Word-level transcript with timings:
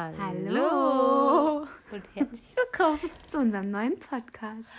Hallo. 0.00 0.16
Hallo. 0.18 1.66
Und 1.92 2.02
herzlich 2.14 2.56
willkommen. 2.72 2.98
zu 3.26 3.36
unserem 3.36 3.70
neuen 3.70 3.98
Podcast. 3.98 4.70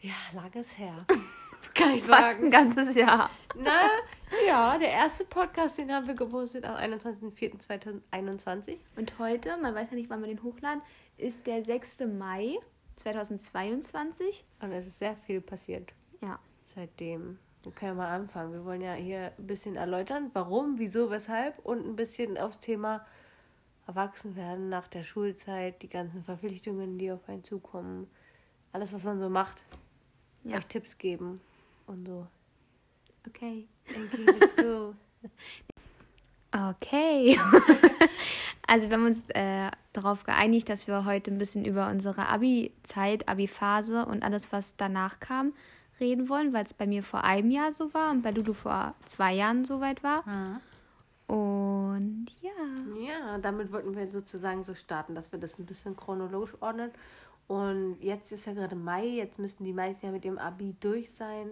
Ja, 0.00 0.14
langes 0.32 0.78
her. 0.78 1.04
Kann 1.74 1.90
ich 1.92 2.02
Fast 2.02 2.36
ein 2.36 2.36
sagen. 2.36 2.50
ganzes 2.50 2.94
Jahr. 2.94 3.28
Na, 3.54 3.90
ja, 4.46 4.78
der 4.78 4.88
erste 4.90 5.26
Podcast, 5.26 5.76
den 5.76 5.92
haben 5.92 6.06
wir 6.06 6.14
gepostet 6.14 6.64
am 6.64 6.76
21.04.2021. 6.76 8.78
Und 8.96 9.18
heute, 9.18 9.54
man 9.58 9.74
weiß 9.74 9.90
ja 9.90 9.96
nicht, 9.96 10.08
wann 10.08 10.22
wir 10.22 10.28
den 10.28 10.42
hochladen, 10.42 10.80
ist 11.18 11.46
der 11.46 11.62
6. 11.62 12.04
Mai 12.18 12.56
2022. 12.96 14.44
Und 14.62 14.72
es 14.72 14.86
ist 14.86 14.98
sehr 14.98 15.14
viel 15.26 15.42
passiert 15.42 15.92
Ja. 16.22 16.38
seitdem. 16.74 17.38
Wir 17.64 17.72
können 17.72 17.98
ja 17.98 18.02
mal 18.02 18.14
anfangen. 18.14 18.54
Wir 18.54 18.64
wollen 18.64 18.80
ja 18.80 18.94
hier 18.94 19.30
ein 19.38 19.46
bisschen 19.46 19.76
erläutern, 19.76 20.30
warum, 20.32 20.78
wieso, 20.78 21.10
weshalb 21.10 21.58
und 21.66 21.86
ein 21.86 21.96
bisschen 21.96 22.38
aufs 22.38 22.60
Thema 22.60 23.04
Erwachsenwerden 23.88 24.68
nach 24.68 24.86
der 24.86 25.02
Schulzeit, 25.02 25.82
die 25.82 25.88
ganzen 25.88 26.22
Verpflichtungen, 26.22 26.98
die 26.98 27.10
auf 27.10 27.26
einen 27.28 27.42
zukommen, 27.42 28.06
alles, 28.72 28.92
was 28.92 29.02
man 29.02 29.18
so 29.18 29.28
macht, 29.30 29.62
Ja. 30.44 30.58
euch 30.58 30.66
Tipps 30.66 30.98
geben 30.98 31.40
und 31.86 32.06
so. 32.06 32.26
Okay. 33.26 33.66
Okay, 33.88 34.24
let's 34.38 34.54
go. 34.56 34.94
Okay. 36.50 37.38
also 38.66 38.88
wir 38.88 38.96
haben 38.96 39.04
uns 39.04 39.22
äh, 39.34 39.70
darauf 39.92 40.24
geeinigt, 40.24 40.70
dass 40.70 40.86
wir 40.86 41.04
heute 41.04 41.30
ein 41.30 41.36
bisschen 41.36 41.66
über 41.66 41.90
unsere 41.90 42.26
Abi-Zeit, 42.26 43.28
Abi-Phase 43.28 44.06
und 44.06 44.22
alles, 44.22 44.50
was 44.50 44.74
danach 44.76 45.20
kam, 45.20 45.52
reden 46.00 46.30
wollen, 46.30 46.54
weil 46.54 46.64
es 46.64 46.72
bei 46.72 46.86
mir 46.86 47.02
vor 47.02 47.22
einem 47.22 47.50
Jahr 47.50 47.74
so 47.74 47.92
war 47.92 48.10
und 48.10 48.22
bei 48.22 48.30
Lulu 48.30 48.54
vor 48.54 48.94
zwei 49.04 49.34
Jahren 49.34 49.66
so 49.66 49.80
weit 49.82 50.02
war. 50.02 50.24
Und 51.28 52.26
ja. 52.40 52.50
Ja, 53.06 53.38
damit 53.38 53.70
wollten 53.70 53.94
wir 53.94 54.10
sozusagen 54.10 54.64
so 54.64 54.74
starten, 54.74 55.14
dass 55.14 55.30
wir 55.30 55.38
das 55.38 55.58
ein 55.58 55.66
bisschen 55.66 55.94
chronologisch 55.94 56.54
ordnen. 56.60 56.90
Und 57.46 57.98
jetzt 58.00 58.32
ist 58.32 58.46
ja 58.46 58.52
gerade 58.54 58.76
Mai, 58.76 59.06
jetzt 59.06 59.38
müssten 59.38 59.64
die 59.64 59.72
meisten 59.72 60.06
ja 60.06 60.12
mit 60.12 60.24
dem 60.24 60.38
Abi 60.38 60.74
durch 60.80 61.10
sein. 61.12 61.50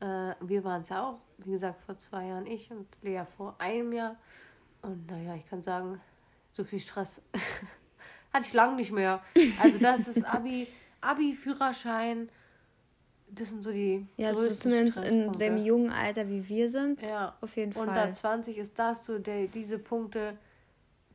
Äh, 0.00 0.34
wir 0.40 0.64
waren 0.64 0.82
es 0.82 0.88
ja 0.88 1.02
auch, 1.02 1.18
wie 1.38 1.52
gesagt, 1.52 1.80
vor 1.82 1.96
zwei 1.98 2.26
Jahren 2.26 2.46
ich 2.46 2.70
und 2.70 2.86
Lea 3.02 3.22
vor 3.36 3.56
einem 3.58 3.92
Jahr. 3.92 4.16
Und 4.82 5.10
naja, 5.10 5.34
ich 5.34 5.48
kann 5.48 5.62
sagen, 5.62 6.00
so 6.50 6.64
viel 6.64 6.80
Stress 6.80 7.20
hatte 8.32 8.46
ich 8.46 8.52
lange 8.52 8.76
nicht 8.76 8.92
mehr. 8.92 9.22
Also 9.60 9.78
das 9.78 10.08
ist 10.08 10.24
Abi, 10.24 10.68
Abi, 11.00 11.34
Führerschein, 11.34 12.28
das 13.34 13.48
sind 13.48 13.62
so 13.62 13.72
die 13.72 14.06
Ja, 14.16 14.34
so 14.34 14.40
größten 14.42 14.70
zumindest 14.70 14.98
in 14.98 15.32
dem 15.38 15.56
jungen 15.56 15.90
Alter, 15.90 16.28
wie 16.28 16.48
wir 16.48 16.68
sind. 16.68 17.00
Ja, 17.02 17.36
Auf 17.40 17.56
jeden 17.56 17.72
unter 17.72 17.92
Fall. 17.94 18.12
20 18.12 18.58
ist 18.58 18.78
das 18.78 19.04
so, 19.06 19.18
der, 19.18 19.46
diese 19.46 19.78
Punkte, 19.78 20.36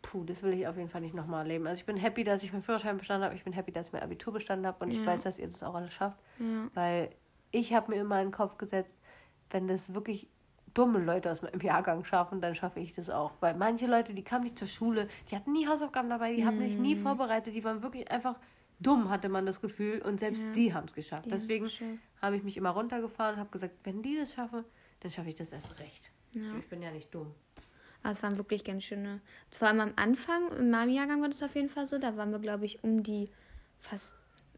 puh, 0.02 0.24
das 0.24 0.42
will 0.44 0.54
ich 0.54 0.68
auf 0.68 0.78
jeden 0.78 0.90
Fall 0.90 1.02
nicht 1.02 1.16
nochmal 1.16 1.42
erleben. 1.44 1.68
Also 1.68 1.80
ich 1.80 1.86
bin 1.86 1.98
happy, 1.98 2.24
dass 2.24 2.44
ich 2.44 2.52
meinen 2.54 2.64
Führerschein 2.64 2.98
bestanden 2.98 3.26
habe, 3.26 3.36
ich 3.36 3.44
bin 3.44 3.54
happy, 3.54 3.72
dass 3.72 3.88
ich 3.88 3.94
mein 3.94 4.04
Abitur 4.04 4.34
bestanden 4.34 4.66
habe 4.68 4.84
und 4.86 4.92
ich 4.92 5.00
Ja. 5.00 5.06
weiß, 5.08 5.24
dass 5.24 5.38
ihr 5.38 5.48
das 5.48 5.64
auch 5.64 5.76
alles 5.76 5.94
schafft, 5.94 6.20
Ja. 6.40 6.70
weil 6.74 7.10
ich 7.52 7.74
habe 7.74 7.92
mir 7.92 8.02
immer 8.02 8.20
in 8.22 8.28
den 8.28 8.34
Kopf 8.34 8.58
gesetzt, 8.58 8.94
wenn 9.52 9.68
das 9.68 9.94
wirklich 9.94 10.28
dumme 10.74 11.00
Leute 11.00 11.32
aus 11.32 11.42
meinem 11.42 11.62
Jahrgang 11.62 12.04
schaffen, 12.04 12.42
dann 12.42 12.54
schaffe 12.54 12.82
ich 12.82 12.94
das 12.94 13.10
auch. 13.10 13.32
Weil 13.40 13.56
manche 13.56 13.88
Leute, 13.88 14.14
die 14.14 14.24
kamen 14.24 14.44
nicht 14.44 14.58
zur 14.60 14.68
Schule, 14.68 15.08
die 15.32 15.36
hatten 15.38 15.54
nie 15.54 15.68
Hausaufgaben 15.68 16.10
dabei, 16.10 16.34
die 16.36 16.46
haben 16.46 16.58
mich 16.58 16.76
Mhm. 16.78 16.82
nie 16.82 16.96
vorbereitet, 16.98 17.56
die 17.56 17.64
waren 17.64 17.82
wirklich 17.82 18.12
einfach 18.12 18.36
dumm, 18.80 19.10
hatte 19.10 19.30
man 19.30 19.46
das 19.46 19.62
Gefühl 19.62 20.02
und 20.02 20.20
selbst 20.20 20.44
Ja. 20.44 20.52
die 20.54 20.74
haben 20.74 20.88
es 20.88 20.94
geschafft. 20.94 21.26
Ja, 21.28 21.32
Deswegen 21.32 21.70
habe 22.22 22.36
ich 22.38 22.44
mich 22.44 22.58
immer 22.58 22.72
runtergefahren 22.72 23.36
und 23.36 23.40
habe 23.40 23.50
gesagt, 23.52 23.76
wenn 23.84 24.02
die 24.02 24.18
das 24.18 24.34
schaffen, 24.34 24.64
dann 25.00 25.12
schaffe 25.12 25.30
ich 25.30 25.36
das 25.36 25.52
erst 25.52 25.80
recht. 25.80 26.12
Ja. 26.36 26.58
Ich 26.60 26.68
bin 26.68 26.82
ja 26.82 26.92
nicht 26.92 27.14
dumm. 27.14 27.34
Aber 28.04 28.12
es 28.12 28.22
waren 28.22 28.38
wirklich 28.38 28.64
ganz 28.64 28.84
schöne. 28.84 29.22
Vor 29.52 29.68
allem 29.68 29.80
am 29.80 29.94
Anfang, 29.96 30.52
in 30.60 30.70
meinem 30.70 30.90
Jahrgang 30.90 31.22
war 31.22 31.30
das 31.30 31.42
auf 31.42 31.56
jeden 31.56 31.70
Fall 31.70 31.88
so. 31.88 31.98
Da 31.98 32.16
waren 32.18 32.32
wir, 32.32 32.40
glaube 32.40 32.66
ich, 32.66 32.84
um 32.84 33.02
die 33.02 33.30
fast 33.80 34.16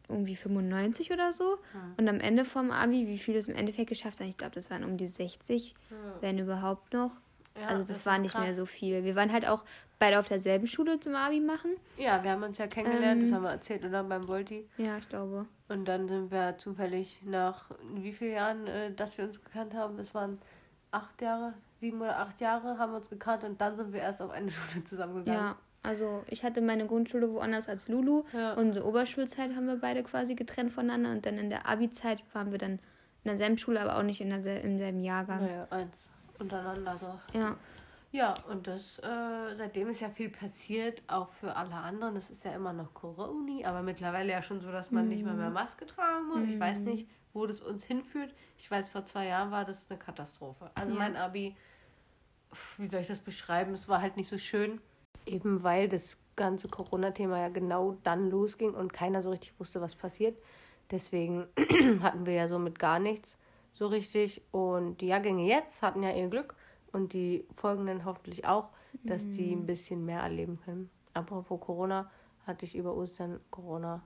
irgendwie 0.08 0.36
95 0.36 1.12
oder 1.12 1.32
so. 1.32 1.58
Und 1.96 2.08
am 2.08 2.20
Ende 2.20 2.44
vom 2.44 2.70
Abi, 2.70 3.06
wie 3.06 3.18
viele 3.18 3.38
es 3.38 3.48
im 3.48 3.54
Endeffekt 3.54 3.88
geschafft 3.88 4.20
haben, 4.20 4.28
ich 4.28 4.36
glaube, 4.36 4.54
das 4.54 4.70
waren 4.70 4.84
um 4.84 4.96
die 4.98 5.06
60, 5.06 5.74
wenn 6.20 6.38
überhaupt 6.38 6.92
noch. 6.92 7.20
Ja, 7.60 7.66
also 7.68 7.82
das, 7.82 7.98
das 7.98 8.06
war 8.06 8.18
nicht 8.18 8.32
krass. 8.32 8.42
mehr 8.44 8.54
so 8.54 8.66
viel. 8.66 9.04
Wir 9.04 9.16
waren 9.16 9.32
halt 9.32 9.46
auch 9.46 9.64
beide 9.98 10.18
auf 10.18 10.28
derselben 10.28 10.66
Schule 10.66 11.00
zum 11.00 11.14
Abi 11.14 11.40
machen. 11.40 11.72
Ja, 11.96 12.22
wir 12.22 12.30
haben 12.30 12.42
uns 12.42 12.58
ja 12.58 12.66
kennengelernt, 12.66 13.22
das 13.22 13.30
Ähm. 13.30 13.36
haben 13.36 13.42
wir 13.42 13.50
erzählt, 13.50 13.84
oder? 13.84 14.04
Beim 14.04 14.28
Volti. 14.28 14.68
Ja, 14.76 14.98
ich 14.98 15.08
glaube. 15.08 15.46
Und 15.68 15.86
dann 15.86 16.08
sind 16.08 16.30
wir 16.30 16.56
zufällig 16.56 17.20
nach 17.24 17.70
wie 17.94 18.12
vielen 18.12 18.34
Jahren, 18.34 18.66
äh, 18.66 18.92
dass 18.92 19.18
wir 19.18 19.24
uns 19.24 19.42
gekannt 19.42 19.74
haben? 19.74 19.98
Es 19.98 20.14
waren 20.14 20.38
acht 20.90 21.20
Jahre, 21.20 21.54
sieben 21.78 22.00
oder 22.00 22.18
acht 22.18 22.40
Jahre 22.40 22.78
haben 22.78 22.92
wir 22.92 22.98
uns 22.98 23.10
gekannt 23.10 23.44
und 23.44 23.60
dann 23.60 23.76
sind 23.76 23.92
wir 23.92 24.00
erst 24.00 24.22
auf 24.22 24.30
eine 24.30 24.50
Schule 24.50 24.84
zusammengegangen. 24.84 25.40
Ja, 25.40 25.56
also 25.82 26.22
ich 26.28 26.42
hatte 26.44 26.60
meine 26.60 26.86
Grundschule 26.86 27.30
woanders 27.32 27.68
als 27.68 27.88
Lulu. 27.88 28.24
Ja. 28.32 28.54
Unsere 28.54 28.86
Oberschulzeit 28.86 29.54
haben 29.54 29.66
wir 29.66 29.76
beide 29.76 30.02
quasi 30.02 30.34
getrennt 30.34 30.72
voneinander. 30.72 31.10
Und 31.10 31.26
dann 31.26 31.38
in 31.38 31.50
der 31.50 31.68
Abi-Zeit 31.68 32.22
waren 32.32 32.50
wir 32.50 32.58
dann 32.58 32.78
in 33.24 33.30
derselben 33.30 33.58
Schule, 33.58 33.80
aber 33.80 33.98
auch 33.98 34.02
nicht 34.02 34.20
in 34.20 34.30
dersel 34.30 34.58
im 34.58 34.78
selben 34.78 35.00
Jahrgang. 35.00 35.42
Naja, 35.42 35.66
eins 35.70 36.08
untereinander 36.40 36.96
so. 36.98 37.18
Ja. 37.38 37.56
Ja, 38.10 38.32
und 38.48 38.66
das, 38.66 38.98
äh, 39.00 39.54
seitdem 39.54 39.90
ist 39.90 40.00
ja 40.00 40.08
viel 40.08 40.30
passiert, 40.30 41.02
auch 41.08 41.30
für 41.32 41.54
alle 41.54 41.74
anderen. 41.74 42.14
Das 42.14 42.30
ist 42.30 42.42
ja 42.42 42.52
immer 42.52 42.72
noch 42.72 42.94
Corona, 42.94 43.68
aber 43.68 43.82
mittlerweile 43.82 44.32
ja 44.32 44.42
schon 44.42 44.60
so, 44.60 44.72
dass 44.72 44.90
man 44.90 45.08
nicht 45.08 45.24
mal 45.24 45.34
mehr 45.34 45.50
Maske 45.50 45.84
tragen 45.84 46.26
muss. 46.28 46.48
Ich 46.48 46.58
weiß 46.58 46.80
nicht, 46.80 47.06
wo 47.34 47.46
das 47.46 47.60
uns 47.60 47.84
hinführt. 47.84 48.34
Ich 48.56 48.70
weiß, 48.70 48.88
vor 48.88 49.04
zwei 49.04 49.26
Jahren 49.26 49.50
war 49.50 49.66
das 49.66 49.90
eine 49.90 49.98
Katastrophe. 49.98 50.70
Also 50.74 50.92
Ja. 50.94 50.98
mein 50.98 51.16
Abi, 51.16 51.54
wie 52.78 52.88
soll 52.88 53.00
ich 53.02 53.08
das 53.08 53.18
beschreiben? 53.18 53.74
Es 53.74 53.88
war 53.88 54.00
halt 54.00 54.16
nicht 54.16 54.30
so 54.30 54.38
schön. 54.38 54.80
Eben 55.26 55.62
weil 55.62 55.86
das 55.88 56.16
ganze 56.34 56.68
Corona-Thema 56.68 57.38
ja 57.38 57.48
genau 57.50 57.98
dann 58.04 58.30
losging 58.30 58.72
und 58.72 58.92
keiner 58.92 59.20
so 59.20 59.28
richtig 59.30 59.52
wusste, 59.60 59.82
was 59.82 59.94
passiert. 59.94 60.38
Deswegen 60.90 61.46
hatten 62.02 62.24
wir 62.24 62.32
ja 62.32 62.48
somit 62.48 62.78
gar 62.78 62.98
nichts 62.98 63.36
so 63.78 63.86
richtig. 63.86 64.42
Und 64.50 65.00
die 65.00 65.06
Jahrgänge 65.06 65.46
jetzt 65.46 65.82
hatten 65.82 66.02
ja 66.02 66.12
ihr 66.12 66.28
Glück 66.28 66.54
und 66.92 67.12
die 67.12 67.46
folgenden 67.56 68.04
hoffentlich 68.04 68.44
auch, 68.46 68.70
dass 69.04 69.28
die 69.28 69.52
ein 69.52 69.66
bisschen 69.66 70.04
mehr 70.04 70.20
erleben 70.20 70.58
können. 70.64 70.90
Apropos 71.14 71.60
Corona, 71.60 72.10
hatte 72.46 72.64
ich 72.64 72.74
über 72.74 72.96
Ostern 72.96 73.40
Corona, 73.50 74.02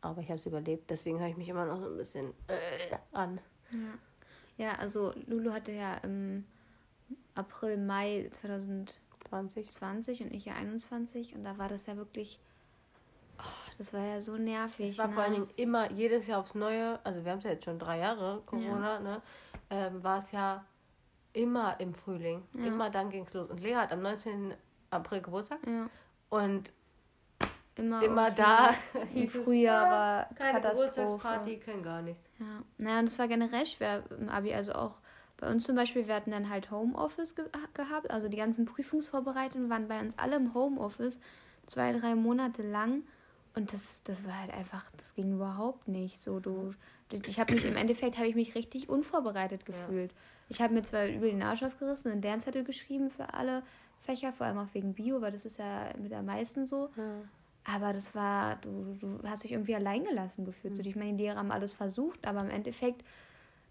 aber 0.00 0.20
ich 0.20 0.28
habe 0.28 0.38
es 0.38 0.46
überlebt. 0.46 0.90
Deswegen 0.90 1.18
höre 1.18 1.28
ich 1.28 1.36
mich 1.36 1.48
immer 1.48 1.64
noch 1.64 1.80
so 1.80 1.86
ein 1.86 1.96
bisschen 1.96 2.32
äh, 2.48 2.96
an. 3.12 3.40
Ja, 4.58 4.74
also 4.74 5.12
Lulu 5.26 5.52
hatte 5.52 5.72
ja 5.72 5.96
im 5.98 6.44
April, 7.34 7.78
Mai 7.78 8.28
2020 8.32 9.70
20. 9.70 10.22
und 10.22 10.32
ich 10.32 10.44
ja 10.44 10.54
21 10.54 11.34
und 11.34 11.44
da 11.44 11.58
war 11.58 11.68
das 11.68 11.86
ja 11.86 11.96
wirklich, 11.96 12.38
das 13.76 13.92
war 13.92 14.00
ja 14.00 14.20
so 14.20 14.36
nervig. 14.36 14.92
Es 14.92 14.98
war 14.98 15.08
ne? 15.08 15.14
vor 15.14 15.22
allen 15.22 15.34
Dingen 15.34 15.50
immer 15.56 15.90
jedes 15.92 16.26
Jahr 16.26 16.40
aufs 16.40 16.54
Neue, 16.54 16.98
also 17.04 17.24
wir 17.24 17.32
haben 17.32 17.38
es 17.38 17.44
ja 17.44 17.50
jetzt 17.50 17.64
schon 17.64 17.78
drei 17.78 17.98
Jahre, 17.98 18.42
Corona, 18.46 19.00
ne? 19.00 19.22
Ähm, 19.70 20.02
war 20.02 20.18
es 20.18 20.32
ja 20.32 20.64
immer 21.32 21.78
im 21.80 21.94
Frühling. 21.94 22.42
Ja. 22.54 22.66
Immer 22.66 22.90
dann 22.90 23.10
ging 23.10 23.24
es 23.24 23.34
los. 23.34 23.50
Und 23.50 23.60
Lea 23.60 23.74
hat 23.74 23.92
am 23.92 24.02
19. 24.02 24.54
April 24.90 25.20
Geburtstag 25.20 25.58
Ja, 25.66 25.88
und 26.30 26.72
immer, 27.74 28.02
immer 28.02 28.30
da 28.30 28.74
Im 29.14 29.28
Frühjahr 29.28 29.84
ja, 29.84 29.90
war 29.90 30.34
keine 30.34 30.60
Katastrophe. 30.60 30.92
Geburtstagsparty, 30.92 31.56
kein 31.58 31.82
gar 31.82 32.02
nichts. 32.02 32.30
Ja, 32.38 32.62
naja, 32.78 32.98
und 33.00 33.06
es 33.06 33.18
war 33.18 33.28
generell 33.28 33.66
schwer 33.66 34.04
im 34.18 34.28
Abi. 34.28 34.54
Also 34.54 34.72
auch 34.72 35.00
bei 35.36 35.50
uns 35.50 35.64
zum 35.64 35.76
Beispiel, 35.76 36.06
wir 36.06 36.14
hatten 36.14 36.30
dann 36.30 36.48
halt 36.48 36.70
Homeoffice 36.70 37.34
ge 37.34 37.44
gehabt. 37.74 38.10
Also 38.10 38.28
die 38.28 38.36
ganzen 38.36 38.64
Prüfungsvorbereitungen 38.64 39.68
waren 39.68 39.88
bei 39.88 40.00
uns 40.00 40.18
alle 40.18 40.36
im 40.36 40.54
Homeoffice 40.54 41.18
zwei, 41.66 41.92
drei 41.92 42.14
Monate 42.14 42.62
lang. 42.62 43.02
Und 43.56 43.72
das, 43.72 44.02
das 44.04 44.24
war 44.26 44.38
halt 44.38 44.52
einfach, 44.52 44.84
das 44.98 45.14
ging 45.14 45.32
überhaupt 45.32 45.88
nicht. 45.88 46.20
So, 46.20 46.40
du, 46.40 46.74
ich 47.10 47.40
habe 47.40 47.54
mich 47.54 47.64
im 47.64 47.76
Endeffekt 47.76 48.18
habe 48.18 48.28
ich 48.28 48.34
mich 48.34 48.54
richtig 48.54 48.88
unvorbereitet 48.90 49.64
gefühlt. 49.64 50.12
Ich 50.50 50.60
habe 50.60 50.74
mir 50.74 50.82
zwar 50.82 51.06
über 51.06 51.26
den 51.26 51.42
Arsch 51.42 51.62
aufgerissen 51.62 52.08
und 52.08 52.12
einen 52.12 52.22
Lernzettel 52.22 52.64
geschrieben 52.64 53.10
für 53.10 53.32
alle 53.32 53.62
Fächer, 54.02 54.32
vor 54.34 54.46
allem 54.46 54.58
auch 54.58 54.74
wegen 54.74 54.92
Bio, 54.92 55.22
weil 55.22 55.32
das 55.32 55.46
ist 55.46 55.58
ja 55.58 55.90
mit 55.98 56.12
am 56.12 56.26
meisten 56.26 56.66
so. 56.66 56.90
Aber 57.64 57.92
das 57.94 58.14
war, 58.14 58.56
du, 58.56 58.94
du 59.00 59.18
hast 59.24 59.42
dich 59.42 59.52
irgendwie 59.52 59.74
alleingelassen 59.74 60.44
gefühlt. 60.44 60.76
So, 60.76 60.82
ich 60.82 60.94
meine, 60.94 61.16
die 61.16 61.24
Lehrer 61.24 61.38
haben 61.38 61.50
alles 61.50 61.72
versucht, 61.72 62.26
aber 62.26 62.42
im 62.42 62.50
Endeffekt 62.50 63.04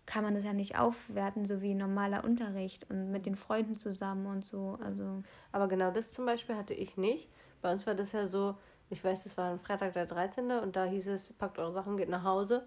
kann 0.08 0.24
man 0.24 0.34
das 0.34 0.44
ja 0.44 0.54
nicht 0.54 0.78
aufwerten, 0.78 1.46
so 1.46 1.62
wie 1.62 1.74
normaler 1.76 2.24
Unterricht 2.24 2.90
und 2.90 3.12
mit 3.12 3.26
den 3.26 3.36
Freunden 3.36 3.76
zusammen 3.76 4.26
und 4.26 4.46
so. 4.46 4.78
Also, 4.84 5.24
Aber 5.52 5.68
genau 5.68 5.92
das 5.92 6.12
zum 6.12 6.26
Beispiel 6.26 6.56
hatte 6.56 6.74
ich 6.74 6.98
nicht. 6.98 7.30
Bei 7.62 7.72
uns 7.72 7.88
war 7.88 7.96
das 7.96 8.12
ja 8.12 8.28
so, 8.28 8.56
ich 8.90 9.04
weiß, 9.04 9.24
das 9.24 9.38
war 9.38 9.52
ein 9.52 9.60
Freitag 9.60 9.94
der 9.94 10.06
13. 10.06 10.52
und 10.52 10.76
da 10.76 10.86
hieß 10.86 11.08
es, 11.08 11.34
packt 11.34 11.60
eure 11.60 11.74
Sachen, 11.74 11.98
geht 11.98 12.10
nach 12.10 12.24
Hause. 12.24 12.66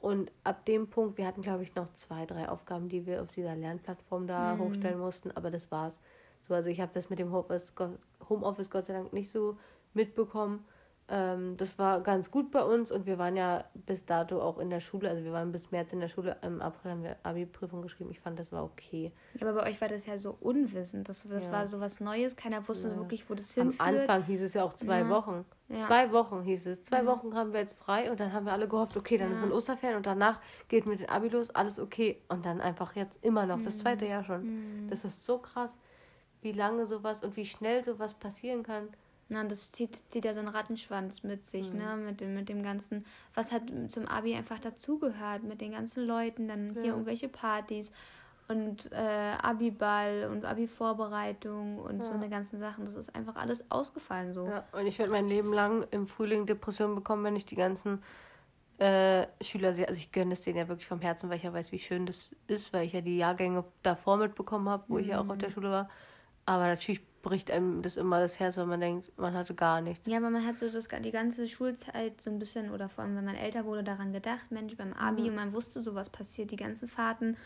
Und 0.00 0.32
ab 0.44 0.64
dem 0.64 0.88
Punkt, 0.88 1.18
wir 1.18 1.26
hatten, 1.26 1.42
glaube 1.42 1.62
ich, 1.62 1.74
noch 1.74 1.88
zwei, 1.90 2.24
drei 2.24 2.48
Aufgaben, 2.48 2.88
die 2.88 3.06
wir 3.06 3.22
auf 3.22 3.30
dieser 3.32 3.54
Lernplattform 3.54 4.26
da 4.26 4.56
hochstellen 4.58 4.98
mussten, 4.98 5.30
aber 5.32 5.50
das 5.50 5.70
war's. 5.70 6.00
So, 6.42 6.54
also 6.54 6.70
ich 6.70 6.80
habe 6.80 6.90
das 6.92 7.10
mit 7.10 7.18
dem 7.18 7.30
Homeoffice, 7.32 7.74
Homeoffice 8.28 8.70
Gott 8.70 8.86
sei 8.86 8.94
Dank 8.94 9.12
nicht 9.12 9.30
so 9.30 9.58
mitbekommen. 9.92 10.64
Ähm, 11.12 11.56
das 11.56 11.76
war 11.76 12.00
ganz 12.02 12.30
gut 12.30 12.52
bei 12.52 12.62
uns 12.62 12.92
und 12.92 13.04
wir 13.04 13.18
waren 13.18 13.34
ja 13.34 13.64
bis 13.74 14.06
dato 14.06 14.40
auch 14.40 14.58
in 14.58 14.70
der 14.70 14.78
Schule, 14.78 15.08
also 15.10 15.24
wir 15.24 15.32
waren 15.32 15.50
bis 15.50 15.72
März 15.72 15.92
in 15.92 15.98
der 15.98 16.06
Schule. 16.08 16.36
Im 16.42 16.62
April 16.62 16.92
haben 16.92 17.02
wir 17.02 17.16
Abi-Prüfung 17.24 17.82
geschrieben. 17.82 18.10
Ich 18.12 18.20
fand, 18.20 18.38
das 18.38 18.52
war 18.52 18.62
okay. 18.64 19.10
Aber 19.40 19.52
bei 19.54 19.68
euch 19.68 19.80
war 19.80 19.88
das 19.88 20.06
ja 20.06 20.16
so 20.18 20.36
unwissend. 20.40 21.08
Das, 21.08 21.26
das 21.28 21.46
Ja. 21.46 21.52
war 21.52 21.66
so 21.68 21.80
was 21.80 21.98
Neues. 21.98 22.36
Keiner 22.36 22.66
wusste 22.68 22.88
so 22.88 22.94
Ja. 22.94 23.00
wirklich, 23.00 23.28
wo 23.28 23.34
das 23.34 23.58
Am 23.58 23.70
hinführt. 23.70 23.80
Anfang 23.88 24.22
hieß 24.24 24.42
es 24.42 24.54
ja 24.54 24.62
auch 24.62 24.72
zwei 24.74 25.00
Ja. 25.00 25.08
Wochen. 25.08 25.44
Zwei 25.78 26.10
Wochen 26.12 26.42
hieß 26.42 26.66
es. 26.66 26.82
Zwei 26.84 27.02
Mhm. 27.02 27.06
Wochen 27.06 27.34
haben 27.34 27.52
wir 27.52 27.60
jetzt 27.60 27.76
frei 27.78 28.10
und 28.10 28.18
dann 28.20 28.32
haben 28.32 28.44
wir 28.46 28.52
alle 28.52 28.66
gehofft, 28.68 28.96
okay, 28.96 29.18
dann 29.18 29.38
sind 29.38 29.52
Osterferien 29.52 29.96
und 29.96 30.06
danach 30.06 30.40
geht 30.68 30.84
mit 30.86 30.98
den 31.00 31.08
Abi 31.08 31.28
los, 31.28 31.50
alles 31.50 31.78
okay. 31.78 32.20
Und 32.28 32.44
dann 32.44 32.60
einfach 32.60 32.94
jetzt 32.96 33.24
immer 33.24 33.46
noch, 33.46 33.60
das 33.62 33.78
zweite 33.78 34.04
Jahr 34.06 34.24
schon. 34.24 34.42
Mhm. 34.84 34.88
Das 34.90 35.04
ist 35.04 35.24
so 35.24 35.38
krass, 35.38 35.72
wie 36.42 36.52
lange 36.52 36.86
sowas 36.86 37.22
und 37.22 37.36
wie 37.36 37.46
schnell 37.46 37.84
sowas 37.84 38.14
passieren 38.14 38.62
kann. 38.64 38.88
Na, 39.30 39.44
das 39.44 39.70
zieht, 39.70 40.02
zieht 40.10 40.24
ja 40.24 40.34
so 40.34 40.40
einen 40.40 40.48
Rattenschwanz 40.48 41.22
mit 41.22 41.44
sich, 41.46 41.72
Mhm. 41.72 41.78
ne? 41.78 41.96
Mit 41.96 42.20
dem, 42.20 42.34
mit 42.34 42.48
dem 42.48 42.62
ganzen, 42.64 43.06
was 43.34 43.52
hat 43.52 43.62
zum 43.88 44.06
Abi 44.06 44.34
einfach 44.34 44.58
dazugehört, 44.58 45.44
mit 45.44 45.60
den 45.60 45.70
ganzen 45.70 46.04
Leuten, 46.04 46.48
dann 46.48 46.74
Ja. 46.74 46.82
hier 46.82 46.90
irgendwelche 46.92 47.28
Partys 47.28 47.92
und 48.48 48.90
äh, 48.90 49.36
Abi-Ball 49.40 50.28
und 50.32 50.44
Abi-Vorbereitung 50.44 51.78
und 51.78 52.02
so 52.02 52.10
Ja. 52.10 52.16
eine 52.16 52.28
ganzen 52.28 52.58
Sachen. 52.58 52.84
Das 52.84 52.94
ist 52.94 53.14
einfach 53.14 53.36
alles 53.36 53.70
ausgefallen 53.70 54.32
so. 54.32 54.48
Ja, 54.48 54.64
und 54.72 54.86
ich 54.86 54.98
werde 54.98 55.12
mein 55.12 55.28
Leben 55.28 55.52
lang 55.52 55.86
im 55.92 56.08
Frühling 56.08 56.46
Depressionen 56.46 56.96
bekommen, 56.96 57.22
wenn 57.22 57.36
ich 57.36 57.46
die 57.46 57.54
ganzen 57.54 58.02
äh, 58.78 59.26
Schüler 59.40 59.74
sehe. 59.74 59.86
Also 59.86 59.98
ich 60.00 60.10
gönne 60.10 60.32
es 60.32 60.40
denen 60.40 60.56
ja 60.58 60.66
wirklich 60.66 60.88
vom 60.88 61.00
Herzen, 61.00 61.30
weil 61.30 61.36
ich 61.36 61.44
ja 61.44 61.52
weiß, 61.52 61.70
wie 61.70 61.78
schön 61.78 62.06
das 62.06 62.34
ist, 62.48 62.72
weil 62.72 62.84
ich 62.86 62.94
ja 62.94 63.00
die 63.00 63.18
Jahrgänge 63.18 63.64
davor 63.84 64.16
mitbekommen 64.16 64.68
habe, 64.68 64.84
wo 64.88 64.98
ich 64.98 65.06
ja 65.06 65.20
auch 65.20 65.28
auf 65.28 65.38
der 65.38 65.50
Schule 65.50 65.70
war. 65.70 65.88
Aber 66.46 66.66
natürlich 66.66 67.00
bricht 67.22 67.50
einem 67.50 67.82
das 67.82 67.96
immer 67.96 68.18
das 68.20 68.38
Herz, 68.40 68.56
weil 68.56 68.66
man 68.66 68.80
denkt, 68.80 69.16
man 69.18 69.34
hatte 69.34 69.54
gar 69.54 69.80
nichts. 69.80 70.08
Ja, 70.08 70.16
aber 70.18 70.30
man 70.30 70.46
hat 70.46 70.56
so 70.56 70.70
das, 70.70 70.88
die 70.88 71.10
ganze 71.10 71.46
Schulzeit 71.48 72.20
so 72.20 72.30
ein 72.30 72.38
bisschen, 72.38 72.70
oder 72.70 72.88
vor 72.88 73.04
allem, 73.04 73.16
wenn 73.16 73.24
man 73.24 73.36
älter 73.36 73.64
wurde, 73.64 73.84
daran 73.84 74.12
gedacht, 74.12 74.50
Mensch, 74.50 74.76
beim 74.76 74.92
Abi 74.94 75.22
Mhm. 75.22 75.28
und 75.28 75.34
man 75.34 75.52
wusste, 75.52 75.82
sowas 75.82 76.08
passiert, 76.08 76.50
die 76.50 76.56
ganzen 76.56 76.88
Fahrten 76.88 77.36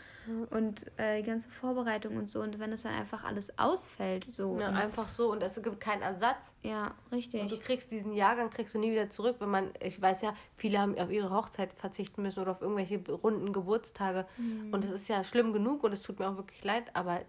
und 0.49 0.85
äh, 0.97 1.21
die 1.21 1.27
ganze 1.27 1.49
Vorbereitung 1.49 2.15
und 2.17 2.29
so. 2.29 2.41
Und 2.41 2.57
wenn 2.59 2.71
es 2.71 2.83
dann 2.83 2.93
einfach 2.93 3.23
alles 3.25 3.59
ausfällt, 3.59 4.25
so. 4.29 4.57
Ja, 4.59 4.69
einfach 4.69 5.09
so 5.09 5.31
und 5.31 5.43
es 5.43 5.61
gibt 5.61 5.79
keinen 5.79 6.01
Ersatz. 6.01 6.51
ja 6.63 6.85
Und 6.85 7.11
du 7.11 7.15
richtig. 7.15 7.61
kriegst 7.61 7.91
diesen 7.91 8.13
Jahrgang, 8.13 8.49
kriegst 8.49 8.73
du 8.75 8.79
nie 8.79 8.91
wieder 8.91 9.09
zurück, 9.09 9.35
wenn 9.39 9.49
man, 9.49 9.69
ich 9.81 10.01
weiß 10.01 10.21
ja, 10.21 10.33
viele 10.55 10.79
haben 10.79 10.97
auf 10.97 11.11
ihre 11.11 11.31
Hochzeit 11.31 11.73
verzichten 11.73 12.21
müssen 12.21 12.39
oder 12.39 12.51
auf 12.51 12.61
irgendwelche 12.61 12.99
runden 13.11 13.51
Geburtstage. 13.53 14.25
Mhm. 14.37 14.73
Und 14.73 14.83
das 14.83 14.91
ist 14.91 15.07
ja 15.09 15.23
schlimm 15.23 15.51
genug 15.53 15.83
und 15.83 15.91
es 15.91 16.01
tut 16.01 16.19
mir 16.19 16.27
auch 16.29 16.37
wirklich 16.37 16.63
leid, 16.63 16.85
aber 16.93 17.21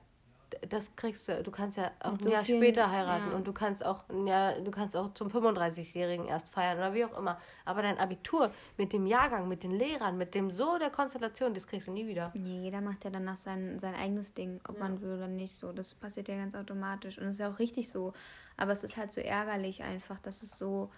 das 0.69 0.95
kriegst 0.97 1.29
du, 1.29 1.43
du 1.43 1.51
kannst 1.51 1.77
ja 1.77 1.91
auch 2.01 2.13
Mit 2.13 2.21
ein 2.21 2.25
so 2.25 2.31
Jahr 2.31 2.45
vielen- 2.45 2.59
später 2.63 2.91
heiraten 2.91 3.31
ja. 3.31 3.37
und 3.37 3.47
du 3.47 3.53
kannst 3.53 3.85
auch 3.85 4.05
Jahr, 4.27 4.55
du 4.61 4.71
kannst 4.71 4.97
auch 4.97 5.13
zum 5.15 5.29
35-Jährigen 5.29 6.27
erst 6.27 6.49
feiern 6.49 6.79
oder 6.79 6.95
wie 6.95 7.05
auch 7.05 7.17
immer. 7.19 7.39
Aber 7.65 7.83
dein 7.83 7.99
Abitur 7.99 8.51
mit 8.77 8.93
dem 8.93 9.07
Jahrgang, 9.07 9.49
mit 9.49 9.63
den 9.63 9.73
Lehrern, 9.73 10.17
mit 10.19 10.35
dem 10.35 10.51
so 10.51 10.79
der 10.79 10.91
Konstellation, 10.91 11.55
das 11.55 11.67
kriegst 11.67 11.89
du 11.89 11.93
nie 11.93 12.07
wieder. 12.07 12.31
Nee, 12.35 12.61
jeder 12.63 12.81
macht 12.81 13.05
ja 13.05 13.11
danach 13.11 13.37
sein, 13.37 13.79
sein 13.79 13.95
eigenes 13.95 14.35
Ding, 14.35 14.61
ob 14.69 14.79
man 14.79 15.01
will 15.01 15.15
oder 15.17 15.29
nicht 15.29 15.55
so. 15.55 15.73
Das 15.73 15.95
passiert 15.95 16.29
ja 16.29 16.37
ganz 16.37 16.55
automatisch 16.55 17.19
und 17.19 17.25
das 17.25 17.35
ist 17.35 17.41
ja 17.41 17.51
auch 17.53 17.59
richtig 17.59 17.91
so. 17.91 18.13
Aber 18.57 18.73
es 18.73 18.85
ist 18.85 18.97
halt 18.97 19.13
so 19.13 19.21
ärgerlich 19.21 19.83
einfach, 19.83 20.19
dass 20.21 20.43
es 20.43 20.59
so, 20.59 20.91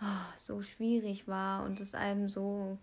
ah, 0.00 0.26
so 0.36 0.62
schwierig 0.62 1.26
war 1.28 1.64
und 1.64 1.80
es 1.80 1.94
einem 1.94 2.28
so, 2.28 2.78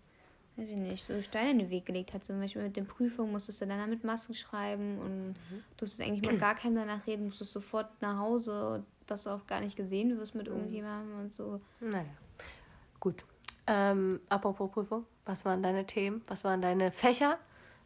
weiß 0.56 0.68
ich 0.68 0.76
nicht, 0.76 1.06
so 1.06 1.20
Steine 1.20 1.50
in 1.50 1.58
den 1.58 1.70
Weg 1.70 1.86
gelegt 1.86 2.14
hat. 2.14 2.24
Zum 2.24 2.38
Beispiel 2.38 2.62
mit 2.62 2.76
den 2.76 2.86
Prüfungen 2.86 3.32
musstest 3.32 3.60
du 3.60 3.66
dann 3.66 3.90
mit 3.90 4.04
Masken 4.04 4.34
schreiben 4.34 4.98
und 4.98 5.34
du 5.76 5.84
musstest 5.84 6.00
eigentlich 6.00 6.22
mit 6.22 6.40
gar 6.40 6.54
keinem 6.54 6.76
danach 6.76 7.06
reden, 7.06 7.26
musstest 7.26 7.52
sofort 7.52 7.88
nach 8.00 8.18
Hause, 8.18 8.84
dass 9.06 9.24
du 9.24 9.30
auch 9.30 9.46
gar 9.46 9.60
nicht 9.60 9.76
gesehen 9.76 10.16
wirst 10.18 10.34
mit 10.34 10.46
irgendjemandem 10.46 11.18
und 11.18 11.32
so. 11.32 11.60
Naja, 11.80 12.04
gut. 13.00 13.24
Ähm, 13.66 14.20
apropos 14.28 14.70
Prüfung, 14.70 15.06
was 15.24 15.44
waren 15.44 15.62
deine 15.62 15.86
Themen? 15.86 16.22
Was 16.26 16.44
waren 16.44 16.60
deine 16.60 16.92
Fächer? 16.92 17.38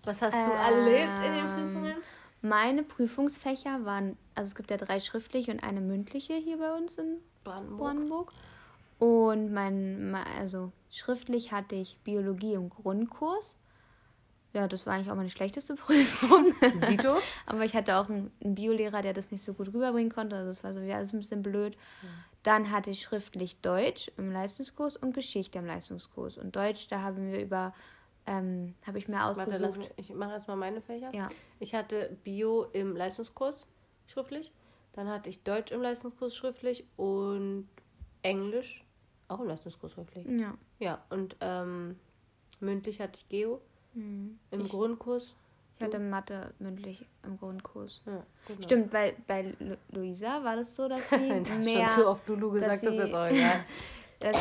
Was 0.04 0.22
hast 0.22 0.46
du 0.46 0.50
erlebt 0.50 1.18
in 1.24 1.32
den 1.32 1.46
Ähm, 1.46 1.54
Prüfungen? 1.54 1.94
Meine 2.40 2.82
Prüfungsfächer 2.84 3.84
waren, 3.84 4.16
also 4.34 4.48
es 4.48 4.54
gibt 4.54 4.70
ja 4.70 4.76
drei 4.76 5.00
schriftliche 5.00 5.50
und 5.52 5.60
eine 5.62 5.80
mündliche 5.80 6.34
hier 6.34 6.58
bei 6.58 6.72
uns 6.72 6.96
in 6.96 7.18
Brandenburg. 7.44 7.80
Brandenburg. 7.80 8.32
Und 8.98 9.52
mein- 9.52 10.14
also 10.38 10.72
schriftlich 10.90 11.52
hatte 11.52 11.74
ich 11.74 11.98
Biologie 12.04 12.54
im 12.54 12.70
Grundkurs. 12.70 13.56
Ja, 14.54 14.66
das 14.66 14.86
war 14.86 14.94
eigentlich 14.94 15.10
auch 15.10 15.16
meine 15.16 15.30
schlechteste 15.30 15.74
Prüfung. 15.76 16.54
Dito? 16.88 17.18
Aber 17.46 17.64
ich 17.64 17.74
hatte 17.74 17.96
auch 17.96 18.08
einen, 18.08 18.32
einen 18.42 18.54
Biolehrer, 18.54 19.02
der 19.02 19.12
das 19.12 19.30
nicht 19.30 19.42
so 19.44 19.52
gut 19.52 19.68
rüberbringen 19.68 20.12
konnte. 20.12 20.36
Also 20.36 20.48
das 20.48 20.64
war 20.64 20.72
so 20.72 20.82
wie 20.82 20.92
alles 20.92 21.12
ein 21.12 21.18
bisschen 21.18 21.42
blöd. 21.42 21.76
Dann 22.42 22.70
hatte 22.70 22.90
ich 22.90 23.02
schriftlich 23.02 23.60
Deutsch 23.60 24.10
im 24.16 24.32
Leistungskurs 24.32 24.96
und 24.96 25.12
Geschichte 25.12 25.58
im 25.58 25.66
Leistungskurs. 25.66 26.38
Und 26.38 26.56
Deutsch, 26.56 26.88
da 26.88 27.02
haben 27.02 27.30
wir 27.30 27.42
über, 27.42 27.74
ähm, 28.26 28.74
habe 28.86 28.98
ich 28.98 29.08
mir 29.08 29.16
Warte, 29.16 29.42
ausgesucht. 29.42 29.78
mich, 29.78 29.90
ich 29.96 30.14
mache 30.14 30.32
erstmal 30.32 30.56
meine 30.56 30.80
Fächer. 30.80 31.14
Ja. 31.14 31.28
Ich 31.60 31.74
hatte 31.74 32.16
Bio 32.24 32.64
im 32.72 32.96
Leistungskurs 32.96 33.66
schriftlich. 34.06 34.50
Dann 34.94 35.08
hatte 35.08 35.28
ich 35.28 35.42
Deutsch 35.42 35.72
im 35.72 35.82
Leistungskurs 35.82 36.34
schriftlich 36.34 36.84
und 36.96 37.68
Englisch 38.22 38.84
auch 39.28 39.40
im 39.40 39.46
Leistungskurs 39.48 39.92
schriftlich. 39.92 40.26
Ja. 40.26 40.54
Ja, 40.78 41.02
und 41.10 41.36
ähm, 41.40 41.98
mündlich 42.60 43.00
hatte 43.00 43.16
ich 43.16 43.28
Geo 43.28 43.60
Hm. 43.94 44.38
im 44.50 44.60
Ich, 44.60 44.70
Grundkurs. 44.70 45.34
ich 45.76 45.82
hatte 45.84 45.98
Mathe 45.98 46.52
mündlich 46.58 47.06
im 47.24 47.38
Grundkurs. 47.38 48.02
Ja, 48.06 48.22
genau. 48.46 48.62
Stimmt, 48.62 48.92
weil 48.92 49.16
bei 49.26 49.54
Lu 49.58 49.76
Luisa 49.92 50.42
war 50.44 50.56
das 50.56 50.74
so, 50.76 50.88
dass 50.88 51.08
sie 51.10 51.16
du 51.42 51.52
mehr, 51.64 51.86
schon 51.88 52.02
so 52.02 52.08
oft 52.08 52.26
Lulu 52.28 52.50
gesagt, 52.52 52.72
dass 52.86 52.96
das 52.96 53.08
ist 53.08 53.14
auch 53.14 53.26
egal. 53.26 53.64
dass, 54.20 54.36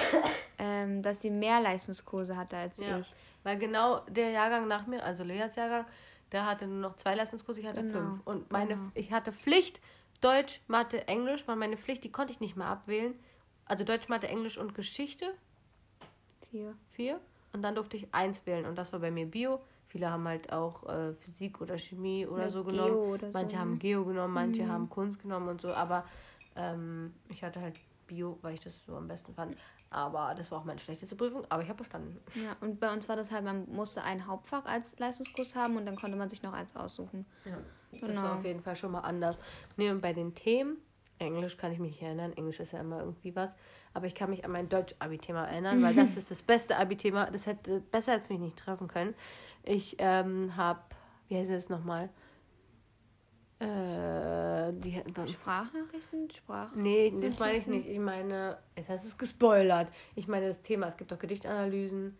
ähm, 0.58 1.02
dass 1.04 1.22
sie 1.22 1.30
mehr 1.30 1.62
Leistungskurse 1.62 2.36
hatte 2.36 2.58
als 2.58 2.78
Ja. 2.80 3.00
ich. 3.00 3.14
Weil 3.44 3.58
genau 3.58 4.00
der 4.10 4.32
Jahrgang 4.32 4.68
nach 4.68 4.88
mir, 4.88 5.04
also 5.04 5.24
Leas 5.24 5.56
Jahrgang, 5.56 5.86
der 6.32 6.46
hatte 6.46 6.68
nur 6.68 6.80
noch 6.80 6.96
zwei 6.98 7.16
Leistungskurse, 7.16 7.62
ich 7.62 7.68
hatte 7.68 7.82
Genau, 7.84 7.94
fünf. 7.94 8.22
Und 8.26 8.52
meine, 8.52 8.76
genau. 8.76 8.92
ich 8.96 9.14
hatte 9.14 9.32
Pflicht, 9.32 9.80
Deutsch, 10.20 10.60
Mathe, 10.68 11.08
Englisch, 11.08 11.48
war 11.48 11.56
meine 11.56 11.78
Pflicht, 11.78 12.04
die 12.04 12.12
konnte 12.12 12.34
ich 12.34 12.40
nicht 12.42 12.58
mehr 12.58 12.68
abwählen. 12.68 13.14
Also 13.68 13.84
Deutsch, 13.84 14.08
Mathe, 14.10 14.28
Englisch 14.28 14.58
und 14.58 14.74
Geschichte, 14.76 15.34
Vier. 16.50 16.76
vier. 16.92 17.20
Und 17.54 17.62
dann 17.62 17.76
durfte 17.76 17.98
ich 17.98 18.14
eins 18.14 18.46
wählen 18.46 18.66
und 18.66 18.76
das 18.78 18.94
war 18.94 19.00
bei 19.00 19.12
mir 19.12 19.26
Bio. 19.26 19.60
Viele 19.88 20.10
haben 20.10 20.28
halt 20.28 20.52
auch 20.52 20.88
äh, 20.88 21.14
Physik 21.14 21.62
oder 21.62 21.78
Chemie 21.78 22.26
oder, 22.26 22.36
Oder 22.36 22.52
so 22.52 22.64
Geo 22.64 22.72
genommen. 22.72 23.14
oder 23.16 23.32
so, 23.32 23.40
manche 23.40 23.56
ne? 23.56 23.62
haben 23.62 23.80
Geo 23.80 24.06
genommen, 24.06 24.34
manche 24.34 24.64
Mhm. 24.64 24.70
haben 24.70 24.90
Kunst 24.90 25.20
genommen 25.20 25.50
und 25.50 25.62
so. 25.62 25.74
Aber 25.74 26.06
ähm, 26.56 27.14
ich 27.30 27.44
hatte 27.44 27.62
halt 27.62 27.76
Bio, 28.06 28.38
weil 28.42 28.54
ich 28.54 28.60
das 28.62 28.74
so 28.86 28.96
am 28.96 29.08
besten 29.08 29.34
fand. 29.34 29.58
Aber 29.90 30.34
das 30.36 30.52
war 30.52 30.60
auch 30.60 30.66
meine 30.66 30.80
schlechteste 30.80 31.16
Prüfung, 31.16 31.46
aber 31.50 31.64
ich 31.64 31.70
habe 31.70 31.78
bestanden. 31.78 32.18
Ja, 32.36 32.56
und 32.60 32.80
bei 32.80 32.92
uns 32.92 33.08
war 33.08 33.16
das 33.16 33.32
halt, 33.32 33.46
man 33.46 33.70
musste 33.70 34.04
ein 34.04 34.28
Hauptfach 34.28 34.66
als 34.66 35.00
Leistungskurs 35.00 35.56
haben 35.56 35.78
und 35.78 35.86
dann 35.86 35.96
konnte 35.96 36.18
man 36.18 36.28
sich 36.30 36.44
noch 36.44 36.54
eins 36.54 36.76
aussuchen. 36.76 37.26
Ja, 37.46 37.58
das 37.92 38.02
Genau. 38.02 38.24
war 38.24 38.38
auf 38.38 38.44
jeden 38.44 38.62
Fall 38.62 38.76
schon 38.76 38.92
mal 38.92 39.00
anders. 39.02 39.38
Nee, 39.78 39.90
und 39.90 40.02
bei 40.02 40.12
den 40.12 40.36
Themen, 40.36 40.78
Englisch 41.20 41.58
kann 41.58 41.72
ich 41.72 41.80
mich 41.80 41.92
nicht 41.92 42.02
erinnern, 42.02 42.34
Englisch 42.34 42.60
ist 42.60 42.74
ja 42.74 42.80
immer 42.80 43.00
irgendwie 43.00 43.36
was, 43.36 43.54
aber 43.94 44.06
ich 44.06 44.16
kann 44.16 44.30
mich 44.30 44.46
an 44.46 44.52
mein 44.52 44.70
Deutsch-Abi-Thema 44.70 45.46
erinnern, 45.46 45.82
weil 45.82 45.96
das 45.96 46.16
ist 46.18 46.30
das 46.30 46.42
beste 46.42 46.78
Abi-Thema, 46.78 47.32
das 47.32 47.46
hätte 47.46 47.80
besser 47.80 48.14
als 48.14 48.30
mich 48.30 48.40
nicht 48.40 48.58
treffen 48.58 48.88
können. 48.88 49.16
Ich 49.64 49.96
ähm, 50.00 50.56
habe, 50.56 50.82
wie 51.28 51.38
heißt 51.38 51.50
das 51.50 51.70
nochmal? 51.70 52.10
Äh, 53.60 54.72
die, 54.74 55.02
Sprachnachrichten, 55.26 56.30
Sprach. 56.30 56.76
nee, 56.76 57.12
das 57.20 57.40
meine 57.40 57.58
ich 57.58 57.66
nicht. 57.66 57.88
Ich 57.88 57.98
meine, 57.98 58.60
jetzt 58.76 58.90
hast 58.90 59.04
du 59.04 59.08
es 59.08 59.18
gespoilert. 59.18 59.88
Ich 60.14 60.28
meine 60.28 60.50
das 60.50 60.62
Thema, 60.62 60.88
es 60.88 60.98
gibt 60.98 61.12
doch 61.12 61.18
Gedichtanalysen, 61.18 62.16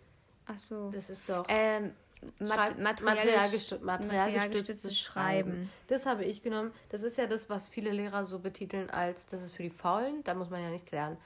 Ach 0.48 0.58
so. 0.58 0.90
das 0.90 1.12
ist 1.12 1.30
doch... 1.30 1.46
Ähm, 1.48 1.92
Mat 2.40 2.76
materialgestü- 2.80 2.80
materialgestütztes 2.80 3.82
materialgestütztes 3.82 5.00
Schreiben. 5.00 5.52
Schreiben. 5.52 5.70
Das 5.88 6.06
habe 6.06 6.24
ich 6.26 6.42
genommen. 6.42 6.72
Das 6.90 7.04
ist 7.04 7.18
ja 7.18 7.28
das, 7.28 7.50
was 7.50 7.68
viele 7.70 7.92
Lehrer 7.92 8.26
so 8.26 8.40
betiteln 8.40 8.90
als, 8.90 9.28
das 9.28 9.42
ist 9.44 9.54
für 9.54 9.64
die 9.64 9.70
Faulen, 9.70 10.24
da 10.24 10.34
muss 10.34 10.50
man 10.50 10.62
ja 10.62 10.70
nichts 10.70 10.92
lernen. 10.92 11.18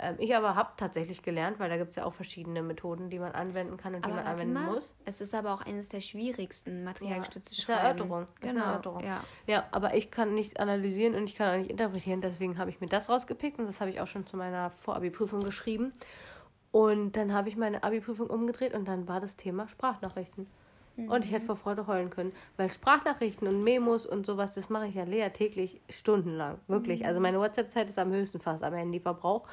Ähm, 0.00 0.14
ich 0.18 0.36
aber 0.36 0.54
habe 0.54 0.70
tatsächlich 0.76 1.22
gelernt, 1.22 1.58
weil 1.58 1.68
da 1.68 1.76
gibt 1.76 1.90
es 1.90 1.96
ja 1.96 2.04
auch 2.04 2.12
verschiedene 2.14 2.62
Methoden, 2.62 3.10
die 3.10 3.18
man 3.18 3.32
anwenden 3.32 3.76
kann 3.76 3.96
und 3.96 4.04
die 4.04 4.10
Aber 4.10 4.14
man 4.14 4.24
warte 4.26 4.42
anwenden 4.42 4.54
mal, 4.54 4.74
muss. 4.74 4.94
es 5.04 5.20
ist 5.20 5.34
aber 5.34 5.52
auch 5.52 5.60
eines 5.62 5.88
der 5.88 6.00
schwierigsten 6.00 6.84
materialgestütztes 6.84 7.58
Ja, 7.58 7.64
Schreiben. 7.64 7.98
Erörterung. 7.98 8.22
Ist 8.22 8.32
eine 8.42 8.52
Genau, 8.52 8.64
Erörterung. 8.66 9.04
ja. 9.04 9.24
Ja, 9.48 9.66
aber 9.72 9.94
ich 9.96 10.12
kann 10.12 10.34
nicht 10.34 10.60
analysieren 10.60 11.16
und 11.16 11.24
ich 11.24 11.34
kann 11.34 11.52
auch 11.52 11.58
nicht 11.58 11.70
interpretieren, 11.70 12.20
deswegen 12.20 12.58
habe 12.58 12.70
ich 12.70 12.80
mir 12.80 12.86
das 12.86 13.08
rausgepickt 13.08 13.58
und 13.58 13.66
das 13.66 13.80
habe 13.80 13.90
ich 13.90 14.00
auch 14.00 14.06
schon 14.06 14.24
zu 14.24 14.36
meiner 14.36 14.70
Vorabi-Prüfung 14.70 15.42
geschrieben. 15.42 15.92
Und 16.70 17.12
dann 17.12 17.32
habe 17.32 17.48
ich 17.48 17.56
meine 17.56 17.82
Abi-Prüfung 17.82 18.28
umgedreht 18.28 18.74
und 18.74 18.86
dann 18.86 19.08
war 19.08 19.20
das 19.20 19.36
Thema 19.36 19.68
Sprachnachrichten. 19.68 20.46
Und 21.06 21.24
ich 21.24 21.30
hätte 21.30 21.46
vor 21.46 21.56
Freude 21.56 21.86
heulen 21.86 22.10
können, 22.10 22.32
weil 22.56 22.68
Sprachnachrichten 22.68 23.46
und 23.46 23.62
Memos 23.62 24.04
und 24.04 24.26
sowas, 24.26 24.54
das 24.54 24.68
mache 24.68 24.88
ich 24.88 24.96
ja 24.96 25.04
Lea 25.04 25.28
täglich 25.30 25.80
stundenlang. 25.88 26.58
Wirklich. 26.66 27.06
Also 27.06 27.20
meine 27.20 27.38
WhatsApp-Zeit 27.38 27.88
ist 27.88 28.00
am 28.00 28.10
höchsten 28.10 28.40
fast 28.40 28.64
am 28.64 28.74
Handyverbrauch. 28.74 29.46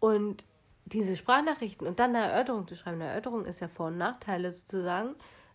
Und 0.00 0.44
diese 0.84 1.16
Sprachnachrichten 1.16 1.86
und 1.86 1.98
dann 1.98 2.14
eine 2.14 2.26
Erörterung 2.26 2.68
zu 2.68 2.76
schreiben, 2.76 3.00
eine 3.00 3.10
Erörterung 3.10 3.46
ist 3.46 3.60
ja 3.60 3.68
Vor- 3.68 3.86
und 3.86 3.96
Nachteile 3.96 4.52
sozusagen, 4.52 5.14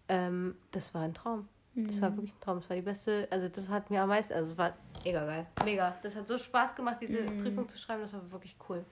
ähm, 0.09 0.55
das 0.71 0.93
war 0.95 1.03
ein 1.03 1.13
Traum. 1.13 1.47
Das 1.73 2.01
war 2.01 2.15
wirklich 2.17 2.33
ein 2.33 2.41
Traum. 2.41 2.57
Das 2.57 2.69
war 2.69 2.75
die 2.75 2.81
beste, 2.81 3.27
also 3.29 3.47
das 3.47 3.69
hat 3.69 3.89
mir 3.89 4.01
am 4.01 4.09
meisten, 4.09 4.33
also 4.33 4.51
es 4.51 4.57
war 4.57 4.73
mega 5.05 5.25
geil. 5.25 5.45
Mega. 5.63 5.95
Das 6.01 6.15
hat 6.15 6.27
so 6.27 6.37
Spaß 6.37 6.75
gemacht, 6.75 6.97
diese 6.99 7.21
Prüfung 7.21 7.69
zu 7.69 7.77
schreiben, 7.77 8.01
das 8.01 8.11
war 8.11 8.29
wirklich 8.31 8.55
cool. 8.67 8.83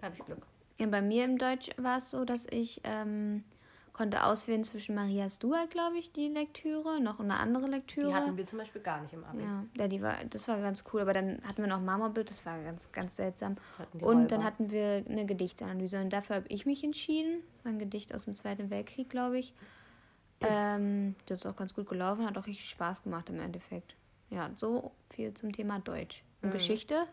Da 0.00 0.06
hatte 0.06 0.18
ich 0.20 0.24
Glück. 0.24 0.42
Ja, 0.78 0.86
bei 0.86 1.02
mir 1.02 1.24
im 1.24 1.38
Deutsch 1.38 1.70
war 1.76 1.98
es 1.98 2.10
so, 2.10 2.24
dass 2.24 2.46
ich 2.50 2.80
ähm, 2.84 3.44
konnte 3.92 4.22
auswählen 4.24 4.62
zwischen 4.62 4.94
Maria 4.94 5.28
Stuart, 5.28 5.70
glaube 5.70 5.98
ich, 5.98 6.12
die 6.12 6.28
Lektüre, 6.28 7.00
noch 7.00 7.18
eine 7.18 7.36
andere 7.38 7.66
Lektüre. 7.66 8.06
Die 8.06 8.14
hatten 8.14 8.36
wir 8.36 8.46
zum 8.46 8.58
Beispiel 8.58 8.80
gar 8.80 9.02
nicht 9.02 9.12
im 9.12 9.24
Abi. 9.24 9.42
Ja, 9.42 9.64
ja 9.76 9.88
die 9.88 10.00
war, 10.00 10.14
das 10.30 10.46
war 10.46 10.60
ganz 10.60 10.84
cool. 10.92 11.00
Aber 11.00 11.12
dann 11.12 11.42
hatten 11.44 11.62
wir 11.62 11.66
noch 11.68 11.80
Marmorbild, 11.80 12.30
das 12.30 12.46
war 12.46 12.62
ganz, 12.62 12.92
ganz 12.92 13.16
seltsam. 13.16 13.56
Und 13.94 14.02
Räuber. 14.02 14.26
dann 14.28 14.44
hatten 14.44 14.70
wir 14.70 15.04
eine 15.08 15.26
Gedichtsanalyse. 15.26 16.00
Und 16.00 16.12
dafür 16.12 16.36
habe 16.36 16.46
ich 16.48 16.64
mich 16.64 16.84
entschieden. 16.84 17.42
War 17.64 17.72
ein 17.72 17.80
Gedicht 17.80 18.14
aus 18.14 18.26
dem 18.26 18.36
Zweiten 18.36 18.70
Weltkrieg, 18.70 19.10
glaube 19.10 19.38
ich. 19.38 19.52
Ähm, 20.40 21.16
das 21.26 21.40
ist 21.40 21.46
auch 21.46 21.56
ganz 21.56 21.74
gut 21.74 21.88
gelaufen, 21.88 22.24
hat 22.24 22.38
auch 22.38 22.46
richtig 22.46 22.70
Spaß 22.70 23.02
gemacht 23.02 23.28
im 23.28 23.40
Endeffekt. 23.40 23.96
Ja, 24.30 24.50
so 24.56 24.92
viel 25.10 25.34
zum 25.34 25.52
Thema 25.52 25.80
Deutsch. 25.80 26.22
Und 26.42 26.50
Mhm. 26.50 26.52
Geschichte 26.52 27.06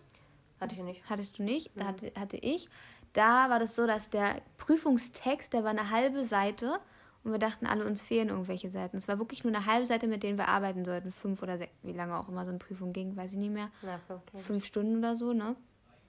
Hatte 0.60 0.76
ich 0.76 0.84
nicht. 0.84 1.10
hattest 1.10 1.40
du 1.40 1.44
nicht, 1.44 1.76
Mhm. 1.76 1.84
hatte, 1.84 2.12
hatte 2.16 2.38
ich. 2.38 2.70
Da 3.16 3.50
war 3.50 3.60
das 3.60 3.76
so, 3.76 3.88
dass 3.88 4.10
der 4.10 4.42
Prüfungstext, 4.58 5.54
der 5.54 5.64
war 5.64 5.70
eine 5.70 5.90
halbe 5.90 6.26
Seite 6.26 6.80
und 7.24 7.32
wir 7.32 7.40
dachten 7.40 7.66
alle, 7.66 7.86
uns 7.86 8.02
fehlen 8.02 8.28
irgendwelche 8.28 8.70
Seiten. 8.70 8.98
Es 8.98 9.08
war 9.08 9.20
wirklich 9.20 9.46
nur 9.46 9.56
eine 9.56 9.66
halbe 9.66 9.86
Seite, 9.86 10.06
mit 10.06 10.22
denen 10.22 10.38
wir 10.38 10.50
arbeiten 10.50 10.84
sollten. 10.84 11.14
Fünf 11.14 11.42
oder 11.42 11.58
sechs, 11.58 11.74
wie 11.82 11.94
lange 11.94 12.18
auch 12.18 12.28
immer 12.28 12.44
so 12.44 12.50
eine 12.50 12.60
Prüfung 12.60 12.92
ging, 12.92 13.16
weiß 13.16 13.32
ich 13.32 13.38
nicht 13.38 13.54
mehr. 13.54 13.72
Ja, 13.82 14.00
ich. 14.34 14.44
Fünf 14.44 14.66
Stunden 14.66 14.98
oder 14.98 15.16
so, 15.16 15.32
ne? 15.32 15.56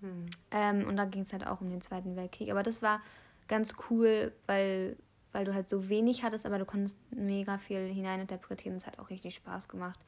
Hm. 0.00 0.26
Ähm, 0.50 0.88
und 0.88 0.96
da 0.96 1.04
ging 1.04 1.22
es 1.22 1.32
halt 1.32 1.46
auch 1.46 1.60
um 1.60 1.70
den 1.70 1.80
Zweiten 1.80 2.16
Weltkrieg. 2.16 2.50
Aber 2.50 2.64
das 2.64 2.82
war 2.82 3.00
ganz 3.46 3.74
cool, 3.88 4.32
weil, 4.46 4.96
weil 5.30 5.44
du 5.44 5.54
halt 5.54 5.70
so 5.70 5.88
wenig 5.88 6.24
hattest, 6.24 6.44
aber 6.44 6.58
du 6.58 6.64
konntest 6.64 6.98
mega 7.12 7.56
viel 7.58 7.86
hineininterpretieren. 7.86 8.76
Es 8.76 8.86
hat 8.86 8.98
auch 8.98 9.10
richtig 9.10 9.36
Spaß 9.36 9.68
gemacht, 9.68 10.00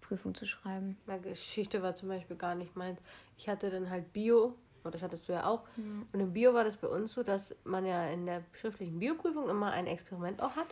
Prüfung 0.00 0.34
zu 0.34 0.46
schreiben. 0.46 0.96
Na, 1.06 1.18
Geschichte 1.18 1.82
war 1.82 1.94
zum 1.94 2.08
Beispiel 2.08 2.36
gar 2.36 2.54
nicht 2.54 2.74
meins. 2.76 2.98
Ich 3.36 3.48
hatte 3.48 3.70
dann 3.70 3.90
halt 3.90 4.12
Bio, 4.14 4.54
und 4.84 4.94
das 4.94 5.02
hattest 5.02 5.28
du 5.28 5.32
ja 5.32 5.46
auch. 5.46 5.62
Und 6.12 6.20
im 6.20 6.32
Bio 6.32 6.54
war 6.54 6.64
das 6.64 6.76
bei 6.76 6.88
uns 6.88 7.12
so, 7.12 7.22
dass 7.22 7.54
man 7.64 7.84
ja 7.84 8.06
in 8.06 8.26
der 8.26 8.42
schriftlichen 8.52 8.98
Bioprüfung 8.98 9.48
immer 9.48 9.70
ein 9.72 9.86
Experiment 9.86 10.42
auch 10.42 10.56
hat. 10.56 10.68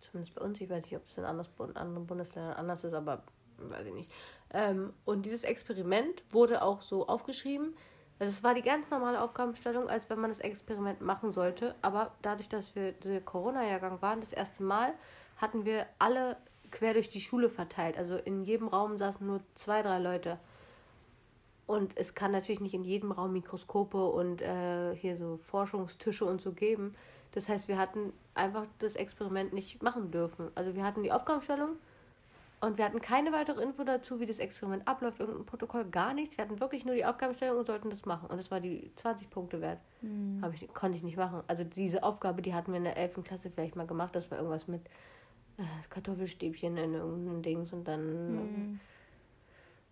Zumindest 0.00 0.34
bei 0.34 0.42
uns. 0.42 0.60
Ich 0.60 0.68
weiß 0.68 0.84
nicht, 0.84 0.96
ob 0.96 1.02
anders- 1.24 1.50
in 1.58 1.76
anderen 1.76 2.06
Bundesländern 2.06 2.54
anders 2.54 2.84
ist, 2.84 2.94
aber 2.94 3.22
weiß 3.58 3.86
ich 3.86 3.94
nicht. 3.94 4.10
Ähm, 4.52 4.92
und 5.04 5.26
dieses 5.26 5.44
Experiment 5.44 6.22
wurde 6.30 6.62
auch 6.62 6.82
so 6.82 7.06
aufgeschrieben. 7.06 7.74
Also 8.18 8.30
es 8.32 8.42
war 8.42 8.54
die 8.54 8.62
ganz 8.62 8.90
normale 8.90 9.20
Aufgabenstellung, 9.20 9.88
als 9.88 10.10
wenn 10.10 10.20
man 10.20 10.30
das 10.30 10.40
Experiment 10.40 11.00
machen 11.00 11.32
sollte. 11.32 11.74
Aber 11.80 12.12
dadurch, 12.22 12.48
dass 12.48 12.74
wir 12.74 12.92
der 12.92 13.20
Corona-Jahrgang 13.20 14.02
waren, 14.02 14.20
das 14.20 14.32
erste 14.32 14.62
Mal, 14.62 14.92
hatten 15.36 15.64
wir 15.64 15.86
alle 15.98 16.36
quer 16.70 16.92
durch 16.94 17.08
die 17.08 17.20
Schule 17.20 17.48
verteilt. 17.48 17.96
Also 17.96 18.16
in 18.16 18.42
jedem 18.44 18.68
Raum 18.68 18.98
saßen 18.98 19.26
nur 19.26 19.40
zwei, 19.54 19.82
drei 19.82 19.98
Leute. 19.98 20.38
Und 21.70 21.96
es 21.96 22.16
kann 22.16 22.32
natürlich 22.32 22.60
nicht 22.60 22.74
in 22.74 22.82
jedem 22.82 23.12
Raum 23.12 23.32
Mikroskope 23.32 24.04
und 24.04 24.42
äh, 24.42 24.92
hier 24.96 25.16
so 25.16 25.38
Forschungstische 25.44 26.24
und 26.24 26.40
so 26.40 26.50
geben. 26.50 26.96
Das 27.30 27.48
heißt, 27.48 27.68
wir 27.68 27.78
hatten 27.78 28.12
einfach 28.34 28.66
das 28.80 28.96
Experiment 28.96 29.52
nicht 29.52 29.80
machen 29.80 30.10
dürfen. 30.10 30.48
Also 30.56 30.74
wir 30.74 30.82
hatten 30.82 31.04
die 31.04 31.12
Aufgabenstellung 31.12 31.76
und 32.60 32.76
wir 32.76 32.84
hatten 32.84 33.00
keine 33.00 33.30
weitere 33.30 33.62
Info 33.62 33.84
dazu, 33.84 34.18
wie 34.18 34.26
das 34.26 34.40
Experiment 34.40 34.88
abläuft, 34.88 35.20
irgendein 35.20 35.46
Protokoll, 35.46 35.84
gar 35.84 36.12
nichts. 36.12 36.36
Wir 36.36 36.44
hatten 36.44 36.58
wirklich 36.58 36.84
nur 36.84 36.96
die 36.96 37.04
Aufgabenstellung 37.04 37.60
und 37.60 37.66
sollten 37.68 37.88
das 37.88 38.04
machen. 38.04 38.28
Und 38.28 38.38
das 38.38 38.50
war 38.50 38.58
die 38.58 38.90
20 38.96 39.30
Punkte 39.30 39.60
wert. 39.60 39.78
Hab 40.42 40.52
ich, 40.52 40.66
konnte 40.74 40.96
ich 40.96 41.04
nicht 41.04 41.16
machen. 41.16 41.44
Also 41.46 41.62
diese 41.62 42.02
Aufgabe, 42.02 42.42
die 42.42 42.52
hatten 42.52 42.72
wir 42.72 42.78
in 42.78 42.84
der 42.84 42.96
11. 42.96 43.22
Klasse 43.22 43.48
vielleicht 43.48 43.76
mal 43.76 43.86
gemacht. 43.86 44.16
Das 44.16 44.28
war 44.32 44.38
irgendwas 44.38 44.66
mit 44.66 44.84
äh, 45.56 45.62
Kartoffelstäbchen 45.88 46.76
in 46.76 46.94
irgendeinem 46.94 47.42
Dings 47.42 47.72
und 47.72 47.86
dann 47.86 48.80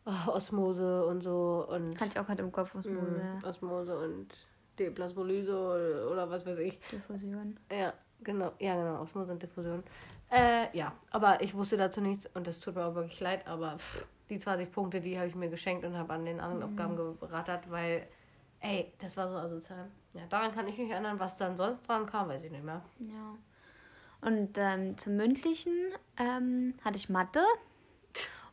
äh, 0.07 0.29
Osmose 0.29 1.05
und 1.07 1.23
so. 1.23 1.67
Und 1.69 1.99
Hatte 2.01 2.11
ich 2.15 2.19
auch 2.19 2.27
gerade 2.27 2.43
im 2.43 2.53
Kopf, 2.53 2.75
Osmose, 2.75 2.97
Mhm, 3.01 3.45
Osmose 3.45 3.99
und 3.99 4.29
Deplasmolyse 4.79 5.57
oder, 5.57 6.11
oder 6.11 6.31
was 6.31 6.47
weiß 6.47 6.59
ich. 6.61 6.79
Diffusion. 6.91 7.59
Ja, 7.71 7.93
genau. 8.23 8.53
Ja, 8.59 8.77
genau. 8.77 9.01
Osmose 9.03 9.33
und 9.33 9.43
Diffusion. 9.43 9.83
Äh, 10.31 10.77
ja, 10.77 10.93
aber 11.11 11.43
ich 11.43 11.55
wusste 11.55 11.77
dazu 11.77 12.01
nichts 12.01 12.27
und 12.35 12.47
das 12.47 12.61
tut 12.61 12.75
mir 12.75 12.85
auch 12.85 12.95
wirklich 12.95 13.19
leid, 13.19 13.47
aber 13.49 13.79
pff, 13.79 14.07
die 14.29 14.39
20 14.39 14.71
Punkte, 14.71 15.01
die 15.01 15.17
habe 15.17 15.27
ich 15.29 15.35
mir 15.35 15.49
geschenkt 15.49 15.85
und 15.87 15.97
habe 15.97 16.13
an 16.13 16.27
den 16.27 16.39
anderen 16.39 16.63
Aufgaben 16.63 17.17
gerattert, 17.19 17.71
weil, 17.71 18.07
ey, 18.61 18.93
das 19.01 19.17
war 19.17 19.29
so 19.29 19.37
asozial. 19.37 19.87
Ja, 20.13 20.23
daran 20.29 20.55
kann 20.55 20.69
ich 20.69 20.77
mich 20.77 20.91
erinnern, 20.91 21.19
was 21.19 21.37
dann 21.37 21.57
sonst 21.57 21.89
dran 21.89 22.05
kam, 22.05 22.29
weiß 22.29 22.45
ich 22.45 22.51
nicht 22.51 22.63
mehr. 22.65 22.83
Ja. 23.01 23.37
Und 24.21 24.59
ähm, 24.59 24.99
zum 24.99 25.17
Mündlichen 25.17 25.73
ähm, 26.19 26.75
hatte 26.85 26.97
ich 26.97 27.09
Mathe. 27.09 27.41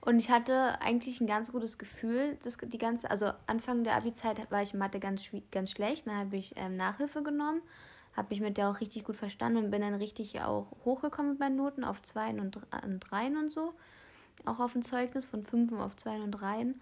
Und 0.05 0.19
ich 0.19 0.29
hatte 0.29 0.79
eigentlich 0.81 1.19
ein 1.19 1.25
ganz 1.25 1.51
gutes 1.51 1.79
Gefühl, 1.79 2.37
das, 2.43 2.57
die 2.57 2.77
ganze, 2.77 3.09
also 3.09 3.31
Anfang 3.47 3.83
der 3.83 3.95
Abi-Zeit 3.95 4.51
war 4.51 4.61
ich 4.61 4.73
in 4.73 4.79
Mathe 4.79 4.99
ganz, 4.99 5.31
ganz 5.51 5.71
schlecht. 5.71 6.05
Dann 6.05 6.17
habe 6.17 6.37
ich 6.37 6.53
ähm, 6.57 6.77
Nachhilfe 6.77 7.23
genommen, 7.23 7.61
habe 8.15 8.27
mich 8.29 8.39
mit 8.39 8.57
der 8.57 8.69
auch 8.69 8.79
richtig 8.79 9.03
gut 9.03 9.15
verstanden 9.15 9.57
und 9.57 9.71
bin 9.71 9.81
dann 9.81 9.95
richtig 9.95 10.39
auch 10.41 10.67
hochgekommen 10.85 11.31
mit 11.31 11.39
meinen 11.39 11.55
Noten 11.55 11.83
auf 11.83 12.03
Zweien 12.03 12.39
und, 12.39 12.55
Dr- 12.55 12.83
und 12.83 12.99
Dreien 12.99 13.35
und 13.35 13.49
so. 13.49 13.73
Auch 14.45 14.59
auf 14.59 14.75
ein 14.75 14.83
Zeugnis 14.83 15.25
von 15.25 15.43
Fünfen 15.43 15.79
auf 15.79 15.95
Zweien 15.95 16.21
und 16.21 16.31
Dreien. 16.31 16.79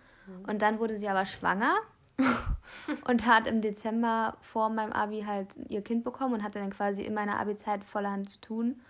Und 0.48 0.62
dann 0.62 0.80
wurde 0.80 0.98
sie 0.98 1.08
aber 1.08 1.25
schwanger 1.25 1.75
und 3.08 3.25
hat 3.25 3.48
im 3.48 3.62
Dezember 3.62 4.38
vor 4.42 4.70
meinem 4.70 4.92
Abi 4.92 5.24
halt 5.25 5.56
ihr 5.70 5.82
Kind 5.82 6.03
bekommen 6.03 6.34
und 6.34 6.44
hatte 6.44 6.60
dann 6.60 6.72
quasi 6.72 7.03
in 7.03 7.13
meiner 7.13 7.39
Abi-Zeit 7.39 7.86
voller 7.86 8.12
Hand 8.12 8.30
zu 8.30 8.42
tun. 8.42 8.82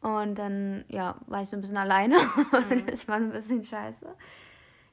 Und 0.00 0.36
dann, 0.36 0.84
ja, 0.88 1.16
war 1.26 1.42
ich 1.42 1.48
so 1.48 1.56
ein 1.56 1.60
bisschen 1.60 1.76
alleine. 1.76 2.16
Und 2.70 2.90
das 2.90 3.08
war 3.08 3.16
ein 3.16 3.30
bisschen 3.32 3.62
scheiße. 3.62 4.06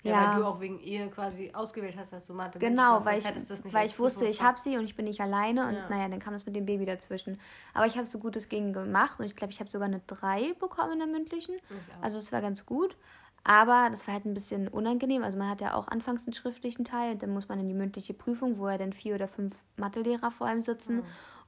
Ja, 0.04 0.32
weil 0.32 0.40
du 0.42 0.46
auch 0.46 0.60
wegen 0.60 0.80
ihr 0.80 1.08
quasi 1.10 1.52
ausgewählt 1.54 1.96
hast, 1.98 2.12
dass 2.12 2.28
du 2.28 2.34
Mathe 2.34 2.60
Genau, 2.60 3.06
weil 3.06 3.20
ich, 3.20 3.26
weil 3.26 3.86
ich 3.86 3.98
wusste, 3.98 4.26
ich 4.26 4.40
Prüfungsfach. 4.40 4.46
habe 4.46 4.60
sie 4.60 4.78
und 4.78 4.84
ich 4.84 4.98
bin 4.98 5.06
nicht 5.06 5.22
alleine. 5.22 5.66
Und 5.68 5.76
Ja. 5.76 5.88
naja, 5.90 6.10
dann 6.10 6.20
kam 6.20 6.34
das 6.34 6.46
mit 6.46 6.56
dem 6.58 6.66
Baby 6.66 6.86
dazwischen. 6.86 7.40
Aber 7.74 7.86
ich 7.86 7.96
habe 7.96 8.06
so 8.06 8.20
gut 8.20 8.36
es 8.36 8.50
ging 8.50 8.74
gemacht 8.74 9.20
und 9.22 9.26
ich 9.26 9.36
glaube, 9.38 9.54
ich 9.54 9.62
habe 9.62 9.70
sogar 9.70 9.88
eine 9.88 10.02
3 10.08 10.54
bekommen 10.60 10.94
in 10.94 11.00
der 11.00 11.08
mündlichen. 11.08 11.56
Ich. 11.56 12.04
Also 12.04 12.18
das 12.18 12.34
war 12.34 12.42
ganz 12.42 12.66
gut. 12.66 12.98
Aber 13.46 13.88
das 13.92 14.06
war 14.08 14.14
halt 14.14 14.26
ein 14.26 14.34
bisschen 14.34 14.68
unangenehm. 14.70 15.24
Also 15.24 15.38
man 15.38 15.50
hat 15.50 15.60
ja 15.62 15.74
auch 15.74 15.88
anfangs 15.90 16.26
einen 16.28 16.34
schriftlichen 16.34 16.84
Teil 16.86 17.14
und 17.14 17.24
dann 17.24 17.30
muss 17.34 17.48
man 17.50 17.60
in 17.60 17.68
die 17.68 17.74
mündliche 17.74 18.14
Prüfung, 18.14 18.58
wo 18.58 18.70
ja 18.70 18.78
dann 18.78 18.94
vier 18.94 19.16
oder 19.16 19.28
fünf 19.28 19.54
Mathelehrer 19.78 20.32
vor 20.32 20.48
einem 20.48 20.62
sitzen. 20.62 21.04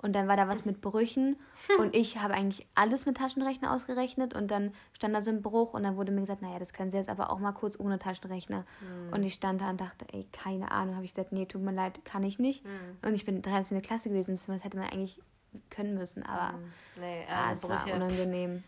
Und 0.05 0.13
dann 0.13 0.27
war 0.27 0.37
da 0.37 0.47
was 0.47 0.65
mit 0.65 0.81
Brüchen. 0.81 1.35
Und 1.79 1.95
ich 1.95 2.19
habe 2.19 2.35
eigentlich 2.35 2.67
alles 2.75 3.07
mit 3.07 3.17
Taschenrechner 3.17 3.73
ausgerechnet. 3.73 4.35
Und 4.35 4.51
dann 4.51 4.71
stand 4.93 5.15
da 5.15 5.21
so 5.21 5.31
ein 5.31 5.41
Bruch. 5.41 5.73
Und 5.73 5.81
dann 5.81 5.97
wurde 5.97 6.11
mir 6.11 6.21
gesagt, 6.21 6.43
naja, 6.43 6.59
das 6.59 6.73
können 6.73 6.91
Sie 6.91 6.97
jetzt 6.97 7.09
aber 7.09 7.31
auch 7.31 7.39
mal 7.39 7.53
kurz 7.53 7.79
ohne 7.79 7.97
Taschenrechner. 7.97 8.65
Und 9.11 9.23
ich 9.23 9.33
stand 9.33 9.61
da 9.61 9.71
und 9.71 9.81
dachte, 9.81 10.05
ey, 10.13 10.27
keine 10.31 10.71
Ahnung. 10.71 10.95
Habe 10.95 11.05
ich 11.05 11.13
gesagt, 11.15 11.31
nee, 11.31 11.47
tut 11.47 11.63
mir 11.63 11.71
leid, 11.71 12.05
kann 12.05 12.23
ich 12.23 12.37
nicht. 12.37 12.63
Und 13.01 13.15
ich 13.15 13.25
bin 13.25 13.41
13. 13.41 13.81
Klasse 13.81 14.09
gewesen. 14.09 14.37
Das 14.47 14.63
hätte 14.63 14.77
man 14.77 14.87
eigentlich 14.87 15.19
können 15.71 15.95
müssen. 15.95 16.23
Aber 16.23 16.59
Nee, 16.99 17.21
äh, 17.21 17.25
ah, 17.33 17.51
es 17.51 17.67
war 17.67 17.83
Brüche. 17.83 17.95
unangenehm. 17.95 18.63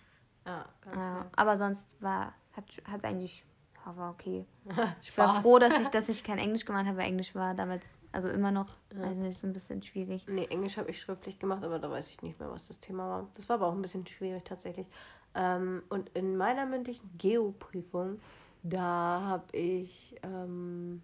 Ja, 0.46 0.66
Ja, 0.96 1.26
aber 1.36 1.58
sonst 1.58 2.02
war, 2.02 2.34
hat 2.56 2.66
es 2.98 3.04
eigentlich, 3.04 3.44
ja, 3.88 3.98
war 3.98 4.12
okay. 4.12 4.46
Ich 5.02 5.18
war 5.18 5.42
froh, 5.42 5.60
dass 5.60 5.80
ich, 5.80 5.88
dass 5.90 6.10
ich 6.10 6.24
kein 6.24 6.38
Englisch 6.38 6.66
gemacht 6.66 6.86
habe, 6.86 6.98
weil 6.98 7.08
Englisch 7.08 7.34
war 7.36 7.54
damals, 7.54 8.00
also 8.12 8.28
immer 8.30 8.52
noch, 8.52 8.76
also 8.94 9.16
nicht 9.16 9.40
so 9.40 9.48
ein 9.48 9.54
bisschen 9.54 9.82
schwierig. 9.82 10.26
Nee, 10.28 10.46
Englisch 10.50 10.78
habe 10.78 10.92
ich 10.92 11.02
schriftlich 11.02 11.40
gemacht, 11.40 11.64
aber 11.64 11.80
da 11.80 11.90
weiß 11.90 12.10
ich 12.10 12.22
nicht 12.22 12.40
mehr, 12.40 12.52
was 12.52 12.68
das 12.68 12.80
Thema 12.80 13.08
war. 13.10 13.28
Das 13.36 13.48
war 13.50 13.56
aber 13.56 13.68
auch 13.68 13.74
ein 13.74 13.82
bisschen 13.82 14.06
schwierig 14.06 14.44
tatsächlich. 14.46 14.88
Ähm, 15.36 15.84
und 15.90 16.10
in 16.10 16.36
meiner 16.38 16.66
mündlichen 16.66 17.10
Geoprüfung, 17.18 18.20
da 18.64 19.22
habe 19.24 19.56
ich 19.56 20.16
ähm, 20.24 21.02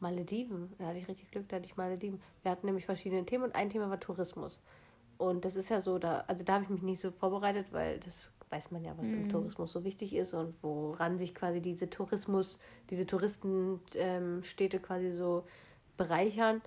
Malediven. 0.00 0.72
Da 0.78 0.86
hatte 0.88 0.98
ich 0.98 1.08
richtig 1.08 1.30
Glück, 1.30 1.48
da 1.48 1.56
hatte 1.56 1.66
ich 1.66 1.76
Malediven. 1.76 2.20
Wir 2.42 2.50
hatten 2.50 2.66
nämlich 2.66 2.84
verschiedene 2.84 3.24
Themen 3.24 3.44
und 3.44 3.54
ein 3.54 3.70
Thema 3.70 3.88
war 3.88 4.00
Tourismus. 4.00 4.58
Und 5.16 5.44
das 5.44 5.56
ist 5.56 5.70
ja 5.70 5.80
so, 5.80 5.98
da, 5.98 6.24
also 6.26 6.44
da 6.44 6.54
habe 6.54 6.64
ich 6.64 6.70
mich 6.70 6.82
nicht 6.82 7.00
so 7.00 7.10
vorbereitet, 7.12 7.68
weil 7.70 8.00
das 8.00 8.30
weiß 8.52 8.70
man 8.70 8.84
ja, 8.84 8.92
was 8.98 9.12
im 9.12 9.26
Tourismus 9.28 9.72
so 9.72 9.82
wichtig 9.84 10.14
ist 10.14 10.34
und 10.34 10.54
woran 10.62 11.18
sich 11.18 11.34
quasi 11.34 11.60
diese 11.60 11.88
Tourismus, 11.88 12.58
diese 12.90 13.06
Touristenstädte 13.06 14.78
quasi 14.78 15.12
so 15.12 15.44
bereichern. 15.96 16.60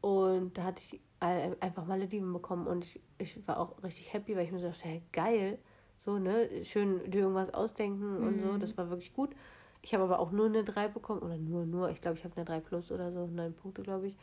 Und 0.00 0.56
da 0.56 0.64
hatte 0.64 0.80
ich 0.82 1.00
ein- 1.20 1.56
einfach 1.60 1.86
Malediven 1.86 2.32
bekommen 2.32 2.66
und 2.66 2.84
ich, 2.84 3.00
ich 3.18 3.48
war 3.48 3.58
auch 3.58 3.82
richtig 3.82 4.12
happy, 4.12 4.36
weil 4.36 4.44
ich 4.44 4.52
mir 4.52 4.60
so 4.60 4.68
dachte, 4.68 4.84
hey, 4.84 5.02
geil, 5.12 5.58
so, 5.96 6.18
ne, 6.18 6.48
schön 6.64 7.10
dir 7.10 7.22
irgendwas 7.22 7.52
ausdenken 7.54 8.20
und 8.22 8.38
so, 8.40 8.58
das 8.58 8.76
war 8.76 8.90
wirklich 8.90 9.14
gut. 9.14 9.30
Ich 9.82 9.92
habe 9.94 10.04
aber 10.04 10.18
auch 10.18 10.30
nur 10.32 10.46
eine 10.46 10.64
3 10.64 10.88
bekommen, 10.88 11.20
oder 11.22 11.36
nur, 11.36 11.66
nur, 11.66 11.90
ich 11.90 12.00
glaube, 12.00 12.16
ich 12.18 12.24
habe 12.24 12.36
eine 12.36 12.44
3 12.44 12.60
plus 12.60 12.90
oder 12.92 13.10
so, 13.12 13.26
9 13.26 13.54
Punkte, 13.54 13.82
glaube 13.82 14.08
ich. 14.08 14.16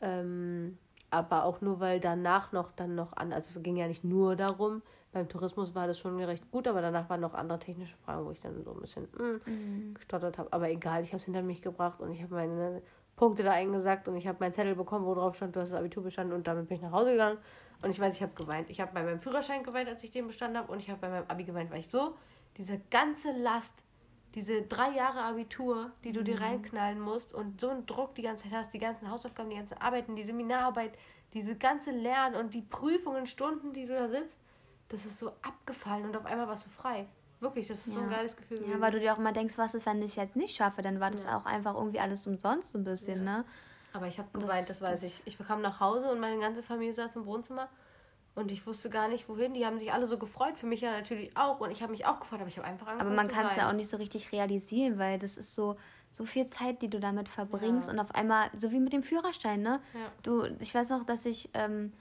Ähm, 0.00 0.78
aber 1.10 1.44
auch 1.44 1.60
nur, 1.60 1.80
weil 1.80 2.00
danach 2.00 2.52
noch 2.52 2.72
dann 2.72 2.94
noch 2.94 3.12
an, 3.14 3.32
also 3.32 3.56
es 3.56 3.62
ging 3.62 3.76
ja 3.76 3.86
nicht 3.88 4.04
nur 4.04 4.36
darum, 4.36 4.82
beim 5.16 5.30
Tourismus 5.30 5.74
war 5.74 5.86
das 5.86 5.98
schon 5.98 6.22
recht 6.22 6.50
gut, 6.50 6.68
aber 6.68 6.82
danach 6.82 7.08
waren 7.08 7.22
noch 7.22 7.32
andere 7.32 7.58
technische 7.58 7.96
Fragen, 8.04 8.26
wo 8.26 8.32
ich 8.32 8.40
dann 8.40 8.62
so 8.62 8.72
ein 8.72 8.80
bisschen 8.80 9.04
mm, 9.04 9.94
gestottert 9.94 10.36
habe. 10.36 10.52
Aber 10.52 10.68
egal, 10.68 11.02
ich 11.02 11.08
habe 11.12 11.20
es 11.20 11.24
hinter 11.24 11.40
mich 11.40 11.62
gebracht 11.62 12.00
und 12.00 12.12
ich 12.12 12.22
habe 12.22 12.34
meine 12.34 12.82
Punkte 13.16 13.42
da 13.42 13.52
eingesagt 13.52 14.08
und 14.08 14.16
ich 14.16 14.26
habe 14.26 14.36
meinen 14.40 14.52
Zettel 14.52 14.74
bekommen, 14.74 15.06
wo 15.06 15.14
drauf 15.14 15.34
stand, 15.34 15.56
du 15.56 15.60
hast 15.60 15.72
das 15.72 15.78
Abitur 15.78 16.02
bestanden 16.02 16.34
und 16.34 16.46
damit 16.46 16.68
bin 16.68 16.76
ich 16.76 16.82
nach 16.82 16.92
Hause 16.92 17.12
gegangen. 17.12 17.38
Und 17.80 17.88
ich 17.88 17.98
weiß, 17.98 18.14
ich 18.14 18.22
habe 18.22 18.34
geweint. 18.34 18.68
Ich 18.68 18.78
habe 18.78 18.92
bei 18.92 19.02
meinem 19.02 19.20
Führerschein 19.20 19.62
geweint, 19.62 19.88
als 19.88 20.04
ich 20.04 20.10
den 20.10 20.26
bestanden 20.26 20.58
habe 20.58 20.70
und 20.70 20.80
ich 20.80 20.90
habe 20.90 21.00
bei 21.00 21.08
meinem 21.08 21.24
Abi 21.28 21.44
geweint, 21.44 21.70
weil 21.70 21.80
ich 21.80 21.88
so 21.88 22.14
diese 22.58 22.78
ganze 22.90 23.32
Last, 23.32 23.74
diese 24.34 24.62
drei 24.62 24.90
Jahre 24.90 25.22
Abitur, 25.22 25.92
die 26.04 26.12
du 26.12 26.24
dir 26.24 26.42
reinknallen 26.42 27.00
musst 27.00 27.32
und 27.32 27.58
so 27.58 27.70
einen 27.70 27.86
Druck 27.86 28.14
die 28.16 28.22
ganze 28.22 28.44
Zeit 28.44 28.52
hast, 28.52 28.74
die 28.74 28.78
ganzen 28.78 29.10
Hausaufgaben, 29.10 29.48
die 29.48 29.56
ganzen 29.56 29.80
Arbeiten, 29.80 30.14
die 30.14 30.24
Seminararbeit, 30.24 30.92
diese 31.32 31.56
ganze 31.56 31.90
Lernen 31.90 32.36
und 32.36 32.52
die 32.52 32.60
Prüfungen, 32.60 33.26
Stunden, 33.26 33.72
die 33.72 33.86
du 33.86 33.94
da 33.94 34.10
sitzt, 34.10 34.38
das 34.88 35.04
ist 35.04 35.18
so 35.18 35.32
abgefallen 35.42 36.04
und 36.04 36.16
auf 36.16 36.24
einmal 36.26 36.46
warst 36.48 36.66
du 36.66 36.70
frei. 36.70 37.06
Wirklich, 37.40 37.68
das 37.68 37.86
ist 37.86 37.92
so 37.94 38.00
ein 38.00 38.10
Ja. 38.10 38.16
geiles 38.18 38.36
Gefühl. 38.36 38.64
Ja, 38.68 38.80
weil 38.80 38.92
du 38.92 39.00
dir 39.00 39.12
auch 39.12 39.18
immer 39.18 39.32
denkst, 39.32 39.58
was 39.58 39.74
ist, 39.74 39.84
wenn 39.84 40.00
ich 40.02 40.16
jetzt 40.16 40.36
nicht 40.36 40.56
schaffe, 40.56 40.80
dann 40.82 41.00
war 41.00 41.10
das 41.10 41.26
auch 41.26 41.44
einfach 41.44 41.74
irgendwie 41.74 42.00
alles 42.00 42.26
umsonst 42.26 42.70
so 42.72 42.78
ein 42.78 42.84
bisschen, 42.84 43.24
ne? 43.24 43.44
Aber 43.92 44.06
ich 44.06 44.18
habe 44.18 44.28
Das- 44.32 44.42
geweint, 44.42 44.70
das, 44.70 44.80
weiß 44.80 45.00
das- 45.02 45.20
ich. 45.20 45.22
Ich 45.26 45.38
kam 45.46 45.60
nach 45.60 45.80
Hause 45.80 46.10
und 46.10 46.20
meine 46.20 46.38
ganze 46.40 46.62
Familie 46.62 46.94
saß 46.94 47.16
im 47.16 47.26
Wohnzimmer 47.26 47.68
und 48.34 48.50
ich 48.50 48.66
wusste 48.66 48.88
gar 48.88 49.08
nicht, 49.08 49.28
wohin. 49.28 49.52
Die 49.54 49.66
haben 49.66 49.78
sich 49.78 49.92
alle 49.92 50.06
so 50.06 50.18
gefreut, 50.18 50.56
für 50.56 50.66
mich 50.66 50.80
ja 50.80 50.92
natürlich 50.92 51.36
auch. 51.36 51.60
Und 51.60 51.70
ich 51.72 51.82
habe 51.82 51.92
mich 51.92 52.06
auch 52.06 52.20
gefreut, 52.20 52.40
aber 52.40 52.48
ich 52.48 52.56
habe 52.56 52.66
einfach 52.66 52.86
Aber 52.86 52.92
angefangen 53.00 53.16
man 53.16 53.26
zu 53.28 53.34
kann 53.34 53.46
es 53.46 53.56
ja 53.56 53.68
auch 53.68 53.74
nicht 53.74 53.88
so 53.90 53.96
richtig 53.98 54.32
realisieren, 54.32 54.98
weil 54.98 55.18
das 55.18 55.36
ist 55.36 55.54
so, 55.54 55.76
so 56.10 56.24
viel 56.24 56.46
Zeit, 56.46 56.80
die 56.80 56.88
du 56.88 57.00
damit 57.00 57.28
verbringst 57.28 57.88
Ja. 57.88 57.94
und 57.94 58.00
auf 58.00 58.14
einmal, 58.14 58.48
so 58.56 58.70
wie 58.70 58.80
mit 58.80 58.92
dem 58.94 59.02
Führerschein, 59.02 59.60
ne? 59.60 59.80
Ja. 59.92 60.00
Du, 60.22 60.44
ich 60.60 60.74
weiß 60.74 60.88
noch, 60.90 61.04
dass 61.04 61.26
ich, 61.26 61.50
ähm, 61.52 61.92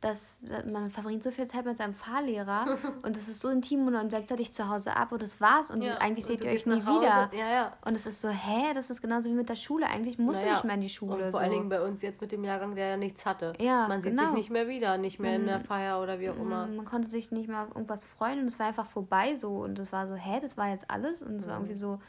dass 0.00 0.40
man 0.72 0.90
verbringt 0.90 1.22
so 1.22 1.30
viel 1.30 1.46
Zeit 1.46 1.66
mit 1.66 1.76
seinem 1.76 1.94
Fahrlehrer 1.94 2.78
und 3.02 3.14
es 3.16 3.28
ist 3.28 3.40
so 3.42 3.50
intim 3.50 3.86
und 3.86 3.92
dann 3.92 4.08
setzt 4.08 4.30
er 4.30 4.38
dich 4.38 4.50
zu 4.52 4.66
Hause 4.68 4.96
ab 4.96 5.12
und 5.12 5.20
das 5.22 5.42
war's 5.42 5.70
und 5.70 5.82
Ja, 5.82 5.94
du, 5.96 6.00
eigentlich 6.00 6.24
und 6.24 6.28
seht 6.38 6.44
ihr 6.44 6.50
euch 6.50 6.64
nie 6.64 6.82
Hause. 6.86 7.00
wieder. 7.00 7.30
Ja, 7.34 7.50
ja. 7.52 7.72
Und 7.84 7.94
es 7.94 8.06
ist 8.06 8.22
so, 8.22 8.30
hä, 8.30 8.72
das 8.74 8.88
ist 8.88 9.02
genauso 9.02 9.28
wie 9.28 9.34
mit 9.34 9.50
der 9.50 9.56
Schule. 9.56 9.86
Eigentlich 9.86 10.18
musst 10.18 10.40
du 10.42 10.48
nicht 10.48 10.64
mehr 10.64 10.74
in 10.76 10.80
die 10.80 10.88
Schule. 10.88 11.16
Und 11.26 11.30
vor 11.30 11.32
so. 11.32 11.38
allen 11.38 11.52
Dingen 11.52 11.68
bei 11.68 11.82
uns 11.82 12.00
jetzt 12.00 12.20
mit 12.20 12.32
dem 12.32 12.44
Jahrgang, 12.44 12.74
der 12.74 12.86
ja 12.88 12.96
nichts 12.96 13.26
hatte. 13.26 13.52
Ja, 13.58 13.88
Man 13.88 14.00
sieht 14.00 14.12
genau. 14.16 14.28
sich 14.30 14.38
nicht 14.38 14.50
mehr 14.50 14.68
wieder, 14.68 14.96
nicht 14.96 15.18
mehr 15.20 15.36
in 15.36 15.44
der 15.46 15.58
Man- 15.58 15.66
Feier 15.66 16.00
oder 16.02 16.18
wie 16.18 16.30
auch 16.30 16.36
immer. 16.36 16.66
Man, 16.66 16.86
konnte 16.86 17.08
sich 17.08 17.30
nicht 17.30 17.48
mehr 17.48 17.62
auf 17.62 17.68
irgendwas 17.68 18.04
freuen 18.04 18.40
und 18.40 18.46
es 18.46 18.58
war 18.58 18.66
einfach 18.68 18.86
vorbei 18.86 19.36
so 19.36 19.58
und 19.58 19.78
es 19.78 19.92
war 19.92 20.06
so, 20.08 20.14
hä, 20.14 20.40
das 20.40 20.56
war 20.56 20.68
jetzt 20.70 20.90
alles 20.90 21.22
und 21.22 21.36
es 21.40 21.46
war 21.46 21.58
Mhm. 21.58 21.64
irgendwie 21.66 21.78
so 21.80 22.00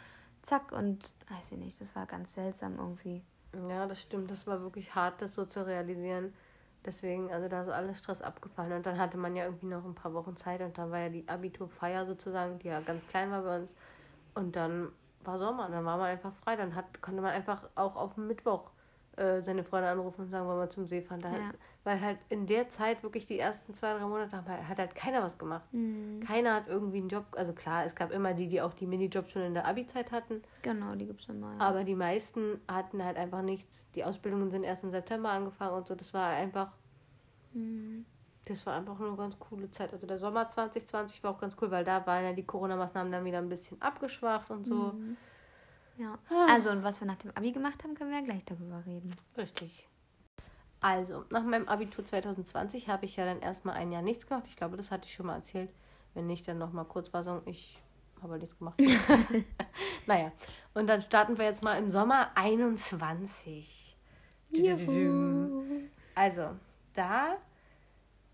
zack 0.43 0.71
und 0.71 1.11
weiß 1.29 1.51
ich 1.51 1.57
nicht, 1.57 1.81
das 1.81 1.93
war 1.95 2.05
ganz 2.05 2.33
seltsam 2.33 2.77
irgendwie. 2.79 3.21
Ja, 3.69 3.85
das 3.85 4.01
stimmt. 4.01 4.31
Das 4.31 4.47
war 4.47 4.61
wirklich 4.61 4.95
hart, 4.95 5.21
das 5.21 5.35
so 5.35 5.43
zu 5.45 5.65
realisieren. 5.67 6.33
Deswegen, 6.85 7.31
also 7.31 7.47
da 7.47 7.61
ist 7.61 7.69
alles 7.69 7.99
Stress 7.99 8.21
abgefallen. 8.21 8.73
Und 8.73 8.85
dann 8.85 8.97
hatte 8.97 9.17
man 9.17 9.35
ja 9.35 9.45
irgendwie 9.45 9.67
noch 9.67 9.85
ein 9.85 9.95
paar 9.95 10.13
Wochen 10.13 10.35
Zeit 10.35 10.61
und 10.61 10.77
dann 10.77 10.91
war 10.91 10.99
ja 10.99 11.09
die 11.09 11.27
Abiturfeier 11.27 12.05
sozusagen, 12.05 12.59
die 12.59 12.67
ja 12.67 12.79
ganz 12.81 13.05
klein 13.07 13.31
war 13.31 13.43
bei 13.43 13.57
uns. 13.57 13.75
Und 14.33 14.55
dann 14.55 14.91
war 15.23 15.37
Sommer, 15.37 15.69
dann 15.69 15.85
war 15.85 15.97
man 15.97 16.07
einfach 16.07 16.33
frei. 16.43 16.55
Dann 16.55 16.75
hat, 16.75 17.01
konnte 17.01 17.21
man 17.21 17.31
einfach 17.31 17.69
auch 17.75 17.95
auf 17.95 18.15
dem 18.15 18.27
Mittwoch 18.27 18.71
äh, 19.17 19.41
seine 19.41 19.63
Freunde 19.63 19.89
anrufen 19.89 20.21
und 20.21 20.29
sagen, 20.29 20.47
wollen 20.47 20.59
wir 20.59 20.69
zum 20.69 20.87
See 20.87 21.01
fahren. 21.01 21.19
Da, 21.19 21.31
Ja. 21.31 21.51
Weil 21.83 21.99
halt 21.99 22.19
in 22.29 22.45
der 22.45 22.69
Zeit 22.69 23.01
wirklich 23.01 23.25
die 23.25 23.39
ersten 23.39 23.73
zwei, 23.73 23.93
drei 23.97 24.05
Monate 24.05 24.45
halt- 24.45 24.67
hat 24.67 24.77
halt 24.77 24.93
keiner 24.93 25.23
was 25.23 25.39
gemacht. 25.39 25.63
Mhm. 25.73 26.19
Keiner 26.23 26.53
hat 26.53 26.67
irgendwie 26.67 26.99
einen 26.99 27.09
Job. 27.09 27.25
Also 27.35 27.53
klar, 27.53 27.85
es 27.85 27.95
gab 27.95 28.11
immer 28.11 28.35
die, 28.35 28.47
die 28.47 28.61
auch 28.61 28.73
die 28.75 28.85
Minijobs 28.85 29.31
schon 29.31 29.41
in 29.41 29.55
der 29.55 29.65
Abi-Zeit 29.67 30.11
hatten. 30.11 30.43
Genau, 30.61 30.93
die 30.93 31.07
gibt's 31.07 31.27
immer. 31.27 31.53
Ja. 31.53 31.59
Aber 31.59 31.83
die 31.83 31.95
meisten 31.95 32.61
hatten 32.67 33.03
halt 33.03 33.17
einfach 33.17 33.41
nichts. 33.41 33.83
Die 33.95 34.03
Ausbildungen 34.03 34.51
sind 34.51 34.63
erst 34.63 34.83
im 34.83 34.91
September 34.91 35.29
angefangen 35.29 35.73
und 35.73 35.87
so. 35.87 35.95
Das 35.95 36.13
war 36.13 36.29
einfach, 36.29 36.71
Mhm. 37.53 38.05
das 38.45 38.63
war 38.67 38.75
einfach 38.75 38.99
eine 38.99 39.15
ganz 39.15 39.39
coole 39.39 39.71
Zeit. 39.71 39.91
Also 39.91 40.05
der 40.05 40.19
Sommer 40.19 40.47
2020 40.49 41.23
war 41.23 41.31
auch 41.31 41.39
ganz 41.39 41.57
cool, 41.61 41.71
weil 41.71 41.83
da 41.83 42.05
waren 42.05 42.23
ja 42.23 42.33
die 42.33 42.45
Corona-Maßnahmen 42.45 43.11
dann 43.11 43.25
wieder 43.25 43.39
ein 43.39 43.49
bisschen 43.49 43.81
abgeschwacht 43.81 44.51
und 44.51 44.65
so. 44.65 44.75
Mhm. 44.93 45.17
Ja. 45.97 46.19
Ah. 46.29 46.45
Also, 46.53 46.69
und 46.69 46.83
was 46.83 47.01
wir 47.01 47.07
nach 47.07 47.17
dem 47.17 47.31
Abi 47.35 47.51
gemacht 47.51 47.83
haben, 47.83 47.95
können 47.95 48.11
wir 48.11 48.19
ja 48.19 48.23
gleich 48.23 48.45
darüber 48.45 48.83
reden. 48.85 49.15
Richtig. 49.35 49.87
Also, 50.81 51.25
nach 51.29 51.43
meinem 51.43 51.67
Abitur 51.67 52.03
2020 52.03 52.89
habe 52.89 53.05
ich 53.05 53.15
ja 53.15 53.25
dann 53.25 53.39
erstmal 53.39 53.75
ein 53.75 53.91
Jahr 53.91 54.01
nichts 54.01 54.25
gemacht. 54.25 54.45
Ich 54.49 54.55
glaube, 54.55 54.77
das 54.77 54.89
hatte 54.89 55.05
ich 55.05 55.13
schon 55.13 55.27
mal 55.27 55.35
erzählt. 55.35 55.69
Wenn 56.15 56.25
nicht, 56.25 56.47
dann 56.47 56.57
nochmal 56.57 56.85
Kurzfassung. 56.85 57.41
Ich 57.45 57.79
habe 58.21 58.33
halt 58.33 58.41
nichts 58.41 58.57
gemacht. 58.57 58.81
naja, 60.07 60.31
und 60.73 60.87
dann 60.87 61.01
starten 61.03 61.37
wir 61.37 61.45
jetzt 61.45 61.61
mal 61.63 61.77
im 61.77 61.91
Sommer 61.91 62.31
21. 62.35 63.95
Also, 66.15 66.49
da 66.95 67.37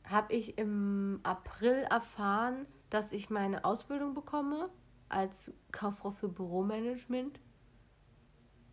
habe 0.06 0.34
ich 0.34 0.58
im 0.58 1.20
April 1.24 1.86
erfahren, 1.90 2.66
dass 2.90 3.12
ich 3.12 3.30
meine 3.30 3.66
Ausbildung 3.66 4.14
bekomme 4.14 4.70
als 5.10 5.52
Kauffrau 5.74 6.12
für 6.12 6.30
Büromanagement. 6.30 7.40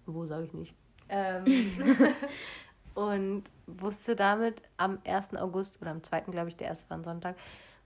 Wo 0.07 0.27
sage 0.27 0.45
ich 0.45 0.53
nicht. 0.53 0.75
Ähm, 1.11 1.45
und 2.95 3.45
wusste 3.67 4.15
damit 4.17 4.63
am 4.77 4.99
1. 5.05 5.37
August 5.37 5.81
oder 5.81 5.91
am 5.91 6.03
2. 6.03 6.21
glaube 6.23 6.49
ich, 6.49 6.57
der 6.57 6.69
erste 6.69 6.89
war 6.91 6.99
ein 6.99 7.05
Sonntag, 7.05 7.37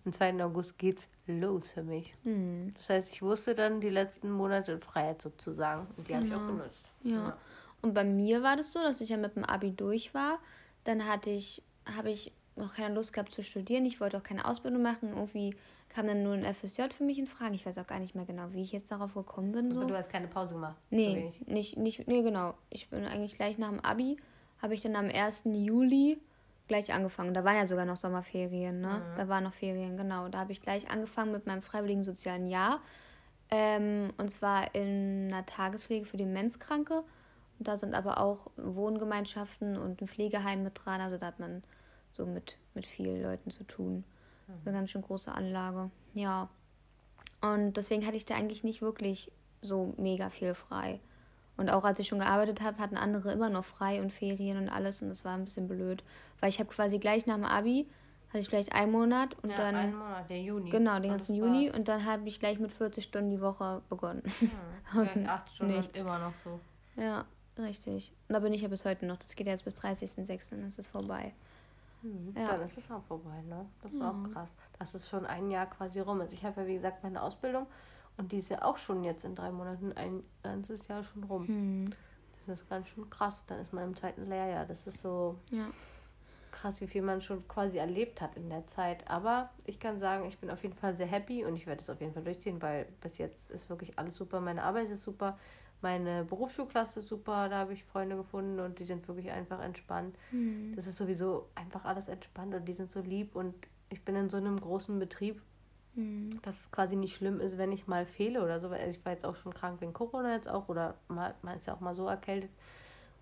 am 0.04 0.12
2. 0.12 0.42
August 0.44 0.78
geht's 0.78 1.08
los 1.26 1.70
für 1.70 1.82
mich. 1.82 2.14
Mhm. 2.24 2.72
Das 2.74 2.88
heißt, 2.88 3.10
ich 3.12 3.22
wusste 3.22 3.54
dann 3.54 3.80
die 3.80 3.90
letzten 3.90 4.30
Monate 4.30 4.72
in 4.72 4.80
Freiheit 4.80 5.20
sozusagen. 5.22 5.86
Und 5.96 6.08
die 6.08 6.14
habe 6.14 6.26
ich 6.26 6.32
auch 6.34 6.38
Genau. 6.38 6.52
genutzt. 6.52 6.86
Ja. 7.02 7.36
Und 7.82 7.94
bei 7.94 8.04
mir 8.04 8.42
war 8.42 8.56
das 8.56 8.72
so, 8.72 8.80
dass 8.82 9.00
ich 9.00 9.08
ja 9.10 9.16
mit 9.16 9.36
dem 9.36 9.44
Abi 9.44 9.70
durch 9.72 10.14
war. 10.14 10.38
Dann 10.84 11.06
hatte 11.06 11.30
ich, 11.30 11.62
habe 11.96 12.10
ich 12.10 12.32
noch 12.56 12.74
keine 12.74 12.94
Lust 12.94 13.12
gehabt 13.12 13.32
zu 13.32 13.42
studieren. 13.42 13.84
Ich 13.86 14.00
wollte 14.00 14.16
auch 14.18 14.22
keine 14.22 14.46
Ausbildung 14.46 14.82
machen. 14.82 15.10
Irgendwie 15.10 15.54
kam 15.90 16.06
dann 16.06 16.22
nur 16.22 16.34
ein 16.34 16.44
FSJ 16.44 16.90
für 16.96 17.04
mich 17.04 17.18
in 17.18 17.26
Frage. 17.26 17.54
Ich 17.54 17.64
weiß 17.66 17.78
auch 17.78 17.86
gar 17.86 17.98
nicht 18.00 18.14
mehr 18.14 18.24
genau, 18.24 18.52
wie 18.52 18.62
ich 18.62 18.72
jetzt 18.72 18.90
darauf 18.90 19.14
gekommen 19.14 19.52
bin. 19.52 19.72
So. 19.72 19.84
Du 19.84 19.96
hast 19.96 20.10
keine 20.10 20.26
Pause 20.28 20.54
gemacht. 20.54 20.76
Nee, 20.90 21.32
nicht, 21.46 21.76
nicht, 21.76 22.08
nee, 22.08 22.22
genau. 22.22 22.54
Ich 22.70 22.88
bin 22.90 23.04
eigentlich 23.04 23.36
gleich 23.36 23.58
nach 23.58 23.70
dem 23.70 23.80
Abi, 23.80 24.16
habe 24.60 24.74
ich 24.74 24.82
dann 24.82 24.96
am 24.96 25.08
1. 25.08 25.42
Juli 25.44 26.18
gleich 26.66 26.92
angefangen. 26.92 27.34
Da 27.34 27.44
waren 27.44 27.56
ja 27.56 27.66
sogar 27.66 27.84
noch 27.84 27.96
Sommerferien, 27.96 28.80
ne? 28.80 29.02
Da 29.16 29.28
waren 29.28 29.44
noch 29.44 29.54
Ferien, 29.54 29.96
genau. 29.96 30.28
Da 30.28 30.38
habe 30.38 30.52
ich 30.52 30.60
gleich 30.60 30.90
angefangen 30.90 31.32
mit 31.32 31.46
meinem 31.46 31.62
freiwilligen 31.62 32.02
sozialen 32.04 32.46
Jahr. 32.46 32.80
Ähm, 33.50 34.12
und 34.18 34.30
zwar 34.30 34.74
in 34.74 35.30
einer 35.32 35.46
Tagespflege 35.46 36.04
für 36.04 36.18
Demenzkranke. 36.18 37.02
Und 37.58 37.66
da 37.66 37.76
sind 37.76 37.94
aber 37.94 38.20
auch 38.20 38.50
Wohngemeinschaften 38.56 39.76
und 39.76 40.00
ein 40.00 40.08
Pflegeheim 40.08 40.62
mit 40.62 40.84
dran. 40.84 41.00
Also 41.00 41.16
da 41.16 41.26
hat 41.26 41.40
man 41.40 41.62
so 42.10 42.26
mit, 42.26 42.56
mit 42.74 42.86
vielen 42.86 43.22
Leuten 43.22 43.50
zu 43.50 43.64
tun. 43.64 44.04
Das 44.46 44.60
ist 44.60 44.68
eine 44.68 44.78
ganz 44.78 44.90
schön 44.90 45.02
große 45.02 45.32
Anlage. 45.32 45.90
Ja. 46.14 46.48
Und 47.40 47.76
deswegen 47.76 48.06
hatte 48.06 48.16
ich 48.16 48.26
da 48.26 48.34
eigentlich 48.34 48.64
nicht 48.64 48.82
wirklich 48.82 49.30
so 49.60 49.94
mega 49.96 50.30
viel 50.30 50.54
frei. 50.54 51.00
Und 51.58 51.68
auch 51.70 51.84
als 51.84 51.98
ich 51.98 52.08
schon 52.08 52.20
gearbeitet 52.20 52.60
habe, 52.62 52.78
hatten 52.78 52.96
andere 52.96 53.32
immer 53.32 53.50
noch 53.50 53.64
frei 53.64 54.00
und 54.00 54.10
Ferien 54.12 54.56
und 54.56 54.68
alles. 54.70 55.02
Und 55.02 55.10
das 55.10 55.24
war 55.26 55.34
ein 55.34 55.44
bisschen 55.44 55.68
blöd. 55.68 56.02
Weil 56.40 56.48
ich 56.48 56.58
habe 56.60 56.70
quasi 56.70 56.98
gleich 56.98 57.26
nach 57.26 57.34
dem 57.34 57.44
Abi, 57.44 57.86
hatte 58.28 58.38
ich 58.38 58.48
vielleicht 58.48 58.72
einen 58.72 58.92
Monat 58.92 59.36
und 59.42 59.50
Ja, 59.50 59.56
dann. 59.56 59.74
einen 59.74 59.94
Monat, 59.96 60.30
der 60.30 60.40
Juni. 60.40 60.70
Genau, 60.70 60.98
den 61.00 61.10
ganzen 61.10 61.34
Juni. 61.34 61.70
Und 61.70 61.88
dann 61.88 62.04
habe 62.06 62.26
ich 62.28 62.38
gleich 62.40 62.58
mit 62.58 62.72
40 62.72 63.02
Stunden 63.04 63.30
die 63.30 63.40
Woche 63.40 63.82
begonnen. 63.90 64.22
Hm, 64.38 64.50
Aus 65.00 65.12
gleich 65.12 65.28
acht 65.28 65.50
Stunden 65.54 65.76
Nichts. 65.76 66.00
immer 66.00 66.18
noch 66.18 66.32
so. 66.44 66.60
ja, 66.96 67.24
richtig. 67.58 68.12
Und 68.28 68.32
da 68.34 68.38
bin 68.38 68.54
ich 68.54 68.62
ja 68.62 68.68
bis 68.68 68.84
heute 68.84 69.04
noch. 69.06 69.16
Das 69.18 69.34
geht 69.34 69.46
ja 69.46 69.52
jetzt 69.52 69.64
bis 69.64 69.74
30.06. 69.76 70.50
Dann 70.50 70.64
ist 70.64 70.78
es 70.78 70.86
vorbei. 70.86 71.34
Hm, 72.02 72.34
Ja. 72.36 72.46
Dann 72.56 72.60
ist 72.68 72.78
es 72.78 72.88
auch 72.90 73.02
vorbei, 73.02 73.42
ne? 73.48 73.66
Das 73.82 73.92
ist 73.92 74.00
Ja. 74.00 74.10
auch 74.10 74.32
krass. 74.32 74.50
Dass 74.78 74.94
es 74.94 75.08
schon 75.08 75.26
ein 75.26 75.50
Jahr 75.50 75.66
quasi 75.66 75.98
rum 75.98 76.20
ist. 76.20 76.32
Ich 76.32 76.44
habe 76.44 76.60
ja, 76.60 76.66
wie 76.68 76.74
gesagt, 76.74 77.02
meine 77.02 77.20
Ausbildung 77.20 77.66
und 78.18 78.32
die 78.32 78.38
ist 78.38 78.50
ja 78.50 78.62
auch 78.62 78.76
schon 78.76 79.04
jetzt 79.04 79.24
in 79.24 79.34
drei 79.34 79.50
Monaten 79.50 79.92
ein 79.92 80.22
ganzes 80.42 80.88
Jahr 80.88 81.02
schon 81.04 81.24
rum. 81.24 81.46
Hm. 81.46 81.90
Das 82.46 82.60
ist 82.60 82.68
ganz 82.68 82.88
schön 82.88 83.08
krass. 83.08 83.44
Dann 83.46 83.60
ist 83.60 83.72
man 83.72 83.84
im 83.84 83.96
zweiten 83.96 84.26
Lehrjahr. 84.28 84.66
Das 84.66 84.86
ist 84.86 85.00
so 85.00 85.36
Ja. 85.50 85.66
krass, 86.50 86.80
wie 86.80 86.86
viel 86.86 87.02
man 87.02 87.20
schon 87.20 87.46
quasi 87.46 87.78
erlebt 87.78 88.20
hat 88.20 88.36
in 88.36 88.48
der 88.48 88.66
Zeit. 88.66 89.08
Aber 89.08 89.50
ich 89.64 89.78
kann 89.78 90.00
sagen, 90.00 90.24
ich 90.26 90.38
bin 90.38 90.50
auf 90.50 90.62
jeden 90.62 90.74
Fall 90.74 90.94
sehr 90.94 91.06
happy 91.06 91.44
und 91.44 91.56
ich 91.56 91.66
werde 91.66 91.82
es 91.82 91.90
auf 91.90 92.00
jeden 92.00 92.12
Fall 92.12 92.24
durchziehen, 92.24 92.60
weil 92.60 92.86
bis 93.00 93.18
jetzt 93.18 93.50
ist 93.50 93.70
wirklich 93.70 93.98
alles 93.98 94.16
super. 94.16 94.40
Meine 94.40 94.62
Arbeit 94.64 94.90
ist 94.90 95.02
super, 95.02 95.38
meine 95.80 96.24
Berufsschulklasse 96.24 97.00
ist 97.00 97.08
super, 97.08 97.48
da 97.48 97.58
habe 97.58 97.72
ich 97.74 97.84
Freunde 97.84 98.16
gefunden 98.16 98.58
und 98.58 98.78
die 98.80 98.84
sind 98.84 99.06
wirklich 99.06 99.30
einfach 99.30 99.60
entspannt. 99.60 100.16
Hm. 100.30 100.72
Das 100.74 100.86
ist 100.86 100.96
sowieso 100.96 101.50
einfach 101.54 101.84
alles 101.84 102.08
entspannt 102.08 102.54
und 102.54 102.64
die 102.66 102.72
sind 102.74 102.90
so 102.90 103.00
lieb 103.00 103.36
und 103.36 103.54
ich 103.90 104.04
bin 104.04 104.16
in 104.16 104.28
so 104.28 104.38
einem 104.38 104.58
großen 104.60 104.98
Betrieb, 104.98 105.40
Hm. 105.98 106.30
dass 106.42 106.60
es 106.60 106.70
quasi 106.70 106.94
nicht 106.94 107.16
schlimm 107.16 107.40
ist, 107.40 107.58
wenn 107.58 107.72
ich 107.72 107.88
mal 107.88 108.06
fehle 108.06 108.44
oder 108.44 108.60
so. 108.60 108.70
Weil 108.70 108.88
ich 108.88 109.04
war 109.04 109.12
jetzt 109.12 109.26
auch 109.26 109.34
schon 109.34 109.52
krank 109.52 109.80
wegen 109.80 109.92
Corona 109.92 110.32
jetzt 110.32 110.48
auch 110.48 110.68
oder 110.68 110.94
mal, 111.08 111.34
man 111.42 111.56
ist 111.56 111.66
ja 111.66 111.74
auch 111.74 111.80
mal 111.80 111.96
so 111.96 112.06
erkältet. 112.06 112.50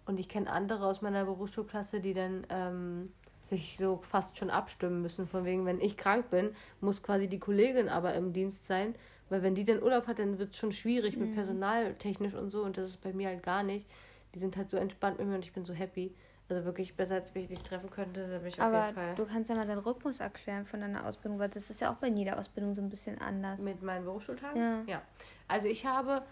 Und 0.04 0.20
ich 0.20 0.28
kenne 0.28 0.50
andere 0.50 0.84
aus 0.84 1.00
meiner 1.00 1.24
Berufsschulklasse, 1.24 2.00
die 2.00 2.12
dann 2.12 2.46
ähm, 2.50 3.14
sich 3.48 3.78
so 3.78 3.96
fast 3.96 4.36
schon 4.36 4.50
abstimmen 4.50 5.00
müssen. 5.00 5.26
Von 5.26 5.46
wegen, 5.46 5.64
wenn 5.64 5.80
ich 5.80 5.96
krank 5.96 6.28
bin, 6.28 6.50
muss 6.82 7.02
quasi 7.02 7.28
die 7.28 7.38
Kollegin 7.38 7.88
aber 7.88 8.12
im 8.12 8.34
Dienst 8.34 8.66
sein. 8.66 8.94
Weil 9.30 9.42
wenn 9.42 9.54
die 9.54 9.64
dann 9.64 9.82
Urlaub 9.82 10.06
hat, 10.06 10.18
dann 10.18 10.38
wird 10.38 10.50
es 10.50 10.58
schon 10.58 10.70
schwierig 10.70 11.16
mit 11.16 11.32
personaltechnisch 11.32 12.34
und 12.34 12.50
so. 12.50 12.62
Und 12.62 12.76
das 12.76 12.90
ist 12.90 13.00
bei 13.00 13.14
mir 13.14 13.28
halt 13.28 13.42
gar 13.42 13.62
nicht. 13.62 13.86
Die 14.34 14.38
sind 14.38 14.54
halt 14.54 14.68
so 14.68 14.76
entspannt 14.76 15.18
mit 15.18 15.26
mir 15.26 15.36
und 15.36 15.46
ich 15.46 15.54
bin 15.54 15.64
so 15.64 15.72
happy. 15.72 16.14
Also 16.48 16.64
wirklich 16.64 16.94
besser, 16.94 17.16
als 17.16 17.34
wenn 17.34 17.42
ich 17.42 17.48
dich 17.48 17.62
treffen 17.62 17.90
könnte, 17.90 18.28
da 18.28 18.38
bin 18.38 18.46
ich 18.46 18.60
auf 18.60 18.66
Aber 18.66 18.84
jeden 18.84 18.94
Fall. 18.94 19.14
du 19.16 19.26
kannst 19.26 19.50
ja 19.50 19.56
mal 19.56 19.66
deinen 19.66 19.80
Rhythmus 19.80 20.20
erklären 20.20 20.64
von 20.64 20.80
deiner 20.80 21.04
Ausbildung, 21.04 21.40
weil 21.40 21.48
das 21.48 21.70
ist 21.70 21.80
ja 21.80 21.90
auch 21.90 21.96
bei 21.96 22.06
jeder 22.06 22.38
Ausbildung 22.38 22.72
so 22.72 22.82
ein 22.82 22.88
bisschen 22.88 23.20
anders. 23.20 23.60
Mit 23.60 23.82
meinen 23.82 24.04
Berufsschultagen? 24.04 24.60
Ja. 24.60 24.82
ja. 24.86 25.02
Also 25.48 25.66
ich 25.66 25.84
habe 25.86 26.22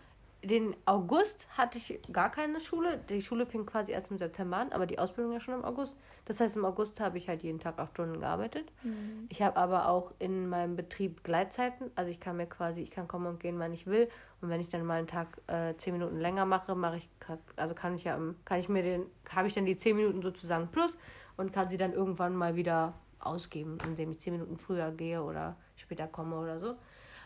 den 0.44 0.76
August 0.84 1.46
hatte 1.56 1.78
ich 1.78 2.00
gar 2.12 2.30
keine 2.30 2.60
Schule. 2.60 3.00
Die 3.08 3.22
Schule 3.22 3.46
fing 3.46 3.66
quasi 3.66 3.92
erst 3.92 4.10
im 4.10 4.18
September 4.18 4.58
an, 4.58 4.72
aber 4.72 4.86
die 4.86 4.98
Ausbildung 4.98 5.32
ja 5.32 5.40
schon 5.40 5.54
im 5.54 5.64
August. 5.64 5.96
Das 6.26 6.40
heißt, 6.40 6.56
im 6.56 6.64
August 6.64 7.00
habe 7.00 7.18
ich 7.18 7.28
halt 7.28 7.42
jeden 7.42 7.60
Tag 7.60 7.78
acht 7.78 7.92
Stunden 7.92 8.20
gearbeitet. 8.20 8.70
Mhm. 8.82 9.26
Ich 9.28 9.42
habe 9.42 9.56
aber 9.56 9.88
auch 9.88 10.12
in 10.18 10.48
meinem 10.48 10.76
Betrieb 10.76 11.24
Gleitzeiten. 11.24 11.90
Also 11.94 12.10
ich 12.10 12.20
kann 12.20 12.36
mir 12.36 12.46
quasi, 12.46 12.80
ich 12.80 12.90
kann 12.90 13.08
kommen 13.08 13.26
und 13.26 13.40
gehen, 13.40 13.58
wann 13.58 13.72
ich 13.72 13.86
will. 13.86 14.08
Und 14.40 14.48
wenn 14.50 14.60
ich 14.60 14.68
dann 14.68 14.84
mal 14.84 14.98
einen 14.98 15.06
Tag 15.06 15.40
äh, 15.46 15.74
zehn 15.76 15.94
Minuten 15.94 16.18
länger 16.18 16.44
mache, 16.44 16.74
mache 16.74 16.98
ich, 16.98 17.08
also 17.56 17.74
kann 17.74 17.94
ich 17.94 18.04
ja, 18.04 18.18
kann 18.44 18.60
ich 18.60 18.68
mir 18.68 18.82
den, 18.82 19.06
habe 19.34 19.48
ich 19.48 19.54
dann 19.54 19.66
die 19.66 19.76
zehn 19.76 19.96
Minuten 19.96 20.22
sozusagen 20.22 20.68
plus 20.68 20.96
und 21.36 21.52
kann 21.52 21.68
sie 21.68 21.76
dann 21.76 21.92
irgendwann 21.92 22.36
mal 22.36 22.56
wieder 22.56 22.94
ausgeben, 23.18 23.78
indem 23.86 24.10
ich 24.10 24.20
zehn 24.20 24.34
Minuten 24.34 24.58
früher 24.58 24.90
gehe 24.90 25.22
oder 25.22 25.56
später 25.76 26.06
komme 26.06 26.36
oder 26.36 26.60
so. 26.60 26.74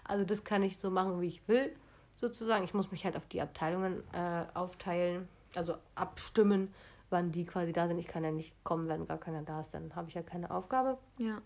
Also 0.05 0.25
das 0.25 0.45
kann 0.45 0.63
ich 0.63 0.79
so 0.79 0.91
machen, 0.91 1.21
wie 1.21 1.27
ich 1.27 1.47
will, 1.49 1.73
sozusagen. 2.19 2.65
Ich 2.65 2.75
muss 2.75 2.91
mich 2.91 3.05
halt 3.05 3.17
auf 3.17 3.27
die 3.27 3.41
Abteilungen 3.41 4.03
äh, 4.13 4.45
aufteilen, 4.55 5.29
also 5.55 5.77
abstimmen, 5.95 6.75
wann 7.11 7.33
die 7.33 7.47
quasi 7.47 7.73
da 7.73 7.89
sind. 7.89 7.99
Ich 7.99 8.09
kann 8.09 8.25
ja 8.25 8.31
nicht 8.31 8.53
kommen, 8.65 8.89
wenn 8.89 9.07
gar 9.07 9.19
keiner 9.19 9.43
da 9.43 9.61
ist, 9.61 9.73
dann 9.73 9.95
habe 9.97 10.09
ich 10.09 10.15
ja 10.15 10.23
keine 10.23 10.51
Aufgabe. 10.51 10.99
Ja. 11.19 11.41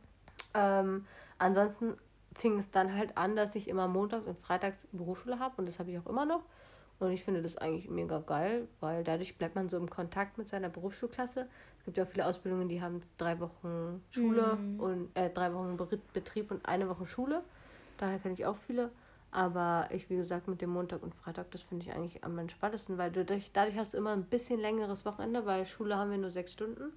Ähm, 0.55 1.07
ansonsten 1.39 1.95
fing 2.35 2.59
es 2.59 2.71
dann 2.71 2.97
halt 2.97 3.17
an, 3.17 3.37
dass 3.37 3.55
ich 3.55 3.69
immer 3.69 3.89
montags 3.89 4.27
und 4.27 4.39
freitags 4.39 4.87
Berufsschule 4.93 5.39
habe 5.39 5.55
und 5.59 5.67
das 5.67 5.79
habe 5.79 5.91
ich 5.91 5.99
auch 5.99 6.07
immer 6.07 6.25
noch. 6.25 6.43
Und 6.99 7.11
ich 7.11 7.25
finde 7.25 7.43
das 7.43 7.59
eigentlich 7.59 7.91
mega 7.91 8.21
geil, 8.21 8.69
weil 8.79 9.03
dadurch 9.03 9.37
bleibt 9.37 9.57
man 9.57 9.69
so 9.69 9.77
im 9.77 9.91
Kontakt 9.91 10.39
mit 10.39 10.47
seiner 10.47 10.69
Berufsschulklasse. 10.69 11.49
Es 11.81 11.85
gibt 11.85 11.97
ja 11.97 12.05
auch 12.05 12.09
viele 12.09 12.27
Ausbildungen, 12.27 12.69
die 12.69 12.81
haben 12.81 13.01
drei 13.19 13.41
Wochen 13.41 14.05
Schule 14.13 14.57
mhm. 14.57 14.81
und 14.81 15.09
äh, 15.15 15.29
drei 15.29 15.53
Wochen 15.53 15.77
Betrieb 16.13 16.53
und 16.53 16.65
eine 16.65 16.89
Woche 16.89 17.07
Schule. 17.07 17.43
Daher 17.99 18.21
kenne 18.21 18.35
ich 18.35 18.47
auch 18.47 18.57
viele. 18.69 18.93
Aber 19.33 19.89
ich, 19.91 20.11
wie 20.11 20.17
gesagt, 20.17 20.47
mit 20.47 20.61
dem 20.61 20.71
Montag 20.71 21.03
und 21.03 21.15
Freitag, 21.15 21.51
das 21.53 21.63
finde 21.63 21.87
ich 21.87 21.93
eigentlich 21.93 22.23
am 22.23 22.39
entspanntesten, 22.39 22.99
weil 22.99 23.11
du 23.11 23.25
dadurch, 23.25 23.51
dadurch 23.53 23.79
hast 23.79 23.95
du 23.95 23.99
immer 23.99 24.13
ein 24.13 24.25
bisschen 24.25 24.61
längeres 24.61 25.07
Wochenende, 25.07 25.47
weil 25.47 25.65
Schule 25.65 25.97
haben 25.97 26.11
wir 26.11 26.19
nur 26.19 26.31
sechs 26.31 26.53
Stunden. 26.53 26.93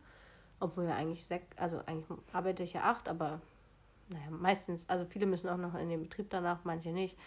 Obwohl 0.59 0.83
ja 0.83 0.95
eigentlich 0.95 1.25
sechs, 1.25 1.45
also 1.57 1.81
eigentlich 1.85 2.05
arbeite 2.33 2.63
ich 2.63 2.73
ja 2.73 2.81
acht, 2.81 3.07
aber 3.07 3.41
naja, 4.09 4.29
meistens, 4.29 4.87
also 4.87 5.05
viele 5.05 5.25
müssen 5.25 5.49
auch 5.49 5.57
noch 5.57 5.75
in 5.75 5.89
den 5.89 6.03
Betrieb 6.03 6.29
danach, 6.29 6.59
manche 6.65 6.89
nicht. 6.89 7.17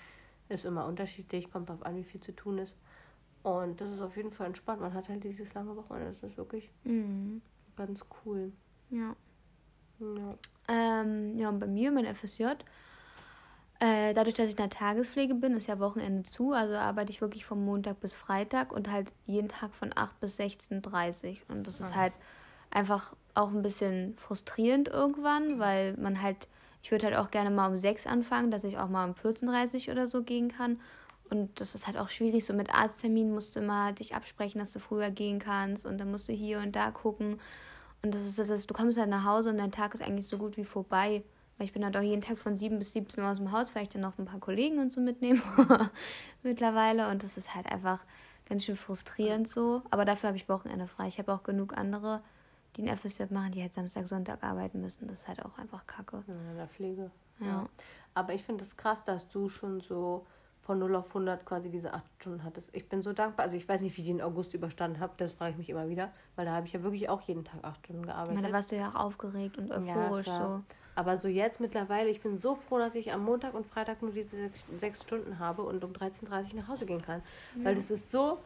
Ist 0.50 0.64
immer 0.64 0.86
unterschiedlich, 0.86 1.50
kommt 1.50 1.68
darauf 1.68 1.84
an, 1.84 1.96
wie 1.96 2.04
viel 2.04 2.20
zu 2.20 2.34
tun 2.34 2.58
ist. 2.58 2.74
Und 3.42 3.80
das 3.80 3.90
ist 3.90 4.00
auf 4.00 4.16
jeden 4.16 4.30
Fall 4.30 4.46
entspannt. 4.46 4.80
Man 4.80 4.94
hat 4.94 5.08
halt 5.08 5.24
dieses 5.24 5.54
lange 5.54 5.74
Wochenende. 5.76 6.08
Das 6.08 6.22
ist 6.22 6.36
wirklich 6.36 6.70
mhm. 6.84 7.40
ganz 7.76 8.04
cool. 8.24 8.52
Ja. 8.90 9.16
Ja. 10.00 10.34
Ähm, 10.68 11.38
ja, 11.38 11.48
und 11.48 11.58
bei 11.58 11.66
mir, 11.66 11.90
mein 11.90 12.06
FSJ, 12.14 12.44
äh, 13.80 14.12
dadurch, 14.14 14.34
dass 14.34 14.46
ich 14.46 14.52
in 14.52 14.56
der 14.56 14.70
Tagespflege 14.70 15.34
bin, 15.34 15.54
ist 15.54 15.68
ja 15.68 15.78
Wochenende 15.78 16.28
zu. 16.28 16.52
Also 16.52 16.74
arbeite 16.74 17.10
ich 17.10 17.20
wirklich 17.20 17.44
von 17.44 17.64
Montag 17.64 18.00
bis 18.00 18.14
Freitag 18.14 18.72
und 18.72 18.90
halt 18.90 19.12
jeden 19.26 19.48
Tag 19.48 19.74
von 19.74 19.92
8 19.94 20.18
bis 20.20 20.38
16.30 20.38 21.28
Uhr. 21.28 21.36
Und 21.48 21.66
das 21.66 21.80
ist 21.80 21.94
halt 21.94 22.12
einfach 22.70 23.14
auch 23.34 23.50
ein 23.50 23.62
bisschen 23.62 24.16
frustrierend 24.16 24.88
irgendwann, 24.88 25.58
weil 25.58 25.96
man 25.96 26.20
halt 26.20 26.48
ich 26.82 26.90
würde 26.90 27.06
halt 27.06 27.16
auch 27.16 27.30
gerne 27.30 27.50
mal 27.50 27.68
um 27.68 27.76
6 27.76 28.06
anfangen, 28.06 28.50
dass 28.50 28.64
ich 28.64 28.78
auch 28.78 28.88
mal 28.88 29.04
um 29.04 29.14
14.30 29.14 29.90
oder 29.90 30.06
so 30.06 30.22
gehen 30.22 30.50
kann. 30.50 30.80
Und 31.30 31.60
das 31.60 31.74
ist 31.74 31.86
halt 31.86 31.98
auch 31.98 32.08
schwierig. 32.08 32.44
So 32.44 32.54
mit 32.54 32.74
Arztterminen 32.74 33.34
musst 33.34 33.54
du 33.54 33.60
immer 33.60 33.92
dich 33.92 34.14
absprechen, 34.14 34.58
dass 34.58 34.70
du 34.70 34.78
früher 34.78 35.10
gehen 35.10 35.38
kannst. 35.38 35.84
Und 35.84 35.98
dann 35.98 36.10
musst 36.10 36.28
du 36.28 36.32
hier 36.32 36.60
und 36.60 36.74
da 36.74 36.90
gucken. 36.90 37.40
Und 38.02 38.14
das 38.14 38.24
ist, 38.24 38.38
das 38.38 38.48
ist, 38.48 38.70
du 38.70 38.74
kommst 38.74 38.96
halt 38.98 39.10
nach 39.10 39.24
Hause 39.24 39.50
und 39.50 39.58
dein 39.58 39.72
Tag 39.72 39.92
ist 39.92 40.02
eigentlich 40.02 40.28
so 40.28 40.38
gut 40.38 40.56
wie 40.56 40.64
vorbei. 40.64 41.22
Weil 41.58 41.66
ich 41.66 41.72
bin 41.72 41.84
halt 41.84 41.96
auch 41.96 42.02
jeden 42.02 42.22
Tag 42.22 42.38
von 42.38 42.56
7 42.56 42.78
bis 42.78 42.92
17 42.92 43.22
Uhr 43.22 43.30
aus 43.30 43.38
dem 43.38 43.52
Haus, 43.52 43.74
weil 43.74 43.82
ich 43.82 43.88
dann 43.88 44.02
noch 44.02 44.16
ein 44.18 44.24
paar 44.24 44.40
Kollegen 44.40 44.78
und 44.78 44.92
so 44.92 45.00
mitnehme 45.00 45.42
mittlerweile. 46.42 47.10
Und 47.10 47.22
das 47.22 47.36
ist 47.36 47.54
halt 47.54 47.70
einfach 47.70 48.04
ganz 48.48 48.64
schön 48.64 48.76
frustrierend 48.76 49.48
so. 49.48 49.82
Aber 49.90 50.04
dafür 50.04 50.28
habe 50.28 50.36
ich 50.36 50.48
Wochenende 50.48 50.86
frei. 50.86 51.08
Ich 51.08 51.18
habe 51.18 51.32
auch 51.32 51.42
genug 51.42 51.76
andere 51.76 52.22
die 52.78 52.88
ein 52.88 52.96
FSJ 52.96 53.24
machen, 53.30 53.52
die 53.52 53.62
halt 53.62 53.74
Samstag, 53.74 54.06
Sonntag 54.06 54.42
arbeiten 54.42 54.80
müssen. 54.80 55.08
Das 55.08 55.20
ist 55.20 55.28
halt 55.28 55.44
auch 55.44 55.58
einfach 55.58 55.86
kacke. 55.86 56.22
Ja, 56.26 56.50
in 56.50 56.56
der 56.56 56.68
Pflege. 56.68 57.10
Ja. 57.40 57.68
Aber 58.14 58.34
ich 58.34 58.42
finde 58.42 58.62
es 58.62 58.70
das 58.70 58.76
krass, 58.76 59.04
dass 59.04 59.28
du 59.28 59.48
schon 59.48 59.80
so 59.80 60.26
von 60.60 60.78
0 60.78 60.96
auf 60.96 61.08
100 61.08 61.44
quasi 61.44 61.70
diese 61.70 61.92
8 61.92 62.04
Stunden 62.18 62.44
hattest. 62.44 62.68
Ich 62.72 62.88
bin 62.88 63.02
so 63.02 63.12
dankbar. 63.12 63.46
Also 63.46 63.56
ich 63.56 63.68
weiß 63.68 63.80
nicht, 63.80 63.96
wie 63.96 64.02
ich 64.02 64.06
den 64.06 64.20
August 64.20 64.54
überstanden 64.54 65.00
habe. 65.00 65.14
Das 65.16 65.32
frage 65.32 65.52
ich 65.52 65.56
mich 65.56 65.70
immer 65.70 65.88
wieder. 65.88 66.12
Weil 66.36 66.46
da 66.46 66.52
habe 66.52 66.66
ich 66.66 66.72
ja 66.72 66.82
wirklich 66.82 67.08
auch 67.08 67.20
jeden 67.22 67.44
Tag 67.44 67.64
8 67.64 67.84
Stunden 67.84 68.06
gearbeitet. 68.06 68.36
Ja, 68.42 68.48
da 68.48 68.52
warst 68.52 68.72
du 68.72 68.76
ja 68.76 68.90
auch 68.90 68.96
aufgeregt 68.96 69.58
und 69.58 69.70
euphorisch 69.70 70.26
ja, 70.26 70.46
so. 70.46 70.62
Aber 70.98 71.16
so 71.16 71.28
jetzt 71.28 71.60
mittlerweile, 71.60 72.10
ich 72.10 72.22
bin 72.22 72.38
so 72.38 72.56
froh, 72.56 72.78
dass 72.78 72.96
ich 72.96 73.12
am 73.12 73.24
Montag 73.24 73.54
und 73.54 73.64
Freitag 73.64 74.02
nur 74.02 74.10
diese 74.10 74.50
6 74.78 75.00
Stunden 75.00 75.38
habe 75.38 75.62
und 75.62 75.84
um 75.84 75.92
13.30 75.92 76.24
Uhr 76.24 76.60
nach 76.60 76.66
Hause 76.66 76.86
gehen 76.86 77.02
kann. 77.02 77.22
Ja. 77.54 77.66
Weil 77.66 77.76
das 77.76 77.92
ist 77.92 78.10
so 78.10 78.38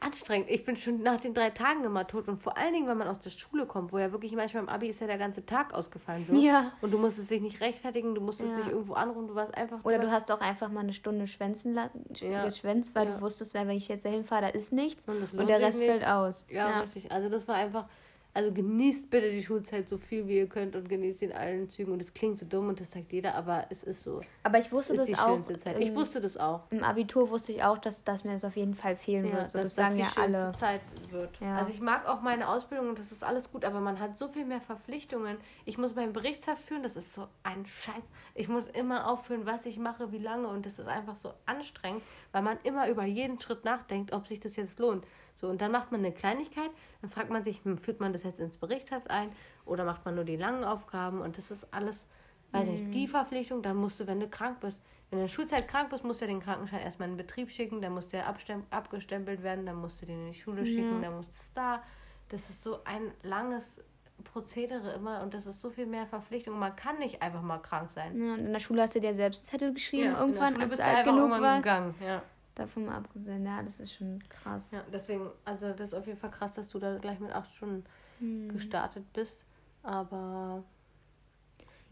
anstrengend. 0.00 0.50
Ich 0.50 0.64
bin 0.64 0.76
schon 0.76 1.00
nach 1.04 1.20
den 1.20 1.32
drei 1.32 1.50
Tagen 1.50 1.84
immer 1.84 2.08
tot. 2.08 2.26
Und 2.26 2.42
vor 2.42 2.58
allen 2.58 2.72
Dingen, 2.72 2.88
wenn 2.88 2.98
man 2.98 3.06
aus 3.06 3.20
der 3.20 3.30
Schule 3.30 3.66
kommt, 3.66 3.92
wo 3.92 3.98
ja 3.98 4.10
wirklich 4.10 4.32
manchmal 4.32 4.64
im 4.64 4.68
Abi 4.68 4.88
ist 4.88 5.00
ja 5.00 5.06
der 5.06 5.16
ganze 5.16 5.46
Tag 5.46 5.72
ausgefallen. 5.74 6.26
So. 6.26 6.34
Ja. 6.34 6.72
Und 6.80 6.90
du 6.90 6.98
musstest 6.98 7.30
dich 7.30 7.40
nicht 7.40 7.60
rechtfertigen, 7.60 8.16
du 8.16 8.20
musstest 8.20 8.50
ja. 8.50 8.56
nicht 8.56 8.70
irgendwo 8.70 8.94
anrufen, 8.94 9.28
du 9.28 9.36
warst 9.36 9.56
einfach. 9.56 9.80
Du 9.80 9.88
Oder 9.88 10.00
du 10.00 10.10
hast 10.10 10.28
doch 10.28 10.40
einfach 10.40 10.70
mal 10.70 10.80
eine 10.80 10.92
Stunde 10.92 11.28
schwänzen 11.28 11.74
lassen, 11.74 12.04
ja. 12.14 12.44
geschwänzt, 12.44 12.96
weil 12.96 13.06
ja. 13.06 13.14
du 13.14 13.20
wusstest, 13.20 13.54
wenn 13.54 13.70
ich 13.70 13.86
jetzt 13.86 14.04
dahin 14.04 14.24
fahre, 14.24 14.42
da 14.42 14.48
ist 14.48 14.72
nichts. 14.72 15.06
Und, 15.06 15.32
und 15.38 15.46
der 15.46 15.60
Rest 15.60 15.78
fällt 15.78 16.04
aus. 16.04 16.48
Ja, 16.50 16.68
ja, 16.68 16.80
richtig. 16.80 17.12
Also 17.12 17.28
das 17.28 17.46
war 17.46 17.54
einfach 17.54 17.86
also 18.34 18.50
genießt 18.50 19.10
bitte 19.10 19.30
die 19.30 19.42
Schulzeit 19.42 19.86
so 19.86 19.98
viel 19.98 20.26
wie 20.26 20.38
ihr 20.38 20.48
könnt 20.48 20.74
und 20.74 20.88
genießt 20.88 21.22
in 21.22 21.32
allen 21.32 21.68
Zügen. 21.68 21.92
Und 21.92 22.00
es 22.00 22.14
klingt 22.14 22.38
so 22.38 22.46
dumm 22.46 22.68
und 22.68 22.80
das 22.80 22.92
sagt 22.92 23.12
jeder, 23.12 23.34
aber 23.34 23.66
es 23.68 23.82
ist 23.82 24.02
so. 24.02 24.20
Aber 24.42 24.58
ich 24.58 24.72
wusste 24.72 24.96
das 24.96 25.12
auch. 25.18 25.38
Im, 25.48 25.80
ich 25.80 25.94
wusste 25.94 26.18
das 26.18 26.38
auch. 26.38 26.62
Im 26.70 26.82
Abitur 26.82 27.28
wusste 27.28 27.52
ich 27.52 27.62
auch, 27.62 27.76
dass, 27.76 28.04
dass 28.04 28.24
mir 28.24 28.32
das 28.32 28.44
auf 28.44 28.56
jeden 28.56 28.74
Fall 28.74 28.96
fehlen 28.96 29.26
ja, 29.26 29.32
wird. 29.32 29.50
So, 29.50 29.58
dass, 29.58 29.74
das 29.74 29.74
sagen 29.74 29.98
dass 29.98 30.14
die 30.14 30.20
ja 30.20 30.24
alle. 30.24 30.52
Zeit 30.52 30.80
wird. 31.10 31.38
Ja. 31.40 31.56
Also 31.56 31.72
ich 31.72 31.82
mag 31.82 32.08
auch 32.08 32.22
meine 32.22 32.48
Ausbildung 32.48 32.88
und 32.88 32.98
das 32.98 33.12
ist 33.12 33.22
alles 33.22 33.52
gut, 33.52 33.66
aber 33.66 33.80
man 33.80 34.00
hat 34.00 34.16
so 34.16 34.28
viel 34.28 34.46
mehr 34.46 34.62
Verpflichtungen. 34.62 35.36
Ich 35.66 35.76
muss 35.76 35.94
meinen 35.94 36.14
Berichtshaft 36.14 36.64
führen, 36.64 36.82
das 36.82 36.96
ist 36.96 37.12
so 37.12 37.26
ein 37.42 37.66
Scheiß. 37.66 38.02
Ich 38.34 38.48
muss 38.48 38.66
immer 38.66 39.10
aufführen, 39.10 39.44
was 39.44 39.66
ich 39.66 39.78
mache, 39.78 40.10
wie 40.10 40.18
lange 40.18 40.48
und 40.48 40.64
das 40.64 40.78
ist 40.78 40.88
einfach 40.88 41.16
so 41.16 41.34
anstrengend, 41.44 42.02
weil 42.32 42.40
man 42.40 42.58
immer 42.62 42.88
über 42.88 43.04
jeden 43.04 43.38
Schritt 43.38 43.66
nachdenkt, 43.66 44.14
ob 44.14 44.26
sich 44.26 44.40
das 44.40 44.56
jetzt 44.56 44.78
lohnt. 44.78 45.04
So, 45.34 45.48
und 45.48 45.60
dann 45.60 45.72
macht 45.72 45.90
man 45.90 46.00
eine 46.00 46.12
Kleinigkeit, 46.12 46.70
dann 47.00 47.10
fragt 47.10 47.30
man 47.30 47.42
sich, 47.42 47.64
hm, 47.64 47.78
führt 47.78 48.00
man 48.00 48.12
das 48.12 48.22
jetzt 48.22 48.38
ins 48.38 48.56
Berichtheft 48.56 49.10
ein 49.10 49.30
oder 49.64 49.84
macht 49.84 50.04
man 50.04 50.14
nur 50.14 50.24
die 50.24 50.36
langen 50.36 50.64
Aufgaben 50.64 51.20
und 51.20 51.38
das 51.38 51.50
ist 51.50 51.72
alles, 51.72 52.06
weiß 52.52 52.66
mhm. 52.66 52.72
nicht, 52.72 52.94
die 52.94 53.08
Verpflichtung, 53.08 53.62
dann 53.62 53.76
musst 53.76 53.98
du, 54.00 54.06
wenn 54.06 54.20
du 54.20 54.28
krank 54.28 54.60
bist, 54.60 54.80
wenn 55.10 55.18
du 55.18 55.24
in 55.24 55.28
der 55.28 55.34
Schulzeit 55.34 55.68
krank 55.68 55.90
bist, 55.90 56.04
musst 56.04 56.22
du 56.22 56.26
den 56.26 56.40
Krankenschein 56.40 56.80
erstmal 56.80 57.08
in 57.08 57.14
den 57.14 57.18
Betrieb 57.18 57.50
schicken, 57.50 57.82
dann 57.82 57.92
musst 57.92 58.12
du 58.12 58.18
ja 58.18 58.34
abgestempelt 58.70 59.42
werden, 59.42 59.66
dann 59.66 59.76
musst 59.76 60.00
du 60.00 60.06
den 60.06 60.26
in 60.26 60.32
die 60.32 60.38
Schule 60.38 60.64
schicken, 60.64 61.02
ja. 61.02 61.08
dann 61.08 61.16
musst 61.16 61.36
du 61.36 61.42
es 61.42 61.52
da. 61.52 61.82
Das 62.28 62.48
ist 62.48 62.62
so 62.62 62.82
ein 62.84 63.12
langes 63.22 63.78
Prozedere 64.24 64.92
immer 64.92 65.22
und 65.22 65.34
das 65.34 65.46
ist 65.46 65.60
so 65.60 65.70
viel 65.70 65.86
mehr 65.86 66.06
Verpflichtung. 66.06 66.58
Man 66.58 66.74
kann 66.76 66.98
nicht 66.98 67.20
einfach 67.20 67.42
mal 67.42 67.58
krank 67.58 67.90
sein. 67.90 68.18
Ja, 68.18 68.34
in 68.36 68.52
der 68.52 68.60
Schule 68.60 68.82
hast 68.82 68.94
du 68.94 69.00
dir 69.00 69.14
selbst 69.14 69.46
Zettel 69.46 69.74
geschrieben, 69.74 70.12
ja, 70.12 70.20
irgendwann, 70.20 70.56
als 70.60 70.76
du 70.76 70.84
alt 70.84 71.04
genug 71.04 71.30
warst. 71.30 71.62
Gegangen, 71.62 71.94
ja. 72.00 72.22
Davon 72.54 72.84
mal 72.84 72.96
abgesehen, 72.96 73.46
ja, 73.46 73.62
das 73.62 73.80
ist 73.80 73.94
schon 73.94 74.22
krass. 74.28 74.72
Ja, 74.72 74.82
deswegen, 74.92 75.30
also 75.44 75.72
das 75.72 75.88
ist 75.88 75.94
auf 75.94 76.06
jeden 76.06 76.18
Fall 76.18 76.30
krass, 76.30 76.52
dass 76.52 76.68
du 76.68 76.78
da 76.78 76.98
gleich 76.98 77.18
mit 77.18 77.32
acht 77.32 77.54
Stunden 77.54 77.84
hm. 78.18 78.50
gestartet 78.50 79.10
bist. 79.12 79.40
Aber. 79.82 80.62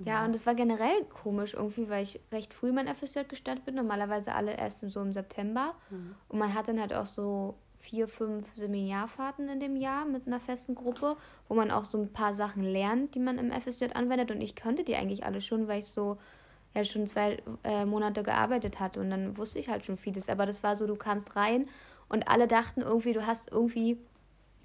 Ja, 0.00 0.14
ja, 0.14 0.24
und 0.24 0.34
es 0.34 0.46
war 0.46 0.54
generell 0.54 1.04
komisch 1.04 1.54
irgendwie, 1.54 1.88
weil 1.90 2.02
ich 2.02 2.20
recht 2.32 2.54
früh 2.54 2.72
mein 2.72 2.88
FSJ 2.88 3.24
gestartet 3.28 3.64
bin. 3.66 3.74
Normalerweise 3.74 4.34
alle 4.34 4.56
erst 4.56 4.80
so 4.80 5.00
im 5.00 5.12
September. 5.12 5.74
Mhm. 5.90 6.14
Und 6.28 6.38
man 6.38 6.54
hat 6.54 6.68
dann 6.68 6.80
halt 6.80 6.94
auch 6.94 7.04
so 7.04 7.58
vier, 7.80 8.08
fünf 8.08 8.54
Seminarfahrten 8.54 9.48
in 9.48 9.60
dem 9.60 9.76
Jahr 9.76 10.04
mit 10.04 10.26
einer 10.26 10.40
festen 10.40 10.74
Gruppe, 10.74 11.16
wo 11.48 11.54
man 11.54 11.70
auch 11.70 11.84
so 11.84 11.98
ein 11.98 12.12
paar 12.12 12.34
Sachen 12.34 12.62
lernt, 12.62 13.14
die 13.14 13.18
man 13.18 13.38
im 13.38 13.50
FSJ 13.50 13.92
anwendet. 13.94 14.30
Und 14.30 14.40
ich 14.40 14.56
konnte 14.56 14.84
die 14.84 14.96
eigentlich 14.96 15.24
alle 15.24 15.40
schon, 15.40 15.68
weil 15.68 15.80
ich 15.80 15.88
so 15.88 16.18
ja 16.74 16.84
schon 16.84 17.06
zwei 17.06 17.42
äh, 17.64 17.84
Monate 17.84 18.22
gearbeitet 18.22 18.78
hatte 18.80 19.00
und 19.00 19.10
dann 19.10 19.36
wusste 19.36 19.58
ich 19.58 19.68
halt 19.68 19.84
schon 19.84 19.96
vieles. 19.96 20.28
Aber 20.28 20.46
das 20.46 20.62
war 20.62 20.76
so, 20.76 20.86
du 20.86 20.96
kamst 20.96 21.36
rein 21.36 21.68
und 22.08 22.28
alle 22.28 22.46
dachten 22.46 22.82
irgendwie, 22.82 23.12
du 23.12 23.26
hast 23.26 23.50
irgendwie 23.50 23.98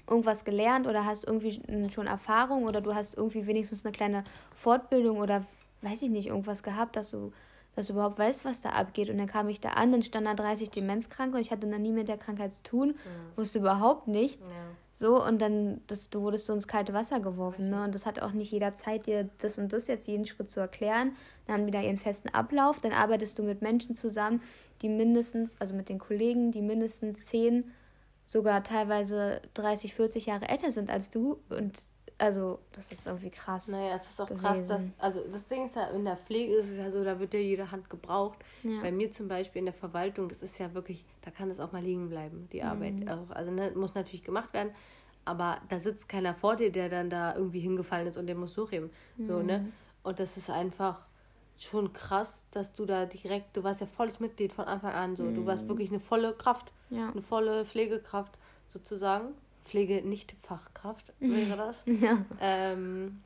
irgendwas 0.08 0.46
gelernt 0.46 0.88
oder 0.88 1.06
hast 1.06 1.26
irgendwie 1.26 1.62
schon 1.92 2.08
Erfahrung 2.08 2.66
oder 2.66 2.82
du 2.82 2.94
hast 2.94 3.16
irgendwie 3.16 3.48
wenigstens 3.48 3.86
eine 3.86 3.92
kleine 3.92 4.24
Fortbildung 4.54 5.18
oder 5.18 5.46
weiß 5.82 6.04
ich 6.04 6.10
nicht, 6.10 6.28
irgendwas 6.28 6.64
gehabt, 6.64 6.96
dass 6.96 7.12
du, 7.12 7.32
dass 7.76 7.88
du 7.88 7.94
überhaupt 7.94 8.20
weißt, 8.20 8.46
was 8.46 8.62
da 8.62 8.70
abgeht. 8.70 9.10
Und 9.10 9.18
dann 9.18 9.28
kam 9.28 9.50
ich 9.50 9.60
da 9.60 9.70
an, 9.70 9.92
dann 9.92 10.04
stand 10.04 10.28
da 10.28 10.34
30 10.34 10.70
Demenzkranke 10.70 11.38
und 11.38 11.42
ich 11.42 11.52
hatte 11.52 11.68
noch 11.68 11.80
nie 11.80 11.92
mit 11.92 12.08
der 12.08 12.18
Krankheit 12.18 12.52
zu 12.52 12.64
tun, 12.64 12.90
ja. 12.90 13.38
wusste 13.38 13.60
überhaupt 13.60 14.08
nichts. 14.08 14.48
Ja. 14.48 14.54
So, 14.98 15.22
und 15.22 15.42
dann, 15.42 15.82
das, 15.88 16.10
du 16.10 16.22
wurdest 16.22 16.46
so 16.46 16.54
ins 16.54 16.70
kalte 16.70 16.94
Wasser 16.94 17.20
geworfen, 17.20 17.70
ne? 17.70 17.84
Und 17.84 17.94
das 17.94 18.06
hat 18.06 18.22
auch 18.22 18.32
nicht 18.32 18.54
jeder 18.54 18.76
Zeit, 18.76 19.08
dir 19.08 19.30
das 19.40 19.58
und 19.58 19.74
das 19.74 19.88
jetzt 19.88 20.08
jeden 20.08 20.26
Schritt 20.26 20.50
zu 20.50 20.62
erklären. 20.62 21.18
Dann 21.46 21.56
haben 21.58 21.68
wieder 21.68 21.82
ihren 21.82 21.98
festen 21.98 22.30
Ablauf. 22.30 22.80
Dann 22.80 22.94
arbeitest 22.94 23.38
du 23.38 23.44
mit 23.44 23.62
Menschen 23.62 23.98
zusammen, 23.98 24.42
die 24.82 24.88
mindestens, 24.88 25.60
also 25.60 25.76
mit 25.76 25.90
den 25.90 26.00
Kollegen, 26.00 26.54
die 26.54 26.62
mindestens 26.62 27.26
10, 27.26 27.66
sogar 28.26 28.64
teilweise 28.64 29.42
30, 29.56 29.94
40 29.94 30.28
Jahre 30.28 30.48
älter 30.48 30.72
sind 30.72 30.90
als 30.90 31.10
du. 31.10 31.40
Und 31.50 31.74
also 32.18 32.60
das 32.72 32.92
ist 32.92 33.08
irgendwie 33.08 33.30
krass. 33.30 33.68
Naja, 33.68 33.96
es 33.96 34.10
ist 34.10 34.22
auch 34.22 34.28
gewesen. 34.28 34.42
krass, 34.42 34.68
dass, 34.68 34.84
also 34.98 35.22
das 35.32 35.46
Ding 35.48 35.66
ist 35.66 35.76
ja, 35.76 35.88
in 35.88 36.06
der 36.06 36.18
Pflege 36.18 36.56
ist 36.56 36.72
es 36.72 36.78
ja 36.78 36.90
so, 36.92 37.04
da 37.04 37.20
wird 37.20 37.34
ja 37.34 37.40
jede 37.40 37.72
Hand 37.72 37.90
gebraucht. 37.90 38.40
Ja. 38.64 38.82
Bei 38.82 38.92
mir 38.92 39.12
zum 39.12 39.28
Beispiel 39.28 39.60
in 39.60 39.66
der 39.66 39.74
Verwaltung, 39.74 40.30
das 40.30 40.42
ist 40.42 40.58
ja 40.58 40.74
wirklich, 40.74 41.04
da 41.22 41.32
kann 41.32 41.50
es 41.50 41.60
auch 41.60 41.72
mal 41.72 41.84
liegen 41.84 42.10
bleiben, 42.10 42.48
die 42.52 42.62
mhm. 42.62 42.68
Arbeit. 42.68 43.10
Auch, 43.10 43.36
also 43.36 43.52
ne, 43.52 43.72
muss 43.76 43.96
natürlich 43.96 44.24
gemacht 44.24 44.54
werden, 44.54 44.72
aber 45.26 45.58
da 45.70 45.80
sitzt 45.80 46.08
keiner 46.08 46.34
vor 46.34 46.56
dir, 46.56 46.72
der 46.72 46.90
dann 46.90 47.10
da 47.10 47.36
irgendwie 47.36 47.60
hingefallen 47.60 48.08
ist 48.08 48.18
und 48.18 48.28
der 48.28 48.36
muss. 48.36 48.56
Mhm. 48.56 48.90
So, 49.20 49.42
ne? 49.42 49.72
Und 50.04 50.20
das 50.20 50.38
ist 50.38 50.50
einfach 50.50 51.06
schon 51.58 51.94
krass, 51.94 52.42
dass 52.52 52.74
du 52.74 52.86
da 52.86 53.06
direkt, 53.06 53.58
du 53.58 53.64
warst 53.64 53.82
ja 53.82 53.88
volles 53.88 54.20
Mitglied 54.20 54.54
von 54.54 54.66
Anfang 54.66 54.94
an, 54.94 55.16
so. 55.16 55.24
Mhm. 55.24 55.36
Du 55.36 55.46
warst 55.46 55.64
mhm. 55.64 55.70
wirklich 55.70 55.90
eine 55.90 56.00
volle 56.00 56.34
Kraft, 56.34 56.72
ja. 56.90 57.10
eine 57.10 57.22
volle 57.22 57.66
Pflegekraft 57.66 58.38
sozusagen. 58.68 59.34
Pflege 59.66 60.02
nicht 60.08 60.36
Fachkraft 60.44 61.14
wäre 61.20 61.58
das. 61.58 61.84
ja. 61.86 62.24
Ähm, 62.40 63.22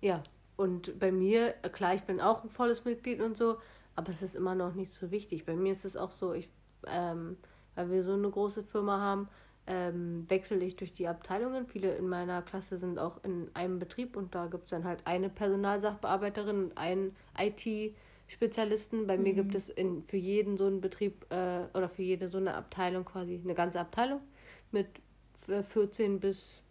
ja, 0.00 0.22
und 0.56 0.98
bei 0.98 1.12
mir, 1.12 1.52
klar, 1.72 1.94
ich 1.94 2.02
bin 2.02 2.20
auch 2.20 2.42
ein 2.42 2.50
volles 2.50 2.84
Mitglied 2.84 3.20
und 3.20 3.36
so, 3.36 3.58
aber 3.96 4.10
es 4.10 4.22
ist 4.22 4.34
immer 4.34 4.54
noch 4.54 4.74
nicht 4.74 4.92
so 4.92 5.10
wichtig. 5.10 5.44
Bei 5.44 5.54
mir 5.54 5.72
ist 5.72 5.84
es 5.84 5.96
auch 5.96 6.10
so, 6.10 6.32
ich, 6.32 6.48
ähm, 6.86 7.36
weil 7.74 7.90
wir 7.90 8.02
so 8.02 8.14
eine 8.14 8.30
große 8.30 8.62
Firma 8.62 8.98
haben, 8.98 9.28
ähm, 9.66 10.24
wechsle 10.28 10.64
ich 10.64 10.76
durch 10.76 10.92
die 10.92 11.06
Abteilungen. 11.06 11.66
Viele 11.66 11.94
in 11.94 12.08
meiner 12.08 12.42
Klasse 12.42 12.76
sind 12.76 12.98
auch 12.98 13.22
in 13.24 13.50
einem 13.54 13.78
Betrieb 13.78 14.16
und 14.16 14.34
da 14.34 14.46
gibt 14.46 14.64
es 14.64 14.70
dann 14.70 14.84
halt 14.84 15.06
eine 15.06 15.28
Personalsachbearbeiterin 15.28 16.64
und 16.64 16.78
einen 16.78 17.14
IT-Spezialisten. 17.38 19.06
Bei 19.06 19.16
mhm. 19.16 19.22
mir 19.22 19.34
gibt 19.34 19.54
es 19.54 19.68
in, 19.68 20.02
für 20.04 20.16
jeden 20.16 20.56
so 20.56 20.66
einen 20.66 20.80
Betrieb 20.80 21.26
äh, 21.30 21.66
oder 21.74 21.88
für 21.88 22.02
jede 22.02 22.28
so 22.28 22.38
eine 22.38 22.54
Abteilung 22.54 23.04
quasi 23.04 23.40
eine 23.42 23.54
ganze 23.54 23.80
Abteilung 23.80 24.20
mit 24.72 24.86
14 25.36 26.20
bis 26.20 26.62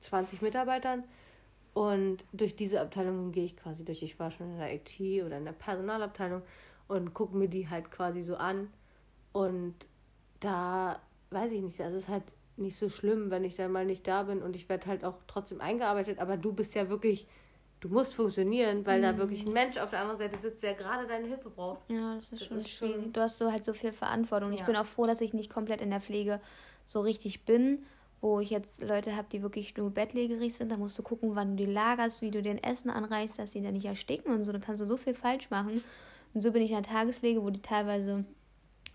20 0.00 0.42
Mitarbeitern. 0.42 1.04
Und 1.74 2.24
durch 2.32 2.56
diese 2.56 2.80
Abteilungen 2.80 3.30
gehe 3.32 3.44
ich 3.44 3.56
quasi 3.56 3.84
durch. 3.84 4.02
Ich 4.02 4.18
war 4.18 4.30
schon 4.30 4.50
in 4.50 4.58
der 4.58 4.74
IT 4.74 5.24
oder 5.24 5.38
in 5.38 5.44
der 5.44 5.52
Personalabteilung 5.52 6.42
und 6.88 7.14
gucke 7.14 7.36
mir 7.36 7.48
die 7.48 7.68
halt 7.68 7.90
quasi 7.90 8.22
so 8.22 8.36
an. 8.36 8.68
Und 9.32 9.74
da 10.40 11.00
weiß 11.30 11.52
ich 11.52 11.62
nicht, 11.62 11.78
es 11.78 11.94
ist 11.94 12.08
halt 12.08 12.24
nicht 12.56 12.76
so 12.76 12.88
schlimm, 12.88 13.30
wenn 13.30 13.44
ich 13.44 13.54
dann 13.54 13.70
mal 13.70 13.84
nicht 13.84 14.06
da 14.06 14.24
bin 14.24 14.42
und 14.42 14.56
ich 14.56 14.68
werde 14.68 14.86
halt 14.86 15.04
auch 15.04 15.14
trotzdem 15.26 15.60
eingearbeitet, 15.60 16.18
aber 16.18 16.36
du 16.36 16.52
bist 16.52 16.74
ja 16.74 16.88
wirklich, 16.88 17.28
du 17.80 17.88
musst 17.88 18.14
funktionieren, 18.16 18.84
weil 18.84 18.98
mhm. 18.98 19.02
da 19.02 19.18
wirklich 19.18 19.46
ein 19.46 19.52
Mensch 19.52 19.78
auf 19.78 19.90
der 19.90 20.00
anderen 20.00 20.18
Seite 20.18 20.38
sitzt, 20.38 20.62
der 20.62 20.74
gerade 20.74 21.06
deine 21.06 21.28
Hilfe 21.28 21.50
braucht. 21.50 21.88
Ja, 21.88 22.16
das 22.16 22.32
ist 22.32 22.32
das 22.32 22.48
schon 22.48 22.56
ist 22.56 22.70
schwierig. 22.70 23.12
Du 23.12 23.20
hast 23.20 23.38
so 23.38 23.52
halt 23.52 23.64
so 23.64 23.72
viel 23.72 23.92
Verantwortung. 23.92 24.52
Ja. 24.52 24.58
Ich 24.58 24.66
bin 24.66 24.76
auch 24.76 24.86
froh, 24.86 25.06
dass 25.06 25.20
ich 25.20 25.34
nicht 25.34 25.50
komplett 25.50 25.80
in 25.80 25.90
der 25.90 26.00
Pflege 26.00 26.40
so 26.88 27.02
richtig 27.02 27.44
bin, 27.44 27.84
wo 28.20 28.40
ich 28.40 28.50
jetzt 28.50 28.82
Leute 28.82 29.14
habe, 29.14 29.28
die 29.30 29.42
wirklich 29.42 29.76
nur 29.76 29.90
bettlägerig 29.90 30.54
sind. 30.54 30.72
Da 30.72 30.76
musst 30.76 30.98
du 30.98 31.02
gucken, 31.02 31.36
wann 31.36 31.56
du 31.56 31.64
die 31.64 31.70
lagerst, 31.70 32.22
wie 32.22 32.32
du 32.32 32.42
den 32.42 32.60
Essen 32.60 32.90
anreichst, 32.90 33.38
dass 33.38 33.52
sie 33.52 33.62
da 33.62 33.70
nicht 33.70 33.84
ersticken 33.84 34.34
und 34.34 34.42
so. 34.42 34.50
Da 34.50 34.58
kannst 34.58 34.80
du 34.80 34.86
so 34.86 34.96
viel 34.96 35.14
falsch 35.14 35.50
machen. 35.50 35.80
Und 36.34 36.40
so 36.40 36.50
bin 36.50 36.62
ich 36.62 36.70
in 36.70 36.82
der 36.82 36.90
Tagespflege, 36.90 37.42
wo 37.42 37.50
die 37.50 37.62
teilweise 37.62 38.24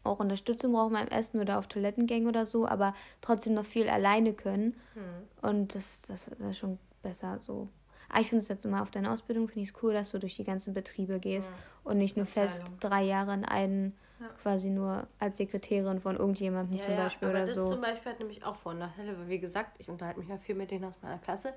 auch 0.03 0.19
Unterstützung 0.19 0.73
brauchen 0.73 0.93
beim 0.93 1.07
Essen 1.07 1.39
oder 1.39 1.59
auf 1.59 1.67
Toilettengängen 1.67 2.27
oder 2.27 2.45
so, 2.45 2.67
aber 2.67 2.93
trotzdem 3.21 3.53
noch 3.53 3.65
viel 3.65 3.87
alleine 3.87 4.33
können. 4.33 4.75
Mhm. 4.95 5.47
Und 5.47 5.75
das, 5.75 6.01
das, 6.01 6.25
das 6.25 6.49
ist 6.49 6.57
schon 6.57 6.79
besser 7.01 7.39
so. 7.39 7.69
Aber 8.09 8.21
ich 8.21 8.27
finde 8.27 8.41
es 8.41 8.49
jetzt 8.49 8.65
immer 8.65 8.81
auf 8.81 8.91
deine 8.91 9.11
Ausbildung, 9.11 9.47
finde 9.47 9.61
ich 9.61 9.69
es 9.69 9.83
cool, 9.83 9.93
dass 9.93 10.11
du 10.11 10.19
durch 10.19 10.35
die 10.35 10.43
ganzen 10.43 10.73
Betriebe 10.73 11.19
gehst 11.19 11.49
mhm. 11.49 11.91
und 11.91 11.97
nicht 11.99 12.17
nur 12.17 12.25
fest 12.25 12.63
drei 12.79 13.03
Jahre 13.03 13.33
in 13.33 13.45
einen 13.45 13.93
ja. 14.19 14.27
quasi 14.41 14.69
nur 14.69 15.07
als 15.19 15.37
Sekretärin 15.37 15.99
von 15.99 16.17
irgendjemandem 16.17 16.77
ja, 16.77 16.83
zum 16.83 16.95
Beispiel 16.95 17.27
ja, 17.27 17.33
aber 17.33 17.43
oder 17.43 17.45
das 17.47 17.55
so. 17.55 17.61
Das 17.61 17.71
zum 17.71 17.81
Beispiel 17.81 18.11
hat 18.11 18.19
nämlich 18.19 18.43
auch 18.43 18.55
Vor- 18.55 18.73
und 18.73 18.79
Nachteile, 18.79 19.17
weil 19.17 19.29
wie 19.29 19.39
gesagt, 19.39 19.75
ich 19.79 19.89
unterhalte 19.89 20.19
mich 20.19 20.29
ja 20.29 20.37
viel 20.37 20.55
mit 20.55 20.71
denen 20.71 20.85
aus 20.85 20.95
meiner 21.01 21.17
Klasse 21.19 21.53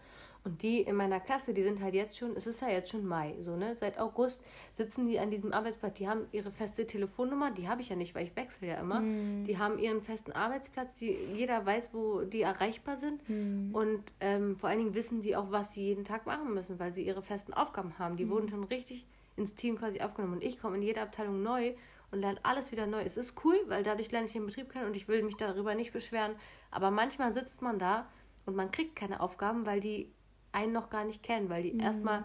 und 0.47 0.63
die 0.63 0.83
in 0.83 0.95
meiner 0.95 1.19
Klasse, 1.19 1.53
die 1.53 1.63
sind 1.65 1.83
halt 1.83 1.93
jetzt 1.93 2.17
schon, 2.17 2.37
es 2.37 2.47
ist 2.47 2.61
ja 2.61 2.69
jetzt 2.69 2.91
schon 2.91 3.05
Mai, 3.05 3.35
so, 3.41 3.57
ne? 3.57 3.75
Seit 3.75 3.99
August 3.99 4.41
sitzen 4.75 5.09
die 5.09 5.19
an 5.19 5.29
diesem 5.29 5.53
Arbeitsplatz. 5.53 5.95
Die 5.95 6.09
haben 6.09 6.29
ihre 6.31 6.53
feste 6.53 6.87
Telefonnummer, 6.87 7.51
die 7.51 7.69
habe 7.69 7.83
ich 7.83 7.89
ja 7.89 7.97
nicht, 7.97 8.15
weil 8.15 8.23
ich 8.23 8.37
wechsle 8.37 8.69
ja 8.69 8.75
immer. 8.77 9.01
Mm. 9.01 9.45
Die 9.45 9.59
haben 9.59 9.81
ihren 9.81 10.03
festen 10.03 10.31
Arbeitsplatz, 10.31 10.95
die, 11.01 11.19
jeder 11.35 11.67
weiß, 11.67 11.93
wo 11.93 12.21
die 12.21 12.43
erreichbar 12.43 12.97
sind. 12.97 13.29
Mm. 13.29 13.75
Und 13.75 14.05
ähm, 14.21 14.57
vor 14.57 14.69
allen 14.69 14.79
Dingen 14.79 14.95
wissen 14.95 15.21
sie 15.21 15.35
auch, 15.35 15.51
was 15.51 15.75
sie 15.75 15.83
jeden 15.83 16.05
Tag 16.05 16.27
machen 16.27 16.55
müssen, 16.55 16.79
weil 16.79 16.93
sie 16.93 17.03
ihre 17.03 17.23
festen 17.23 17.53
Aufgaben 17.53 17.99
haben. 17.99 18.17
Die 18.17 18.27
mm. 18.27 18.31
wurden 18.31 18.49
schon 18.49 18.63
richtig 18.63 19.05
ins 19.35 19.57
Team 19.57 19.77
quasi 19.77 20.01
aufgenommen. 20.01 20.35
Und 20.35 20.45
ich 20.45 20.61
komme 20.61 20.77
in 20.77 20.83
jede 20.83 21.01
Abteilung 21.03 21.43
neu 21.43 21.75
und 22.11 22.21
lerne 22.21 22.41
alles 22.43 22.73
wieder 22.73 22.87
neu. 22.87 23.03
Es 23.03 23.17
ist 23.17 23.45
cool, 23.45 23.59
weil 23.67 23.83
dadurch 23.83 24.11
lerne 24.11 24.27
ich 24.27 24.33
den 24.33 24.47
Betrieb 24.47 24.71
kennen 24.71 24.87
und 24.87 24.97
ich 24.97 25.09
will 25.09 25.23
mich 25.23 25.37
darüber 25.37 25.75
nicht 25.75 25.93
beschweren. 25.93 26.37
Aber 26.71 26.91
manchmal 26.91 27.33
sitzt 27.35 27.63
man 27.63 27.79
da 27.79 28.09
und 28.47 28.57
man 28.57 28.71
kriegt 28.71 28.97
keine 28.97 29.21
Aufgaben, 29.21 29.67
weil 29.67 29.81
die 29.81 30.13
einen 30.53 30.73
noch 30.73 30.89
gar 30.91 31.05
nicht 31.05 31.23
kennen, 31.23 31.51
weil 31.51 31.65
die 31.65 31.73
mhm. 31.73 31.81
erstmal 31.81 32.25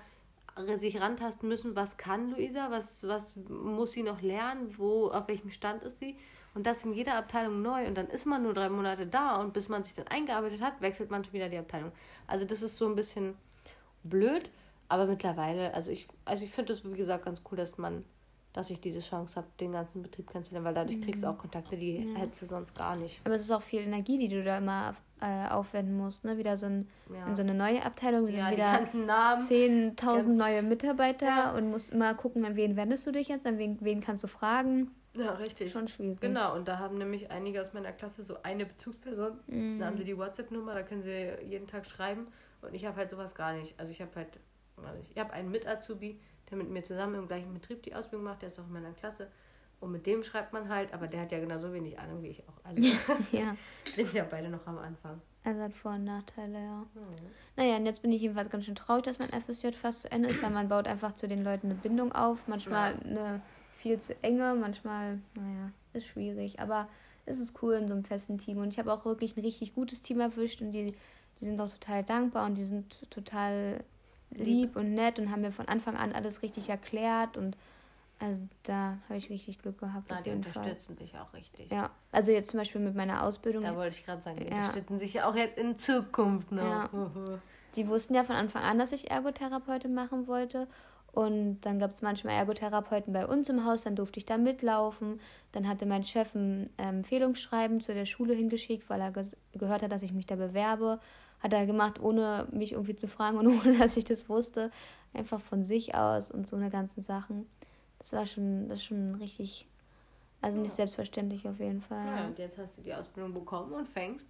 sich 0.78 1.00
rantasten 1.00 1.48
müssen, 1.48 1.76
was 1.76 1.98
kann 1.98 2.32
Luisa, 2.32 2.70
was, 2.72 3.08
was 3.08 3.36
muss 3.48 3.94
sie 3.94 4.04
noch 4.04 4.22
lernen, 4.22 4.78
wo, 4.78 5.10
auf 5.10 5.28
welchem 5.28 5.50
Stand 5.50 5.84
ist 5.84 6.00
sie. 6.00 6.18
Und 6.54 6.68
das 6.68 6.84
in 6.84 6.94
jeder 6.94 7.16
Abteilung 7.16 7.62
neu. 7.62 7.88
Und 7.88 7.96
dann 7.96 8.08
ist 8.08 8.26
man 8.26 8.44
nur 8.44 8.54
drei 8.54 8.70
Monate 8.70 9.08
da 9.08 9.38
und 9.38 9.54
bis 9.54 9.70
man 9.70 9.84
sich 9.84 9.96
dann 9.96 10.08
eingearbeitet 10.08 10.62
hat, 10.62 10.82
wechselt 10.82 11.10
man 11.10 11.24
schon 11.24 11.34
wieder 11.34 11.48
die 11.48 11.58
Abteilung. 11.58 11.92
Also 12.28 12.46
das 12.46 12.62
ist 12.62 12.78
so 12.78 12.88
ein 12.88 12.96
bisschen 12.96 13.36
blöd, 14.04 14.50
aber 14.90 15.06
mittlerweile, 15.06 15.74
also 15.74 15.92
ich, 15.92 16.08
also 16.26 16.44
ich 16.44 16.52
finde 16.52 16.74
das 16.74 16.84
wie 16.84 16.98
gesagt 16.98 17.26
ganz 17.26 17.42
cool, 17.50 17.58
dass 17.58 17.78
man 17.78 18.04
dass 18.54 18.70
ich 18.70 18.82
diese 18.82 19.00
Chance 19.00 19.36
habe, 19.36 19.48
den 19.60 19.72
ganzen 19.72 20.02
Betrieb 20.02 20.30
kennenzulernen, 20.30 20.66
weil 20.66 20.74
dadurch 20.74 20.98
mhm. 20.98 21.02
kriegst 21.02 21.24
du 21.24 21.28
auch 21.28 21.38
Kontakte, 21.38 21.78
die 21.78 21.98
ja. 21.98 22.20
hättest 22.20 22.42
du 22.42 22.46
sonst 22.48 22.76
gar 22.76 22.96
nicht. 22.96 23.22
Aber 23.24 23.36
es 23.36 23.44
ist 23.44 23.52
auch 23.52 23.62
viel 23.62 23.82
Energie, 23.82 24.18
die 24.18 24.28
du 24.28 24.44
da 24.44 24.58
immer 24.58 24.96
äh, 25.22 25.48
aufwenden 25.50 25.96
musst, 25.96 26.26
ne? 26.26 26.38
Wieder 26.38 26.58
so 26.58 26.66
ein, 26.66 26.90
ja. 27.14 27.28
in 27.28 27.36
so 27.36 27.44
eine 27.44 27.54
neue 27.54 27.84
Abteilung, 27.86 28.28
ja, 28.28 28.52
wieder 28.52 28.84
10.000 28.84 30.28
neue 30.28 30.64
Mitarbeiter 30.64 31.28
ja. 31.28 31.56
und 31.56 31.70
musst 31.70 31.92
immer 31.92 32.14
gucken, 32.16 32.44
an 32.44 32.56
wen 32.56 32.76
wendest 32.76 33.08
du 33.08 33.12
dich 33.12 33.28
jetzt, 33.28 33.46
an 33.46 33.58
wen, 33.58 33.78
wen 33.82 34.02
kannst 34.02 34.24
du 34.24 34.28
fragen. 34.28 34.92
Ja, 35.16 35.34
richtig. 35.34 35.72
Schon 35.72 35.88
schwierig. 35.88 36.22
Genau, 36.22 36.56
und 36.56 36.68
da 36.68 36.80
haben 36.80 36.98
nämlich 36.98 37.32
einige 37.32 37.62
aus 37.62 37.74
meiner 37.74 37.92
Klasse 37.92 38.24
so 38.24 38.42
eine 38.44 38.66
Bezugsperson. 38.66 39.40
Mhm. 39.48 39.80
Da 39.80 39.88
haben 39.88 39.98
sie 39.98 40.06
die 40.06 40.18
WhatsApp-Nummer, 40.18 40.74
da 40.74 40.84
können 40.84 41.04
sie 41.04 41.32
jeden 41.46 41.68
Tag 41.68 41.86
schreiben. 41.86 42.28
Und 42.62 42.74
ich 42.74 42.86
habe 42.86 42.96
halt 42.98 43.10
sowas 43.10 43.36
gar 43.36 43.54
nicht. 43.54 43.78
Also 43.80 43.92
ich 43.92 44.02
habe 44.02 44.12
halt, 44.16 44.40
ich 45.10 45.20
habe 45.20 45.34
einen 45.34 45.52
Mit-Azubi, 45.52 46.20
der 46.52 46.58
mit 46.58 46.70
mir 46.70 46.84
zusammen 46.84 47.16
im 47.16 47.28
gleichen 47.28 47.54
Betrieb 47.54 47.82
die 47.84 47.96
Ausbildung 47.96 48.26
macht, 48.26 48.42
der 48.42 48.50
ist 48.50 48.60
auch 48.60 48.68
in 48.68 48.74
meiner 48.74 48.92
Klasse. 48.92 49.28
Und 49.80 49.92
mit 49.92 50.06
dem 50.06 50.24
schreibt 50.24 50.54
man 50.54 50.70
halt, 50.70 50.94
aber 50.94 51.08
der 51.08 51.22
hat 51.22 51.32
ja 51.32 51.40
genauso 51.40 51.74
wenig 51.74 51.98
Ahnung 51.98 52.22
wie 52.22 52.28
ich 52.28 52.44
auch. 52.48 52.64
Also 52.64 52.80
ja. 52.80 53.58
sind 53.96 54.14
ja 54.14 54.26
beide 54.30 54.50
noch 54.50 54.66
am 54.68 54.78
Anfang. 54.78 55.20
Also 55.44 55.60
hat 55.60 55.74
Vor- 55.74 55.94
und 55.94 56.04
Nachteile, 56.04 56.60
ja. 56.60 56.86
Mhm. 56.94 57.16
Naja, 57.56 57.78
und 57.78 57.88
jetzt 57.88 58.04
bin 58.04 58.12
ich 58.12 58.22
jedenfalls 58.22 58.52
ganz 58.52 58.66
schön 58.66 58.76
traurig, 58.76 59.04
dass 59.04 59.18
mein 59.18 59.30
FSJ 59.30 59.72
fast 59.72 60.02
zu 60.02 60.12
Ende 60.12 60.30
ist, 60.30 60.42
weil 60.44 60.52
man 60.52 60.70
baut 60.70 60.88
einfach 60.88 61.16
zu 61.16 61.28
den 61.28 61.44
Leuten 61.44 61.68
eine 61.68 61.76
Bindung 61.76 62.12
auf. 62.12 62.48
Manchmal 62.48 62.94
ja. 62.94 63.02
eine 63.02 63.42
viel 63.76 64.00
zu 64.00 64.16
enge, 64.24 64.56
manchmal, 64.56 65.20
naja, 65.34 65.72
ist 65.94 66.06
schwierig. 66.06 66.60
Aber 66.60 66.88
es 67.26 67.40
ist 67.40 67.62
cool 67.64 67.74
in 67.74 67.88
so 67.88 67.96
einem 67.96 68.04
festen 68.04 68.38
Team. 68.38 68.60
Und 68.60 68.70
ich 68.70 68.78
habe 68.78 68.94
auch 68.94 69.04
wirklich 69.06 69.36
ein 69.36 69.42
richtig 69.42 69.74
gutes 69.74 70.04
Team 70.04 70.20
erwischt 70.20 70.62
und 70.62 70.74
die, 70.74 70.94
die 71.40 71.46
sind 71.46 71.60
auch 71.60 71.72
total 71.72 72.04
dankbar 72.04 72.46
und 72.46 72.54
die 72.56 72.66
sind 72.66 73.10
total 73.10 73.84
lieb 74.32 74.76
und 74.76 74.94
nett 74.94 75.20
und 75.20 75.32
haben 75.32 75.42
mir 75.42 75.52
von 75.52 75.68
Anfang 75.68 75.96
an 75.98 76.14
alles 76.14 76.42
richtig 76.42 76.70
erklärt 76.70 77.38
und 77.38 77.58
also 78.22 78.40
da 78.64 79.00
habe 79.10 79.18
ich 79.18 79.32
richtig 79.32 79.60
Glück 79.60 79.80
gehabt. 79.80 80.06
Na, 80.10 80.22
die 80.22 80.30
unterstützen 80.30 80.96
Fall. 80.96 81.06
dich 81.08 81.18
auch 81.18 81.34
richtig. 81.34 81.72
Ja, 81.72 81.90
also 82.12 82.32
jetzt 82.32 82.52
zum 82.52 82.60
Beispiel 82.60 82.80
mit 82.80 82.96
meiner 82.96 83.24
Ausbildung. 83.24 83.64
Da 83.64 83.76
wollte 83.76 83.96
ich 83.96 84.06
gerade 84.06 84.22
sagen, 84.22 84.38
die 84.38 84.48
ja. 84.48 84.58
unterstützen 84.58 85.00
sich 85.00 85.14
ja 85.16 85.28
auch 85.28 85.36
jetzt 85.36 85.58
in 85.58 85.76
Zukunft 85.76 86.52
noch. 86.52 86.64
Ja. 86.64 86.90
die 87.76 87.88
wussten 87.88 88.14
ja 88.14 88.24
von 88.24 88.36
Anfang 88.36 88.62
an, 88.62 88.78
dass 88.78 88.92
ich 88.92 89.10
Ergotherapeutin 89.10 89.96
machen 89.96 90.28
wollte. 90.28 90.68
Und 91.14 91.62
dann 91.62 91.80
gab 91.80 91.92
es 91.92 92.02
manchmal 92.02 92.36
Ergotherapeuten 92.36 93.12
bei 93.12 93.26
uns 93.26 93.50
im 93.50 93.66
Haus, 93.66 93.84
dann 93.84 93.96
durfte 93.96 94.20
ich 94.20 94.26
da 94.26 94.38
mitlaufen. 94.38 95.20
Dann 95.52 95.68
hatte 95.68 95.86
mein 95.86 96.04
Chef 96.04 96.34
ein 96.36 96.70
ähm, 96.78 96.98
Empfehlungsschreiben 96.98 97.82
zu 97.82 97.94
der 97.94 98.06
Schule 98.06 98.34
hingeschickt, 98.34 98.90
weil 98.90 99.02
er 99.02 99.12
gehört 99.12 99.84
hat, 99.84 99.92
dass 99.92 100.04
ich 100.04 100.14
mich 100.14 100.26
da 100.26 100.36
bewerbe 100.36 101.00
hat 101.42 101.54
er 101.54 101.66
gemacht, 101.66 102.00
ohne 102.00 102.48
mich 102.52 102.74
irgendwie 102.74 102.96
zu 102.96 103.08
fragen 103.08 103.38
und 103.38 103.48
ohne 103.60 103.78
dass 103.78 103.98
ich 103.98 104.06
das 104.06 104.30
wusste. 104.30 104.72
Einfach 105.14 105.42
von 105.42 105.64
sich 105.64 105.96
aus 105.96 106.32
und 106.32 106.48
so 106.48 106.56
eine 106.56 106.70
ganzen 106.70 107.02
Sachen. 107.02 107.50
Das 108.00 108.14
war 108.14 108.26
schon, 108.26 108.70
das 108.70 108.84
schon 108.84 109.16
richtig, 109.16 109.68
also 110.42 110.60
nicht 110.60 110.76
selbstverständlich 110.76 111.48
auf 111.48 111.60
jeden 111.60 111.82
Fall. 111.82 112.06
Ja, 112.06 112.26
und 112.28 112.40
jetzt 112.40 112.58
hast 112.58 112.78
du 112.78 112.82
die 112.82 112.94
Ausbildung 112.94 113.34
bekommen 113.34 113.74
und 113.74 113.88
fängst 113.90 114.28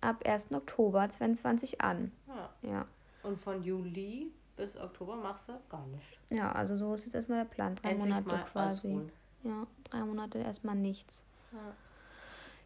ab 0.00 0.24
1. 0.26 0.52
Oktober 0.52 1.08
2020 1.08 1.80
an. 1.80 2.12
Ja. 2.26 2.50
ja. 2.62 2.86
Und 3.22 3.38
von 3.38 3.62
Juli 3.62 4.32
bis 4.56 4.76
Oktober 4.76 5.16
machst 5.16 5.48
du 5.48 5.52
gar 5.68 5.86
nichts. 5.86 6.06
Ja, 6.30 6.52
also 6.52 6.76
so 6.76 6.94
ist 6.94 7.04
jetzt 7.04 7.14
erstmal 7.14 7.44
der 7.44 7.50
Plan. 7.50 7.76
Drei 7.76 7.90
Endlich 7.90 8.08
Monate 8.08 8.44
quasi. 8.50 8.88
Ausruhen. 8.88 9.12
Ja, 9.44 9.66
drei 9.84 10.00
Monate 10.00 10.38
erstmal 10.38 10.74
nichts. 10.74 11.24
Ja. 11.52 11.74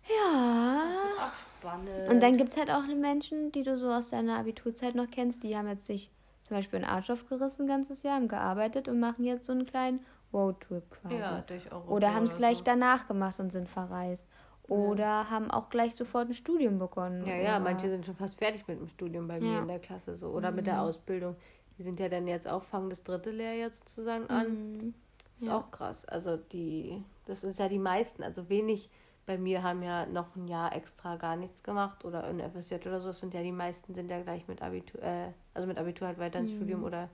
Ja. 0.09 0.83
Das 0.89 1.05
wird 1.05 1.21
auch 1.21 1.35
spannend. 1.35 2.09
Und 2.11 2.21
dann 2.21 2.37
gibt 2.37 2.51
es 2.53 2.57
halt 2.57 2.71
auch 2.71 2.87
Menschen, 2.87 3.53
die 3.53 3.63
du 3.63 3.77
so 3.77 3.91
aus 3.91 4.11
deiner 4.11 4.39
Abiturzeit 4.39 4.95
noch 4.95 5.11
kennst, 5.11 5.43
die 5.43 5.57
haben 5.57 5.69
jetzt 5.69 5.87
sich 5.87 6.11
zum 6.43 6.57
Beispiel 6.57 6.79
einen 6.81 6.89
Arsch 6.89 7.09
aufgerissen 7.11 7.65
ein 7.65 7.69
ganzes 7.69 8.03
Jahr, 8.03 8.17
haben 8.17 8.29
gearbeitet 8.29 8.89
und 8.89 8.99
machen 8.99 9.25
jetzt 9.25 9.45
so 9.45 9.53
einen 9.53 9.65
kleinen 9.65 10.05
Roadtrip 10.33 10.91
quasi. 10.91 11.15
Ja, 11.17 11.45
durch 11.47 11.71
Europa. 11.71 11.93
Oder 11.93 12.15
haben 12.15 12.25
es 12.25 12.35
gleich 12.35 12.59
so. 12.59 12.65
danach 12.65 13.07
gemacht 13.07 13.39
und 13.39 13.53
sind 13.53 13.69
verreist. 13.69 14.29
oder 14.69 15.29
haben 15.29 15.51
auch 15.51 15.69
gleich 15.69 15.95
sofort 15.97 16.29
ein 16.29 16.35
Studium 16.35 16.79
begonnen. 16.79 17.27
Ja, 17.27 17.37
ja, 17.37 17.59
manche 17.59 17.91
sind 17.91 18.07
schon 18.07 18.15
fast 18.17 18.39
fertig 18.39 18.67
mit 18.69 18.79
dem 18.81 18.89
Studium 18.89 19.29
bei 19.29 19.39
mir 19.39 19.55
Ja. 19.55 19.59
in 19.61 19.69
der 19.69 19.81
Klasse 19.81 20.17
so. 20.17 20.29
Oder 20.29 20.51
mit 20.51 20.67
der 20.67 20.75
Mhm. 20.75 20.81
Ausbildung. 20.81 21.37
Die 21.77 21.83
sind 21.83 22.01
ja 22.01 22.09
dann 22.09 22.27
jetzt 22.27 22.49
auch, 22.49 22.63
fangen 22.63 22.89
das 22.89 23.03
dritte 23.03 23.31
Lehrjahr 23.33 23.71
sozusagen 23.71 24.31
an. 24.31 24.73
Mhm. 24.79 24.95
Ist 25.41 25.49
Ja. 25.49 25.59
auch 25.59 25.71
krass. 25.73 26.05
Also 26.07 26.37
die, 26.39 27.03
das 27.27 27.45
ist 27.45 27.59
ja 27.59 27.69
die 27.69 27.79
meisten, 27.81 28.23
also 28.23 28.49
wenig 28.49 28.89
bei 29.27 29.39
mir 29.39 29.63
haben 29.63 29.83
ja 29.83 30.05
noch 30.07 30.35
ein 30.37 30.49
Jahr 30.49 30.75
extra 30.75 31.17
gar 31.17 31.37
nichts 31.37 31.63
gemacht 31.63 32.05
oder 32.05 32.29
in 32.29 32.41
FSJ 32.41 32.75
oder 32.87 33.01
so. 33.01 33.13
Sind 33.13 33.35
ja 33.35 33.43
die 33.43 33.53
meisten 33.53 33.95
sind 33.95 34.11
ja 34.11 34.21
gleich 34.23 34.49
mit 34.49 34.63
Abitur, 34.63 35.03
äh, 35.03 35.29
also 35.55 35.67
mit 35.69 35.79
Abitur 35.79 36.09
halt 36.09 36.19
weiter 36.19 36.41
ins 36.41 36.51
Mhm. 36.53 36.57
Studium 36.57 36.85
oder 36.85 37.09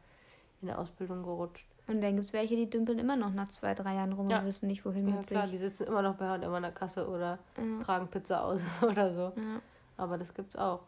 in 0.63 0.69
der 0.69 0.79
Ausbildung 0.79 1.23
gerutscht. 1.23 1.69
Und 1.87 2.01
dann 2.03 2.15
gibt 2.15 2.27
es 2.27 2.33
welche, 2.33 2.57
die 2.57 2.69
dümpeln 2.69 2.99
immer 2.99 3.17
noch 3.17 3.33
nach 3.33 3.49
zwei, 3.49 3.75
drei 3.75 3.95
Jahren 3.95 4.13
rum 4.13 4.29
Ja. 4.31 4.41
und 4.41 4.47
wissen 4.47 4.67
nicht, 4.67 4.85
wohin 4.85 5.09
Ja 5.09 5.17
mit 5.17 5.27
klar, 5.27 5.43
sich. 5.45 5.53
die 5.53 5.59
sitzen 5.59 5.85
immer 5.87 6.03
noch 6.03 6.17
bei 6.17 6.27
H&M 6.27 6.53
an 6.53 6.63
der 6.63 6.73
Kasse 6.73 7.09
oder 7.09 7.39
Ja. 7.57 7.85
tragen 7.85 8.09
Pizza 8.09 8.45
aus 8.45 8.63
oder 8.83 9.11
so. 9.13 9.33
Ja. 9.37 9.61
Aber 9.97 10.17
das 10.19 10.33
gibt's 10.35 10.57
auch. 10.57 10.81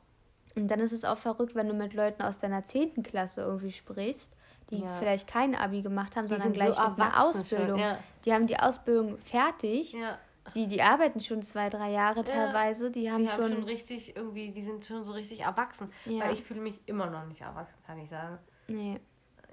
Und 0.56 0.68
dann 0.68 0.80
ist 0.80 0.92
es 0.92 1.04
auch 1.04 1.16
verrückt, 1.18 1.54
wenn 1.54 1.68
du 1.68 1.74
mit 1.74 1.94
Leuten 1.94 2.22
aus 2.22 2.38
deiner 2.38 2.64
10. 2.64 3.02
Klasse 3.02 3.42
irgendwie 3.42 3.70
sprichst, 3.72 4.34
die 4.70 4.80
Ja. 4.80 4.96
vielleicht 4.96 5.26
kein 5.28 5.54
Abi 5.54 5.82
gemacht 5.82 6.16
haben, 6.16 6.26
Die 6.26 6.32
sondern 6.34 6.52
gleich 6.52 6.74
so 6.74 6.80
mit 6.88 7.00
einer 7.00 7.12
schon, 7.12 7.40
Ausbildung. 7.40 7.78
ja. 7.78 7.98
Die 8.24 8.32
haben 8.32 8.46
die 8.46 8.58
Ausbildung 8.58 9.16
fertig. 9.18 9.92
Ja, 9.92 10.18
Die, 10.54 10.66
die 10.66 10.82
arbeiten 10.82 11.20
schon 11.20 11.42
zwei, 11.42 11.68
drei 11.68 11.90
Jahre 11.92 12.20
Ja. 12.20 12.24
teilweise. 12.24 12.90
Die 12.90 13.10
haben 13.10 13.22
die 13.24 13.28
haben 13.30 13.42
schon. 13.42 13.52
schon 13.52 13.64
richtig 13.64 14.16
irgendwie, 14.16 14.50
die 14.50 14.62
sind 14.62 14.84
schon 14.84 15.04
so 15.04 15.12
richtig 15.12 15.40
erwachsen. 15.40 15.90
Ja. 16.06 16.24
Weil 16.24 16.34
ich 16.34 16.42
fühle 16.42 16.60
mich 16.60 16.80
immer 16.86 17.08
noch 17.10 17.26
nicht 17.26 17.40
erwachsen, 17.40 17.78
kann 17.86 17.98
ich 17.98 18.08
sagen. 18.10 18.38
nee. 18.68 18.98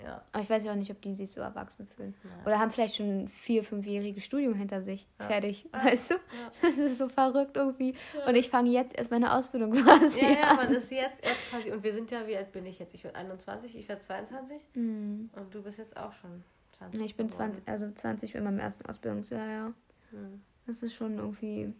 Ja. 0.03 0.23
Aber 0.31 0.43
ich 0.43 0.49
weiß 0.51 0.63
ja 0.63 0.73
auch 0.73 0.75
nicht, 0.75 0.91
ob 0.91 1.01
die 1.01 1.11
sich 1.11 1.31
so 1.31 1.41
erwachsen 1.41 1.87
fühlen. 1.87 2.13
Nein. 2.23 2.45
Oder 2.45 2.59
haben 2.59 2.69
vielleicht 2.69 2.97
schon 2.97 3.23
ein 3.23 3.27
vier-, 3.29 3.63
fünfjähriges 3.63 4.23
Studium 4.23 4.53
hinter 4.53 4.83
sich. 4.83 5.07
Ja. 5.19 5.25
Fertig. 5.25 5.67
Ja. 5.73 5.85
Weißt 5.85 6.11
du? 6.11 6.13
Ja. 6.13 6.19
Das 6.61 6.77
ist 6.77 6.99
so 6.99 7.09
verrückt 7.09 7.57
irgendwie. 7.57 7.95
Und 8.27 8.35
ich 8.35 8.51
fange 8.51 8.69
jetzt 8.69 8.95
erst 8.95 9.09
meine 9.09 9.33
Ausbildung 9.33 9.71
quasi 9.83 10.21
Ja, 10.21 10.29
ja, 10.29 10.41
an. 10.49 10.55
man 10.57 10.71
ist 10.71 10.91
jetzt 10.91 11.23
erst 11.25 11.39
quasi. 11.49 11.71
Und 11.71 11.83
wir 11.83 11.93
sind 11.95 12.11
ja, 12.11 12.27
wie 12.27 12.37
alt 12.37 12.51
bin 12.51 12.67
ich 12.67 12.77
jetzt? 12.77 12.93
Ich 12.93 13.03
werde 13.03 13.17
21, 13.17 13.75
ich 13.75 13.89
werde 13.89 14.01
22 14.03 14.61
Hm. 14.75 15.31
und 15.35 15.51
du 15.55 15.63
bist 15.63 15.79
jetzt 15.79 15.97
auch 15.97 16.13
schon 16.13 16.43
20. 16.73 17.01
Ich 17.03 17.15
bin 17.15 17.29
geworden. 17.29 17.53
20, 17.55 17.67
also 17.67 17.89
20 17.91 18.35
in 18.35 18.43
meinem 18.43 18.59
ersten 18.59 18.85
Ausbildungsjahr, 18.87 19.47
ja. 19.47 19.73
Hm. 20.11 20.43
Das 20.67 20.83
ist 20.83 20.93
schon 20.93 21.17
irgendwie 21.17 21.73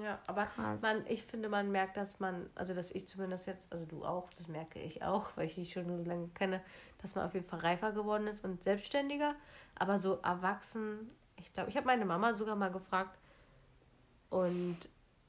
Ja, 0.00 0.18
aber 0.26 0.44
krass. 0.44 0.82
man, 0.82 1.04
ich 1.08 1.24
finde, 1.24 1.48
man 1.48 1.72
merkt, 1.72 1.96
dass 1.96 2.20
man, 2.20 2.48
also 2.54 2.74
dass 2.74 2.90
ich 2.90 3.08
zumindest 3.08 3.46
jetzt, 3.46 3.72
also 3.72 3.84
du 3.86 4.04
auch, 4.04 4.28
das 4.36 4.48
merke 4.48 4.78
ich 4.80 5.02
auch, 5.02 5.30
weil 5.36 5.46
ich 5.46 5.54
dich 5.56 5.72
schon 5.72 5.86
so 5.86 6.04
lange 6.04 6.28
kenne, 6.28 6.62
dass 6.98 7.14
man 7.14 7.24
auf 7.24 7.34
jeden 7.34 7.46
Fall 7.46 7.60
reifer 7.60 7.92
geworden 7.92 8.26
ist 8.26 8.44
und 8.44 8.62
selbstständiger. 8.62 9.34
Aber 9.74 9.98
so 9.98 10.20
erwachsen, 10.22 11.10
ich 11.36 11.52
glaube, 11.54 11.70
ich 11.70 11.76
habe 11.76 11.86
meine 11.86 12.04
Mama 12.04 12.34
sogar 12.34 12.54
mal 12.54 12.70
gefragt 12.70 13.18
und 14.30 14.76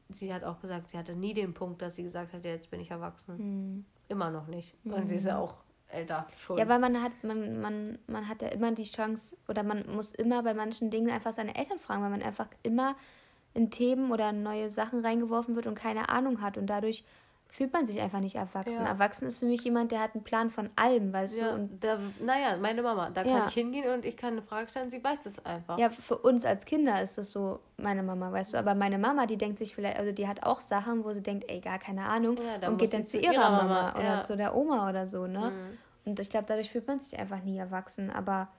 sie 0.09 0.33
hat 0.33 0.43
auch 0.43 0.59
gesagt, 0.59 0.89
sie 0.89 0.97
hatte 0.97 1.15
nie 1.15 1.33
den 1.33 1.53
Punkt, 1.53 1.81
dass 1.81 1.95
sie 1.95 2.03
gesagt 2.03 2.33
hat, 2.33 2.43
ja, 2.43 2.51
jetzt 2.51 2.69
bin 2.69 2.79
ich 2.81 2.91
erwachsen. 2.91 3.37
Hm. 3.37 3.85
Immer 4.07 4.29
noch 4.29 4.47
nicht. 4.47 4.75
Und 4.83 5.07
sie 5.07 5.15
ist 5.15 5.25
ja 5.25 5.39
auch 5.39 5.55
älter 5.89 6.27
schon. 6.37 6.57
Ja, 6.57 6.67
weil 6.67 6.79
man 6.79 7.01
hat, 7.01 7.11
man, 7.23 7.61
man, 7.61 7.99
man 8.07 8.27
hat 8.27 8.41
ja 8.41 8.49
immer 8.49 8.71
die 8.71 8.83
Chance, 8.83 9.35
oder 9.47 9.63
man 9.63 9.85
muss 9.93 10.11
immer 10.13 10.43
bei 10.43 10.53
manchen 10.53 10.89
Dingen 10.89 11.09
einfach 11.09 11.33
seine 11.33 11.55
Eltern 11.55 11.79
fragen, 11.79 12.03
weil 12.03 12.09
man 12.09 12.23
einfach 12.23 12.47
immer 12.63 12.95
in 13.53 13.71
Themen 13.71 14.11
oder 14.11 14.31
neue 14.31 14.69
Sachen 14.69 15.03
reingeworfen 15.05 15.55
wird 15.55 15.67
und 15.67 15.75
keine 15.75 16.09
Ahnung 16.09 16.41
hat. 16.41 16.57
Und 16.57 16.67
dadurch 16.67 17.03
fühlt 17.55 17.71
man 17.71 17.85
sich 17.85 18.01
einfach 18.01 18.19
nicht 18.19 18.35
erwachsen. 18.35 18.81
Ja. 18.81 18.87
Erwachsen 18.87 19.27
ist 19.27 19.39
für 19.39 19.45
mich 19.45 19.63
jemand, 19.63 19.91
der 19.93 20.01
hat 20.01 20.13
einen 20.13 20.25
Plan 20.25 20.49
von 20.49 20.69
allem, 20.75 21.13
weißt 21.13 21.35
ja, 21.35 21.49
du? 21.49 21.55
Und 21.55 21.81
da, 21.81 21.97
naja, 22.19 22.57
meine 22.57 22.81
Mama, 22.81 23.09
da 23.11 23.23
Ja. 23.23 23.39
kann 23.39 23.47
ich 23.47 23.53
hingehen 23.53 23.89
und 23.93 24.03
ich 24.05 24.17
kann 24.17 24.33
eine 24.33 24.41
Frage 24.41 24.67
stellen, 24.67 24.89
sie 24.89 25.01
weiß 25.01 25.23
das 25.23 25.43
einfach. 25.45 25.79
ja, 25.79 25.89
für 25.89 26.17
uns 26.17 26.43
als 26.43 26.65
Kinder 26.65 27.01
ist 27.01 27.17
das 27.17 27.31
so, 27.31 27.61
meine 27.77 28.03
Mama, 28.03 28.29
weißt 28.29 28.53
du. 28.53 28.57
Aber 28.57 28.75
meine 28.75 28.97
Mama, 28.97 29.25
die 29.25 29.37
denkt 29.37 29.57
sich 29.59 29.73
vielleicht, 29.73 29.97
also 29.97 30.11
die 30.11 30.27
hat 30.27 30.43
auch 30.43 30.59
Sachen, 30.59 31.05
wo 31.05 31.13
sie 31.13 31.23
denkt, 31.23 31.45
ey, 31.47 31.61
gar 31.61 31.79
keine 31.79 32.05
Ahnung. 32.09 32.37
Und 32.67 32.77
geht 32.77 32.93
dann 32.93 33.05
zu 33.05 33.17
ihrer, 33.19 33.33
ihrer 33.33 33.49
Mama, 33.49 33.93
Mama, 33.93 33.99
oder 33.99 34.21
zu 34.21 34.35
der 34.35 34.53
Oma 34.53 34.89
oder 34.89 35.07
so, 35.07 35.25
ne? 35.25 35.51
Mhm. 35.51 35.77
Und 36.09 36.19
ich 36.19 36.29
glaube, 36.29 36.45
dadurch 36.47 36.69
fühlt 36.69 36.87
man 36.87 36.99
sich 36.99 37.17
einfach 37.17 37.41
nie 37.41 37.57
erwachsen. 37.57 38.11
Aber 38.11 38.49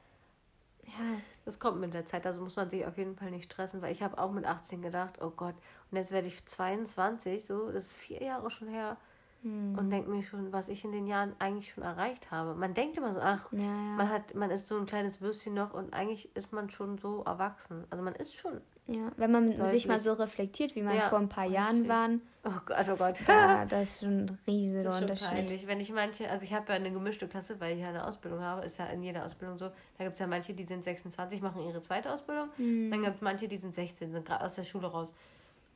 ja, 0.85 1.19
Das 1.47 1.61
kommt 1.61 1.81
mit 1.81 1.95
der 1.95 2.05
Zeit, 2.05 2.27
also 2.27 2.43
muss 2.43 2.57
man 2.57 2.69
sich 2.69 2.85
auf 2.85 2.99
jeden 2.99 3.15
Fall 3.15 3.31
nicht 3.31 3.51
stressen, 3.51 3.81
weil 3.81 3.93
ich 3.93 4.03
habe 4.03 4.19
auch 4.19 4.33
mit 4.33 4.45
18 4.45 4.83
gedacht, 4.83 5.23
oh 5.23 5.31
Gott, 5.31 5.55
und 5.91 5.97
jetzt 5.97 6.11
werde 6.11 6.27
ich 6.27 6.45
22, 6.45 7.47
so, 7.47 7.71
das 7.71 7.87
ist 7.87 7.93
vier 7.95 8.21
Jahre 8.21 8.51
schon 8.51 8.67
her, 8.67 8.97
hm. 9.43 9.79
und 9.79 9.91
denke 9.91 10.11
mir 10.11 10.25
schon, 10.25 10.53
was 10.53 10.67
ich 10.67 10.85
in 10.85 10.91
den 10.91 11.07
Jahren 11.07 11.37
eigentlich 11.39 11.71
schon 11.71 11.85
erreicht 11.85 12.33
habe. 12.33 12.57
Man 12.57 12.75
denkt 12.75 12.97
immer 12.97 13.13
so, 13.13 13.21
ach, 13.21 13.47
ja, 13.53 13.61
ja. 13.61 13.67
man 13.67 14.11
hat, 14.11 14.35
man 14.35 14.51
ist 14.51 14.67
so 14.67 14.77
ein 14.77 14.87
kleines 14.87 15.21
Würstchen 15.21 15.55
noch 15.55 15.73
und 15.73 15.95
eigentlich 15.95 16.35
ist 16.35 16.53
man 16.53 16.69
schon 16.69 16.99
so 16.99 17.23
erwachsen. 17.23 17.85
Also 17.91 18.03
man 18.03 18.17
ist 18.17 18.35
schon, 18.35 18.61
Ja, 18.89 19.11
wenn 19.17 19.33
man 19.33 19.51
Deutlich. 19.51 19.71
sich 19.71 19.89
mal 19.89 19.99
so 19.99 20.13
reflektiert, 20.13 20.77
wie 20.77 20.83
man 20.83 20.95
Ja, 20.95 21.09
vor 21.09 21.19
ein 21.19 21.29
paar 21.29 21.45
Jahren 21.47 21.79
richtig. 21.83 21.89
waren, 21.91 22.23
oh 22.45 22.51
Gott, 22.67 22.87
oh 22.89 22.97
Gott. 22.97 23.17
da, 23.27 23.65
das 23.69 23.83
ist 23.95 24.01
schon 24.01 24.19
ein 24.27 24.39
riesiger 24.47 24.85
Das 24.85 24.95
ist 24.97 25.01
Unterschied. 25.03 25.29
peinlich. 25.29 25.67
Wenn 25.67 25.81
ich 25.81 25.93
manche, 25.93 26.31
also 26.31 26.45
ich 26.45 26.53
habe 26.55 26.69
ja 26.69 26.77
eine 26.77 26.93
gemischte 26.93 27.27
Klasse, 27.27 27.59
weil 27.59 27.75
ich 27.75 27.83
ja 27.83 27.89
eine 27.89 28.07
Ausbildung 28.07 28.41
habe, 28.41 28.65
ist 28.65 28.79
ja 28.79 28.87
in 28.87 29.03
jeder 29.03 29.25
Ausbildung 29.25 29.59
so. 29.59 29.71
Da 29.99 30.05
gibt 30.05 30.13
es 30.15 30.21
ja 30.21 30.29
manche, 30.29 30.55
die 30.55 30.63
sind 30.65 30.85
26, 30.85 31.43
machen 31.43 31.63
ihre 31.63 31.81
zweite 31.81 32.13
Ausbildung. 32.13 32.49
Hm. 32.59 32.91
Dann 32.93 33.03
gibt 33.03 33.17
es 33.17 33.21
manche, 33.23 33.49
die 33.49 33.57
sind 33.57 33.75
16, 33.75 34.13
sind 34.13 34.25
gerade 34.25 34.45
aus 34.45 34.55
der 34.55 34.63
Schule 34.65 34.87
raus. 34.87 35.13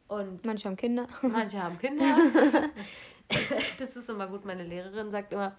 Und 0.06 0.44
Manche 0.44 0.68
haben 0.68 0.76
Kinder. 0.76 1.06
manche 1.22 1.60
haben 1.62 1.78
Kinder. 1.78 2.16
das 3.78 3.96
ist 3.96 4.08
immer 4.08 4.26
gut. 4.28 4.44
Meine 4.44 4.62
Lehrerin 4.64 5.10
sagt 5.10 5.32
immer, 5.32 5.56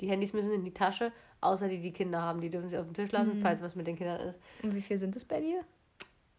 die 0.00 0.08
Handys 0.08 0.32
müssen 0.32 0.52
in 0.52 0.64
die 0.64 0.74
Tasche, 0.74 1.12
außer 1.40 1.68
die, 1.68 1.80
die 1.80 1.92
Kinder 1.92 2.20
haben. 2.22 2.40
Die 2.40 2.50
dürfen 2.50 2.68
sie 2.68 2.78
auf 2.78 2.84
den 2.86 2.94
Tisch 2.94 3.12
lassen, 3.12 3.40
falls 3.42 3.62
was 3.62 3.74
mit 3.76 3.86
den 3.86 3.96
Kindern 3.96 4.20
ist. 4.28 4.38
Und 4.62 4.74
wie 4.74 4.82
viel 4.82 4.98
sind 4.98 5.14
es 5.16 5.24
bei 5.24 5.40
dir? 5.40 5.62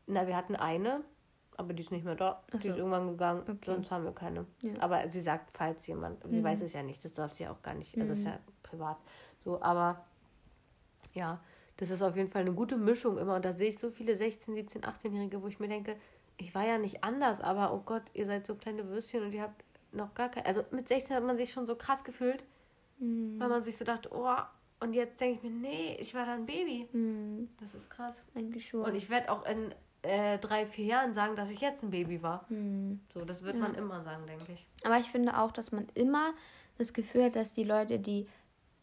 Na, 0.08 0.28
wir 0.28 0.36
hatten 0.36 0.56
eine, 0.56 1.04
aber 1.58 1.74
die 1.74 1.84
ist 1.84 1.92
nicht 1.92 2.04
mehr 2.06 2.16
da. 2.16 2.44
Ach 2.48 2.60
Die 2.60 2.68
so. 2.68 2.74
ist 2.74 2.78
irgendwann 2.78 3.08
gegangen. 3.08 3.42
Okay. 3.44 3.58
Sonst 3.66 3.92
haben 3.92 4.04
wir 4.04 4.12
keine. 4.14 4.46
Ja. 4.62 4.74
Aber 4.80 5.08
sie 5.10 5.22
sagt, 5.22 5.56
falls 5.56 5.86
jemand, 5.88 6.24
sie 6.24 6.40
Mhm. 6.40 6.44
weiß 6.44 6.62
es 6.62 6.74
ja 6.74 6.84
nicht, 6.84 7.04
das 7.06 7.14
darf 7.14 7.34
sie 7.34 7.44
ja 7.44 7.52
auch 7.52 7.62
gar 7.62 7.74
nicht. 7.74 7.98
Also 7.98 8.14
es 8.14 8.20
ist 8.20 8.26
Mhm. 8.26 8.32
ja 8.32 8.40
privat. 8.64 8.98
So, 9.44 9.62
aber 9.62 10.04
ja, 11.14 11.40
das 11.78 11.90
ist 11.90 12.02
auf 12.02 12.16
jeden 12.16 12.30
Fall 12.30 12.42
eine 12.42 12.54
gute 12.54 12.78
Mischung 12.78 13.18
immer. 13.18 13.36
Und 13.36 13.46
da 13.46 13.54
sehe 13.54 13.70
ich 13.70 13.78
so 13.78 13.92
viele 13.92 14.16
16, 14.16 14.56
17, 14.56 14.84
18-Jährige, 14.84 15.42
wo 15.42 15.48
ich 15.48 15.60
mir 15.60 15.68
denke, 15.68 15.96
ich 16.38 16.54
war 16.56 16.66
ja 16.66 16.78
nicht 16.78 17.04
anders, 17.04 17.40
aber 17.42 17.74
oh 17.74 17.82
Gott, 17.86 18.04
ihr 18.14 18.26
seid 18.26 18.46
so 18.46 18.56
kleine 18.56 18.88
Würstchen 18.90 19.24
und 19.24 19.34
ihr 19.34 19.44
habt 19.44 19.64
noch 19.92 20.14
gar 20.16 20.30
kein. 20.30 20.46
Also 20.46 20.64
mit 20.72 20.88
16 20.88 21.16
hat 21.16 21.24
man 21.24 21.38
sich 21.38 21.52
schon 21.52 21.66
so 21.66 21.76
krass 21.76 22.04
gefühlt, 22.04 22.44
Hm. 23.00 23.40
weil 23.40 23.50
man 23.50 23.62
sich 23.62 23.78
so 23.78 23.86
dachte, 23.86 24.10
oh, 24.12 24.36
und 24.80 24.94
jetzt 24.94 25.20
denke 25.22 25.36
ich 25.38 25.44
mir, 25.44 25.52
nee, 25.52 25.96
ich 26.00 26.14
war 26.16 26.26
da 26.26 26.34
ein 26.34 26.46
Baby. 26.46 26.88
Hm. 26.92 27.50
Das 27.60 27.74
ist 27.76 27.90
krass. 27.90 28.16
Eigentlich 28.36 28.68
schon. 28.68 28.82
Und 28.84 28.96
ich 28.96 29.10
werde 29.10 29.32
auch 29.32 29.46
in 29.46 29.74
äh, 30.04 30.38
drei, 30.38 30.66
vier 30.66 30.86
Jahren 30.86 31.14
sagen, 31.14 31.36
dass 31.36 31.50
ich 31.50 31.60
jetzt 31.62 31.84
ein 31.84 31.90
Baby 31.90 32.22
war. 32.22 32.46
Hm. 32.50 33.00
So, 33.14 33.26
das 33.26 33.42
wird 33.44 33.56
Ja. 33.56 33.62
man 33.62 33.76
immer 33.76 34.02
sagen, 34.04 34.26
denke 34.28 34.52
ich. 34.54 34.68
Aber 34.86 34.98
ich 35.00 35.10
finde 35.10 35.38
auch, 35.40 35.52
dass 35.52 35.72
man 35.72 35.88
immer 35.96 36.34
das 36.78 36.94
Gefühl 36.94 37.26
hat, 37.26 37.36
dass 37.36 37.54
die 37.54 37.64
Leute, 37.64 38.00
die 38.00 38.28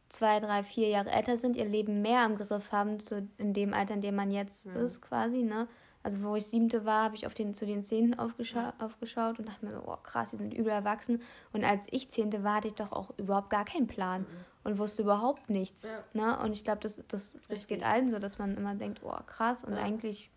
zwei, 0.08 0.40
drei, 0.40 0.62
vier 0.62 0.88
Jahre 0.88 1.10
älter 1.10 1.36
sind, 1.38 1.56
ihr 1.56 1.66
Leben 1.66 2.02
mehr 2.02 2.24
im 2.26 2.36
Griff 2.36 2.72
haben, 2.72 2.98
zu, 3.00 3.28
in 3.38 3.52
dem 3.54 3.72
Alter, 3.74 3.94
in 3.94 4.00
dem 4.00 4.16
man 4.16 4.30
jetzt 4.30 4.66
Mhm. 4.66 4.76
ist, 4.76 5.00
quasi, 5.02 5.42
ne? 5.42 5.68
Also 6.02 6.22
wo 6.22 6.34
ich 6.34 6.46
siebte 6.46 6.86
war, 6.86 7.04
habe 7.04 7.16
ich 7.16 7.26
auf 7.26 7.34
den, 7.34 7.52
zu 7.52 7.66
den 7.66 7.82
Zehnten 7.82 8.18
aufgescha 8.18 8.72
aufgeschaut 8.78 9.38
und 9.38 9.46
dachte 9.46 9.66
mir, 9.66 9.82
oh 9.86 9.96
krass, 10.02 10.30
die 10.30 10.38
sind 10.38 10.54
übel 10.54 10.72
erwachsen. 10.72 11.20
Und 11.52 11.62
als 11.62 11.86
ich 11.90 12.10
Zehnte 12.10 12.42
war, 12.42 12.54
hatte 12.56 12.68
ich 12.68 12.74
doch 12.74 12.90
auch 12.92 13.10
überhaupt 13.18 13.50
gar 13.50 13.66
keinen 13.66 13.86
Plan 13.86 14.24
und 14.64 14.78
wusste 14.78 15.02
überhaupt 15.02 15.50
nichts. 15.50 15.88
Ja. 15.88 16.02
Ne? 16.14 16.38
Und 16.42 16.52
ich 16.52 16.64
glaube, 16.64 16.80
das, 16.80 16.96
das, 17.08 17.34
das 17.34 17.50
Richtig. 17.50 17.68
geht 17.68 17.82
allen 17.84 18.10
so, 18.10 18.18
dass 18.18 18.38
man 18.38 18.56
immer 18.56 18.74
denkt, 18.74 19.02
oh 19.04 19.12
krass, 19.26 19.62
und 19.62 19.74
Ja. 19.76 19.82
eigentlich, 19.82 20.30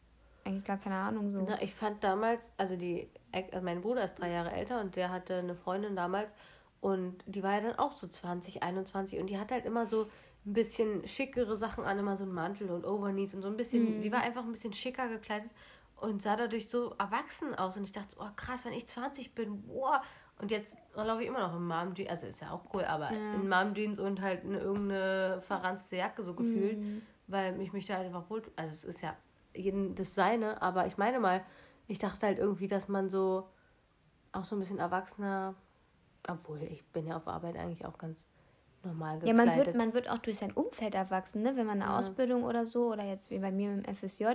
eigentlich 0.45 0.65
gar 0.65 0.77
keine 0.77 0.95
Ahnung 0.95 1.29
so. 1.29 1.45
Na, 1.47 1.61
ich 1.61 1.73
fand 1.73 2.03
damals, 2.03 2.51
also 2.57 2.75
die, 2.75 3.09
also 3.31 3.61
mein 3.61 3.81
Bruder 3.81 4.03
ist 4.03 4.15
drei 4.15 4.31
Jahre 4.31 4.51
älter 4.51 4.81
und 4.81 4.95
der 4.95 5.09
hatte 5.11 5.35
eine 5.35 5.55
Freundin 5.55 5.95
damals 5.95 6.29
und 6.81 7.23
die 7.25 7.41
war 7.43 7.53
ja 7.55 7.61
dann 7.61 7.79
auch 7.79 7.93
so 7.93 8.07
20, 8.07 8.61
21 8.63 9.19
und 9.19 9.27
die 9.29 9.37
hat 9.39 9.51
halt 9.51 9.65
immer 9.65 9.85
so 9.85 10.07
ein 10.45 10.53
bisschen 10.53 11.07
schickere 11.07 11.55
Sachen 11.55 11.85
an, 11.85 11.97
immer 11.99 12.17
so 12.17 12.25
ein 12.25 12.33
Mantel 12.33 12.69
und 12.69 12.85
Overknees 12.85 13.33
und 13.33 13.41
so 13.41 13.47
ein 13.47 13.55
bisschen, 13.57 13.97
Mhm. 13.97 14.01
die 14.01 14.11
war 14.11 14.21
einfach 14.21 14.43
ein 14.43 14.51
bisschen 14.51 14.73
schicker 14.73 15.07
gekleidet 15.07 15.49
und 15.95 16.21
sah 16.21 16.35
dadurch 16.35 16.67
so 16.67 16.93
erwachsen 16.99 17.55
aus 17.55 17.77
und 17.77 17.85
ich 17.85 17.93
dachte, 17.93 18.17
oh 18.19 18.27
krass, 18.35 18.65
wenn 18.65 18.73
ich 18.73 18.87
20 18.87 19.33
bin, 19.35 19.61
boah. 19.63 20.01
Und 20.39 20.51
jetzt 20.51 20.75
laufe 20.95 21.21
ich 21.21 21.29
immer 21.29 21.39
noch 21.47 21.55
in 21.55 21.65
Mom 21.65 21.93
Jeans, 21.95 22.09
also 22.09 22.27
ist 22.27 22.41
ja 22.41 22.51
auch 22.51 22.65
cool, 22.73 22.83
aber 22.83 23.11
Ja. 23.13 23.33
in 23.35 23.47
Mom 23.47 23.73
Jeans 23.73 23.99
und 23.99 24.19
halt 24.19 24.43
eine, 24.43 24.57
irgendeine 24.59 25.41
verranzte 25.47 25.95
Jacke 25.95 26.23
so 26.23 26.33
gefühlt. 26.33 26.77
Mhm. 26.79 27.01
weil 27.27 27.61
ich 27.61 27.71
mich 27.71 27.85
da 27.85 27.95
halt 27.95 28.07
einfach 28.07 28.29
wohl. 28.29 28.43
Also 28.57 28.73
es 28.73 28.83
ist 28.83 29.01
ja 29.01 29.15
jeden 29.55 29.95
das 29.95 30.15
seine, 30.15 30.61
aber 30.61 30.87
ich 30.87 30.97
meine 30.97 31.19
mal, 31.19 31.41
ich 31.87 31.99
dachte 31.99 32.25
halt 32.25 32.39
irgendwie, 32.39 32.67
dass 32.67 32.87
man 32.87 33.09
so 33.09 33.47
auch 34.31 34.45
so 34.45 34.55
ein 34.55 34.59
bisschen 34.59 34.79
erwachsener, 34.79 35.53
obwohl 36.27 36.61
ich 36.63 36.83
bin 36.87 37.05
ja 37.05 37.17
auf 37.17 37.27
Arbeit 37.27 37.57
eigentlich 37.57 37.85
auch 37.85 37.97
ganz 37.97 38.25
normal 38.83 39.15
Ja, 39.23 39.31
gekleidet. 39.33 39.45
man 39.45 39.55
wird, 39.65 39.75
man 39.75 39.93
wird 39.93 40.09
auch 40.09 40.17
durch 40.17 40.39
sein 40.39 40.51
Umfeld 40.51 40.95
erwachsen, 40.95 41.41
ne? 41.41 41.55
wenn 41.55 41.65
man 41.65 41.81
eine 41.81 41.91
Ja. 41.91 41.99
Ausbildung 41.99 42.43
oder 42.43 42.65
so, 42.65 42.91
oder 42.91 43.03
jetzt 43.03 43.29
wie 43.31 43.39
bei 43.39 43.51
mir 43.51 43.71
im 43.73 43.83
FSJ, 43.85 44.25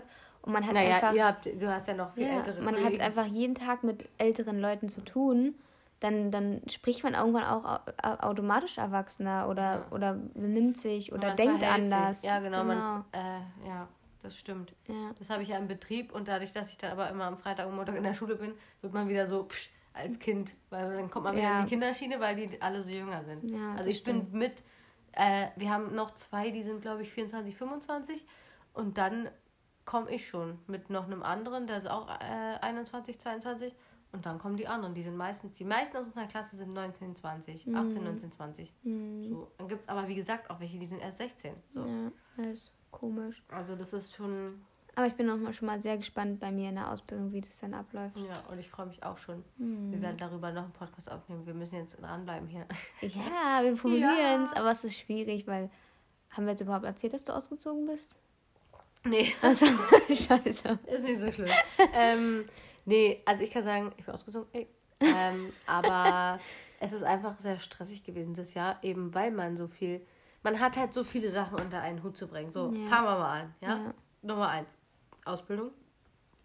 und 0.42 0.52
man 0.52 0.66
hat 0.66 0.74
naja, 0.74 0.94
einfach, 0.96 1.12
ihr 1.12 1.26
habt, 1.26 1.46
du 1.46 1.68
hast 1.72 1.88
ja 1.88 1.94
noch 1.94 2.12
viel 2.14 2.26
ja, 2.26 2.36
ältere 2.36 2.62
man 2.62 2.76
hat 2.76 2.82
Kollegen. 2.84 3.02
einfach 3.02 3.26
jeden 3.26 3.54
Tag 3.54 3.82
mit 3.82 4.08
älteren 4.18 4.60
Leuten 4.60 4.88
zu 4.88 5.00
tun, 5.02 5.54
dann, 6.00 6.30
dann 6.30 6.62
spricht 6.68 7.02
man 7.02 7.14
irgendwann 7.14 7.42
auch 7.44 7.64
au- 7.64 7.80
au- 8.02 8.28
automatisch 8.28 8.78
erwachsener 8.78 9.48
oder, 9.48 9.62
Ja. 9.72 9.86
oder 9.90 10.14
benimmt 10.14 10.78
sich 10.78 11.12
oder 11.12 11.34
denkt 11.34 11.58
verhält 11.58 11.88
sich. 11.88 11.92
anders. 11.98 12.22
Ja, 12.22 12.38
genau. 12.38 12.62
Man, 12.62 13.04
äh, 13.12 13.40
ja. 13.66 13.88
Das 14.22 14.36
stimmt. 14.36 14.74
Ja. 14.88 15.12
Das 15.18 15.30
habe 15.30 15.42
ich 15.42 15.48
ja 15.50 15.58
im 15.58 15.68
Betrieb 15.68 16.12
und 16.12 16.28
dadurch, 16.28 16.52
dass 16.52 16.70
ich 16.70 16.76
dann 16.78 16.90
aber 16.92 17.08
immer 17.08 17.24
am 17.24 17.38
Freitag 17.38 17.68
und 17.68 17.76
Montag 17.76 17.94
in 17.96 18.02
der 18.02 18.14
Schule 18.14 18.36
bin, 18.36 18.52
wird 18.80 18.92
man 18.92 19.08
wieder 19.08 19.26
so 19.26 19.44
psch, 19.44 19.70
als 19.92 20.18
Kind, 20.18 20.54
weil 20.70 20.94
dann 20.96 21.10
kommt 21.10 21.24
man 21.24 21.36
wieder 21.36 21.44
Ja. 21.44 21.58
in 21.60 21.64
die 21.66 21.70
Kinderschiene, 21.70 22.20
weil 22.20 22.36
die 22.36 22.60
alle 22.60 22.82
so 22.82 22.90
jünger 22.90 23.24
sind. 23.24 23.44
Ja, 23.50 23.74
also 23.74 23.90
ich 23.90 24.02
bin 24.04 24.26
mit, 24.32 24.54
äh, 25.12 25.48
wir 25.56 25.70
haben 25.70 25.94
noch 25.94 26.12
zwei, 26.12 26.50
die 26.50 26.62
sind 26.62 26.82
glaube 26.82 27.02
ich 27.02 27.10
24, 27.10 27.56
25 27.56 28.26
und 28.74 28.98
dann 28.98 29.28
komme 29.84 30.10
ich 30.10 30.28
schon 30.28 30.58
mit 30.66 30.90
noch 30.90 31.06
einem 31.06 31.22
anderen, 31.22 31.66
der 31.66 31.78
ist 31.78 31.88
auch 31.88 32.08
äh, 32.20 32.58
21, 32.60 33.18
22 33.18 33.74
und 34.12 34.24
dann 34.26 34.38
kommen 34.38 34.56
die 34.56 34.66
anderen, 34.68 34.94
die 34.94 35.02
sind 35.02 35.16
meistens, 35.16 35.54
die 35.54 35.64
meisten 35.64 35.96
aus 35.96 36.06
unserer 36.06 36.26
Klasse 36.26 36.56
sind 36.56 36.72
19, 36.74 37.16
20, 37.16 37.74
18, 37.74 38.04
19, 38.04 38.32
20. 38.32 38.74
Hm. 38.84 39.24
So. 39.24 39.50
Dann 39.58 39.68
gibt 39.68 39.82
es 39.82 39.88
aber 39.88 40.06
wie 40.08 40.14
gesagt 40.14 40.50
auch 40.50 40.60
welche, 40.60 40.78
die 40.78 40.86
sind 40.86 41.00
erst 41.00 41.18
16. 41.18 41.54
So. 41.74 41.84
Ja, 42.36 42.44
ist 42.44 42.72
komisch. 42.90 43.42
Also 43.50 43.76
das 43.76 43.92
ist 43.92 44.14
schon, 44.14 44.60
Aber 44.94 45.06
ich 45.06 45.14
bin 45.14 45.28
auch 45.30 45.36
mal 45.36 45.52
schon 45.52 45.66
mal 45.66 45.80
sehr 45.80 45.96
gespannt 45.96 46.40
bei 46.40 46.50
mir 46.50 46.68
in 46.70 46.74
der 46.76 46.90
Ausbildung, 46.90 47.32
wie 47.32 47.40
das 47.40 47.58
dann 47.60 47.74
abläuft. 47.74 48.16
ja, 48.16 48.42
und 48.50 48.58
ich 48.58 48.68
freue 48.68 48.86
mich 48.86 49.02
auch 49.02 49.18
schon. 49.18 49.44
Hm. 49.58 49.92
Wir 49.92 50.02
werden 50.02 50.16
darüber 50.18 50.50
noch 50.52 50.64
einen 50.64 50.72
Podcast 50.72 51.10
aufnehmen. 51.10 51.46
Wir 51.46 51.54
müssen 51.54 51.76
jetzt 51.76 52.00
dranbleiben 52.00 52.48
hier. 52.48 52.66
Ja, 53.00 53.60
wir 53.62 53.74
probieren 53.76 54.42
es, 54.44 54.52
aber 54.52 54.70
es 54.70 54.84
ist 54.84 54.96
schwierig, 54.98 55.46
weil. 55.46 55.70
Haben 56.30 56.44
wir 56.44 56.50
jetzt 56.50 56.60
überhaupt 56.60 56.84
erzählt, 56.84 57.14
dass 57.14 57.24
du 57.24 57.32
ausgezogen 57.34 57.86
bist? 57.86 58.14
Nee, 59.04 59.32
Also, 59.40 59.64
scheiße. 60.08 60.78
ist 60.86 61.04
nicht 61.04 61.20
so 61.20 61.32
schlimm. 61.32 61.48
ähm, 61.94 62.44
nee, 62.84 63.22
also 63.24 63.42
ich 63.44 63.50
kann 63.50 63.62
sagen, 63.62 63.92
ich 63.96 64.04
bin 64.04 64.14
ausgezogen. 64.14 64.46
Ey. 64.52 64.68
Ähm, 65.00 65.52
aber 65.66 66.38
es 66.80 66.92
ist 66.92 67.02
einfach 67.02 67.38
sehr 67.40 67.58
stressig 67.58 68.04
gewesen 68.04 68.34
das 68.34 68.52
Jahr, 68.52 68.76
eben 68.82 69.14
weil 69.14 69.30
man 69.30 69.56
so 69.56 69.68
viel. 69.68 70.02
Man 70.50 70.60
hat 70.60 70.78
halt 70.78 70.94
so 70.94 71.04
viele 71.04 71.30
Sachen 71.30 71.60
unter 71.60 71.80
einen 71.82 72.02
Hut 72.02 72.16
zu 72.16 72.26
bringen. 72.26 72.50
So, 72.52 72.72
Ja. 72.72 72.86
fangen 72.88 73.04
wir 73.06 73.18
mal 73.18 73.40
an. 73.42 73.54
Ja? 73.60 73.68
Ja. 73.68 73.94
Nummer 74.22 74.48
eins: 74.48 74.68
Ausbildung 75.26 75.72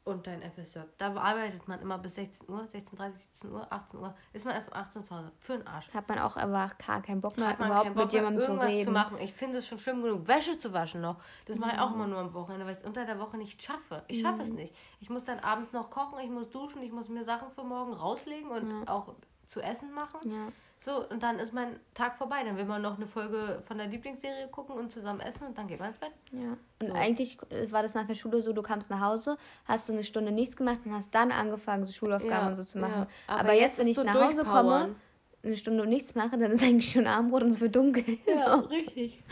und 0.03 0.27
dein 0.27 0.41
FSJ. 0.41 0.79
Da 0.97 1.13
arbeitet 1.15 1.65
man 1.69 1.79
immer 1.79 1.97
bis 1.97 2.15
16 2.15 2.49
Uhr, 2.49 2.67
16.30 2.73 3.13
17 3.17 3.51
Uhr, 3.53 3.65
18 3.71 3.99
Uhr. 4.01 4.13
Ist 4.33 4.45
man 4.45 4.55
erst 4.55 4.67
um 4.69 4.75
18 4.77 5.01
Uhr 5.01 5.05
zu 5.05 5.15
Hause. 5.15 5.31
Für 5.39 5.57
den 5.57 5.65
Arsch. 5.67 5.87
Hat 5.93 6.09
man 6.09 6.19
auch 6.19 6.35
einfach 6.35 6.77
gar 6.79 7.01
keinen 7.01 7.21
Bock 7.21 7.37
mehr, 7.37 7.47
Hat 7.47 7.59
man 7.59 7.69
überhaupt 7.69 7.87
Bock 7.93 7.95
mit 7.95 8.11
mehr, 8.11 8.21
jemandem 8.21 8.41
zu 8.41 8.47
irgendwas 8.49 8.71
reden. 8.73 8.85
zu 8.87 8.91
machen. 8.91 9.17
Ich 9.21 9.33
finde 9.33 9.57
es 9.59 9.67
schon 9.69 9.79
schlimm 9.79 10.03
genug, 10.03 10.27
Wäsche 10.27 10.57
zu 10.57 10.73
waschen 10.73 10.99
noch. 10.99 11.15
Das 11.45 11.57
mache 11.57 11.75
ich 11.75 11.79
auch 11.79 11.93
immer 11.93 12.07
nur 12.07 12.19
am 12.19 12.33
Wochenende, 12.33 12.65
weil 12.65 12.73
ich 12.73 12.79
es 12.79 12.85
unter 12.85 13.05
der 13.05 13.17
Woche 13.21 13.37
nicht 13.37 13.63
schaffe. 13.63 14.03
Ich 14.09 14.19
schaffe 14.19 14.41
es 14.41 14.51
nicht. 14.51 14.75
Ich 14.99 15.09
muss 15.09 15.23
dann 15.23 15.39
abends 15.39 15.71
noch 15.71 15.89
kochen, 15.89 16.19
ich 16.19 16.29
muss 16.29 16.49
duschen, 16.49 16.81
ich 16.83 16.91
muss 16.91 17.07
mir 17.07 17.23
Sachen 17.23 17.49
für 17.51 17.63
morgen 17.63 17.93
rauslegen 17.93 18.49
und 18.49 18.85
auch 18.89 19.15
zu 19.45 19.61
essen 19.61 19.93
machen. 19.93 20.29
Ja. 20.29 20.47
So, 20.86 21.07
und 21.09 21.23
dann 21.23 21.39
ist 21.39 21.53
mein 21.53 21.79
Tag 21.93 22.17
vorbei. 22.17 22.43
Dann 22.43 22.57
will 22.57 22.65
man 22.65 22.81
noch 22.81 22.97
eine 22.97 23.07
Folge 23.07 23.61
von 23.65 23.77
der 23.77 23.88
Lieblingsserie 23.88 24.49
gucken 24.49 24.75
und 24.75 24.91
zusammen 24.91 25.21
essen 25.21 25.47
und 25.47 25.57
dann 25.57 25.67
geht 25.67 25.79
man 25.79 25.89
ins 25.89 25.97
Bett. 25.97 26.11
Ja. 26.31 26.57
Und 26.81 26.88
So. 26.88 26.93
eigentlich 26.93 27.38
äh, 27.51 27.71
war 27.71 27.84
das 27.84 27.93
nach 27.93 28.05
der 28.05 28.15
Schule 28.15 28.41
so, 28.41 28.51
du 28.51 28.61
kamst 28.61 28.89
nach 28.89 28.99
Hause, 28.99 29.38
hast 29.65 29.88
du 29.88 29.93
eine 29.93 30.03
Stunde 30.03 30.31
nichts 30.34 30.57
gemacht 30.57 30.79
und 30.84 30.93
hast 30.93 31.15
dann 31.15 31.31
angefangen, 31.31 31.86
so 31.86 31.93
Schulaufgaben 31.93 32.31
Ja, 32.34 32.47
und 32.49 32.55
so 32.57 32.63
zu 32.63 32.79
ja. 32.79 32.88
machen. 32.88 33.07
Aber 33.27 33.39
Aber, 33.39 33.53
jetzt, 33.53 33.61
jetzt 33.61 33.79
wenn 33.79 33.88
ich 33.88 33.95
so 33.95 34.03
nach 34.03 34.13
Hause 34.13 34.43
komme, 34.43 34.95
eine 35.41 35.55
Stunde 35.57 35.84
und 35.84 35.89
nichts 35.89 36.15
mache, 36.15 36.38
dann 36.38 36.51
ist 36.51 36.63
eigentlich 36.63 36.91
schon 36.91 37.07
Abendbrot 37.07 37.43
und 37.43 37.49
es 37.49 37.61
wird 37.61 37.75
dunkel. 37.75 38.03
so. 38.25 38.55
richtig. 38.67 39.23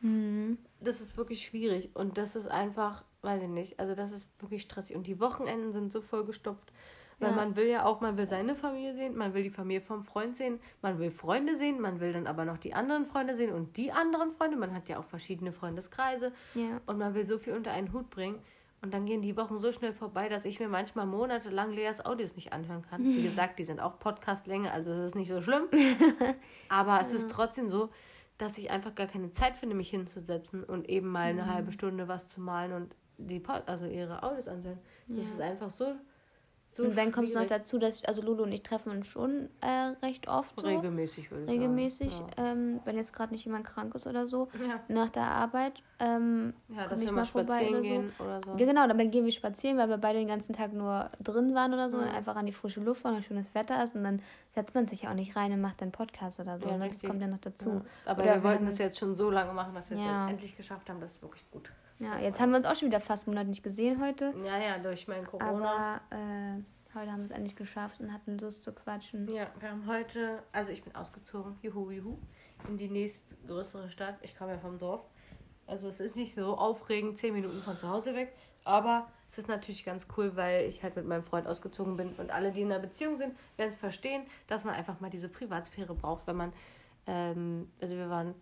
Mhm. 0.00 0.58
Das 0.80 1.02
ist 1.02 1.16
wirklich 1.18 1.44
schwierig 1.44 1.90
und 1.94 2.16
das 2.16 2.36
ist 2.36 2.46
einfach, 2.48 3.04
weiß 3.20 3.42
ich 3.42 3.48
nicht, 3.48 3.78
also 3.78 3.94
das 3.94 4.12
ist 4.12 4.26
wirklich 4.38 4.62
stressig 4.62 4.96
und 4.96 5.06
die 5.06 5.20
Wochenenden 5.20 5.72
sind 5.72 5.92
so 5.92 6.00
vollgestopft, 6.00 6.72
weil 7.20 7.30
Ja. 7.30 7.36
man 7.36 7.54
will 7.56 7.66
ja 7.66 7.84
auch, 7.84 8.00
man 8.00 8.16
will 8.16 8.26
seine 8.26 8.54
Familie 8.54 8.94
sehen, 8.94 9.16
man 9.16 9.34
will 9.34 9.42
die 9.42 9.50
Familie 9.50 9.80
vom 9.82 10.02
Freund 10.02 10.36
sehen, 10.36 10.58
man 10.82 10.98
will 10.98 11.10
Freunde 11.10 11.54
sehen, 11.56 11.80
man 11.80 12.00
will 12.00 12.12
dann 12.12 12.26
aber 12.26 12.44
noch 12.44 12.58
die 12.58 12.74
anderen 12.74 13.06
Freunde 13.06 13.36
sehen 13.36 13.52
und 13.52 13.76
die 13.76 13.92
anderen 13.92 14.32
Freunde, 14.32 14.56
man 14.56 14.74
hat 14.74 14.88
ja 14.88 14.98
auch 14.98 15.04
verschiedene 15.04 15.52
Freundeskreise 15.52 16.32
Ja. 16.54 16.80
und 16.86 16.98
man 16.98 17.14
will 17.14 17.24
so 17.26 17.38
viel 17.38 17.52
unter 17.52 17.70
einen 17.72 17.92
Hut 17.92 18.10
bringen 18.10 18.40
und 18.82 18.94
dann 18.94 19.04
gehen 19.04 19.20
die 19.20 19.36
Wochen 19.36 19.58
so 19.58 19.72
schnell 19.72 19.92
vorbei, 19.92 20.28
dass 20.30 20.46
ich 20.46 20.58
mir 20.58 20.68
manchmal 20.68 21.04
monatelang 21.06 21.70
Leas 21.72 22.04
Audios 22.04 22.34
nicht 22.34 22.52
anhören 22.54 22.82
kann. 22.88 23.04
Wie 23.14 23.22
gesagt, 23.22 23.58
die 23.58 23.64
sind 23.64 23.78
auch 23.80 23.98
Podcastlänge, 23.98 24.72
also 24.72 24.90
es 24.90 25.08
ist 25.08 25.14
nicht 25.14 25.28
so 25.28 25.42
schlimm. 25.42 25.64
Aber 26.68 27.00
es 27.00 27.12
ist 27.12 27.30
trotzdem 27.30 27.68
so, 27.68 27.90
dass 28.38 28.56
ich 28.56 28.70
einfach 28.70 28.94
gar 28.94 29.06
keine 29.06 29.30
Zeit 29.32 29.56
finde, 29.56 29.76
mich 29.76 29.90
hinzusetzen 29.90 30.64
und 30.64 30.88
eben 30.88 31.08
mal 31.08 31.24
eine 31.30 31.46
halbe 31.52 31.72
Stunde 31.72 32.08
was 32.08 32.28
zu 32.28 32.40
malen 32.40 32.72
und 32.72 32.94
die 33.18 33.38
Pod 33.38 33.64
also 33.66 33.84
ihre 33.84 34.22
Audios 34.22 34.48
anzuhören. 34.48 34.78
Das 35.08 35.26
Ja. 35.26 35.34
ist 35.34 35.40
einfach 35.42 35.68
so, 35.68 35.94
so 36.72 36.84
und 36.84 36.96
dann 36.96 37.10
kommt 37.10 37.26
es 37.28 37.34
noch 37.34 37.46
dazu, 37.46 37.78
dass 37.78 38.04
also 38.04 38.22
Lulu 38.22 38.44
und 38.44 38.52
ich 38.52 38.62
treffen 38.62 38.90
uns 38.92 39.08
schon 39.08 39.48
äh, 39.60 39.66
recht 40.06 40.28
oft 40.28 40.54
so. 40.60 40.64
regelmäßig 40.66 41.30
würde 41.32 41.44
ich 41.44 41.50
regelmäßig, 41.50 42.12
sagen. 42.12 42.30
ähm, 42.36 42.80
wenn 42.84 42.96
jetzt 42.96 43.12
gerade 43.12 43.32
nicht 43.32 43.44
jemand 43.44 43.66
krank 43.66 43.92
ist 43.96 44.06
oder 44.06 44.28
so, 44.28 44.48
Ja, 44.60 44.66
ja. 44.68 44.80
nach 44.88 45.10
der 45.10 45.24
Arbeit. 45.24 45.82
Ähm, 45.98 46.54
ja 46.68 46.86
dass 46.86 47.00
wir 47.02 47.10
mal 47.12 47.24
spazieren 47.24 47.68
oder 47.70 47.76
so. 47.76 47.82
gehen 47.82 48.12
oder 48.20 48.40
so. 48.44 48.50
Ja, 48.56 48.66
genau, 48.66 48.86
dann 48.86 49.10
gehen 49.10 49.24
wir 49.24 49.32
spazieren, 49.32 49.76
weil 49.78 49.88
wir 49.88 49.98
beide 49.98 50.18
den 50.20 50.28
ganzen 50.28 50.54
Tag 50.54 50.72
nur 50.72 51.10
drin 51.22 51.54
waren 51.54 51.74
oder 51.74 51.90
so 51.90 51.96
Mhm. 51.98 52.04
und 52.04 52.08
einfach 52.10 52.36
an 52.36 52.46
die 52.46 52.52
frische 52.52 52.80
Luft 52.80 53.02
waren 53.04 53.16
und 53.16 53.24
schönes 53.24 53.52
Wetter 53.54 53.82
ist 53.82 53.94
und 53.96 54.04
dann 54.04 54.22
setzt 54.54 54.74
man 54.74 54.86
sich 54.86 55.02
ja 55.02 55.10
auch 55.10 55.14
nicht 55.14 55.34
rein 55.36 55.52
und 55.52 55.60
macht 55.60 55.82
dann 55.82 55.90
Podcast 55.92 56.38
oder 56.40 56.58
so. 56.58 56.68
Ja, 56.68 56.78
ne? 56.78 56.88
das 56.88 57.02
kommt 57.02 57.20
ja 57.20 57.26
noch 57.26 57.38
dazu. 57.40 57.68
Ja. 57.68 57.80
Aber 58.06 58.22
Oder 58.22 58.36
wir 58.36 58.44
wollten 58.44 58.64
das 58.64 58.74
es- 58.74 58.78
jetzt 58.80 58.98
schon 58.98 59.14
so 59.16 59.28
lange 59.30 59.52
machen, 59.52 59.74
dass 59.74 59.90
wir 59.90 59.98
es 59.98 60.04
Ja. 60.04 60.28
endlich 60.28 60.56
geschafft 60.56 60.88
haben. 60.88 61.00
Das 61.00 61.12
ist 61.12 61.22
wirklich 61.22 61.44
gut. 61.50 61.70
Ja, 62.00 62.18
jetzt 62.18 62.40
haben 62.40 62.50
wir 62.50 62.56
uns 62.56 62.64
auch 62.66 62.74
schon 62.74 62.88
wieder 62.88 63.00
fast 63.00 63.26
einen 63.26 63.34
Monat 63.34 63.48
nicht 63.48 63.62
gesehen 63.62 64.02
heute, 64.02 64.34
Ja, 64.44 64.58
ja, 64.58 64.78
durch 64.78 65.06
mein 65.06 65.26
Corona. 65.26 66.00
aber 66.10 66.16
äh, 66.16 66.98
heute 66.98 67.12
haben 67.12 67.18
wir 67.18 67.26
es 67.26 67.30
endlich 67.30 67.54
geschafft 67.56 68.00
und 68.00 68.12
hatten 68.12 68.38
Lust 68.38 68.64
zu 68.64 68.72
quatschen. 68.72 69.28
Ja, 69.28 69.48
wir 69.60 69.70
haben 69.70 69.86
heute, 69.86 70.42
also 70.50 70.72
ich 70.72 70.82
bin 70.82 70.94
ausgezogen, 70.94 71.58
juhu, 71.62 71.90
juhu, 71.90 72.16
in 72.68 72.78
die 72.78 72.88
nächstgrößere 72.88 73.90
Stadt. 73.90 74.16
Ich 74.22 74.36
komme 74.36 74.52
ja 74.52 74.58
vom 74.58 74.78
Dorf. 74.78 75.02
Also 75.66 75.88
es 75.88 76.00
ist 76.00 76.16
nicht 76.16 76.34
so 76.34 76.56
aufregend, 76.56 77.18
zehn 77.18 77.34
Minuten 77.34 77.62
von 77.62 77.78
zu 77.78 77.88
Hause 77.88 78.14
weg. 78.14 78.34
Aber 78.64 79.06
es 79.28 79.38
ist 79.38 79.48
natürlich 79.48 79.84
ganz 79.84 80.06
cool, 80.16 80.34
weil 80.36 80.64
ich 80.66 80.82
halt 80.82 80.96
mit 80.96 81.06
meinem 81.06 81.22
Freund 81.22 81.46
ausgezogen 81.46 81.96
bin. 81.96 82.14
Und 82.14 82.30
alle, 82.30 82.50
die 82.50 82.62
in 82.62 82.72
einer 82.72 82.80
Beziehung 82.80 83.16
sind, 83.18 83.34
werden 83.56 83.68
es 83.68 83.76
verstehen, 83.76 84.24
dass 84.46 84.64
man 84.64 84.74
einfach 84.74 85.00
mal 85.00 85.10
diese 85.10 85.28
Privatsphäre 85.28 85.94
braucht, 85.94 86.26
wenn 86.26 86.36
man, 86.36 86.52
ähm, 87.06 87.70
also 87.80 87.94
wir 87.96 88.08
waren 88.10 88.34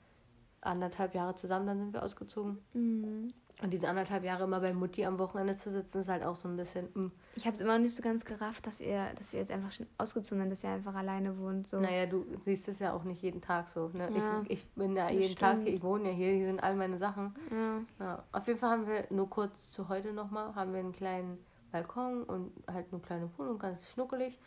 anderthalb 0.61 1.14
Jahre 1.14 1.34
zusammen, 1.34 1.66
dann 1.66 1.78
sind 1.78 1.92
wir 1.92 2.02
ausgezogen. 2.02 2.59
Mhm. 2.72 3.32
Und 3.61 3.72
diese 3.72 3.88
anderthalb 3.88 4.22
Jahre 4.22 4.44
immer 4.44 4.61
bei 4.61 4.72
Mutti 4.72 5.04
am 5.04 5.18
Wochenende 5.18 5.56
zu 5.56 5.72
sitzen, 5.72 5.98
ist 5.98 6.09
halt 6.09 6.22
auch 6.22 6.36
so 6.36 6.48
ein 6.48 6.56
bisschen, 6.56 6.86
mm. 6.94 7.12
Ich 7.34 7.44
habe 7.44 7.56
es 7.56 7.61
immer 7.61 7.72
noch 7.72 7.82
nicht 7.82 7.96
so 7.96 8.02
ganz 8.02 8.24
gerafft, 8.24 8.66
dass 8.68 8.80
ihr, 8.80 9.12
dass 9.16 9.34
ihr 9.34 9.40
jetzt 9.40 9.50
einfach 9.50 9.72
schon 9.72 9.86
ausgezogen 9.98 10.44
seid, 10.44 10.52
dass 10.52 10.64
ihr 10.64 10.70
einfach 10.70 10.94
alleine 10.94 11.36
wohnt. 11.38 11.66
So. 11.66 11.80
Naja, 11.80 12.06
du 12.06 12.24
siehst 12.40 12.68
es 12.68 12.78
ja 12.78 12.92
auch 12.92 13.02
nicht 13.02 13.20
jeden 13.20 13.40
Tag 13.40 13.68
so. 13.68 13.90
Ne? 13.92 14.11
Ja, 14.14 14.42
ich, 14.44 14.50
ich 14.50 14.66
bin 14.74 14.94
ja 14.94 15.11
jeden 15.11 15.34
Tag, 15.34 15.54
stimmt. 15.54 15.66
hier, 15.66 15.76
ich 15.76 15.82
wohne 15.82 16.11
ja 16.11 16.14
hier, 16.14 16.32
hier 16.34 16.46
sind 16.46 16.62
all 16.62 16.76
meine 16.76 16.98
Sachen. 16.98 17.34
Ja. 17.50 17.80
Ja, 17.98 18.24
auf 18.30 18.46
jeden 18.46 18.61
Fall 18.61 18.70
haben 18.70 18.86
wir 18.86 19.06
nur 19.11 19.28
kurz 19.28 19.72
zu 19.72 19.88
heute 19.88 20.12
nochmal, 20.12 20.54
haben 20.54 20.72
wir 20.72 20.80
einen 20.80 20.92
kleinen 20.92 21.38
Balkon 21.72 22.22
und 22.22 22.52
halt 22.72 22.86
eine 22.92 23.00
kleine 23.00 23.28
Wohnung, 23.36 23.59
ganz 23.59 23.88
schnuckelig. 23.90 24.38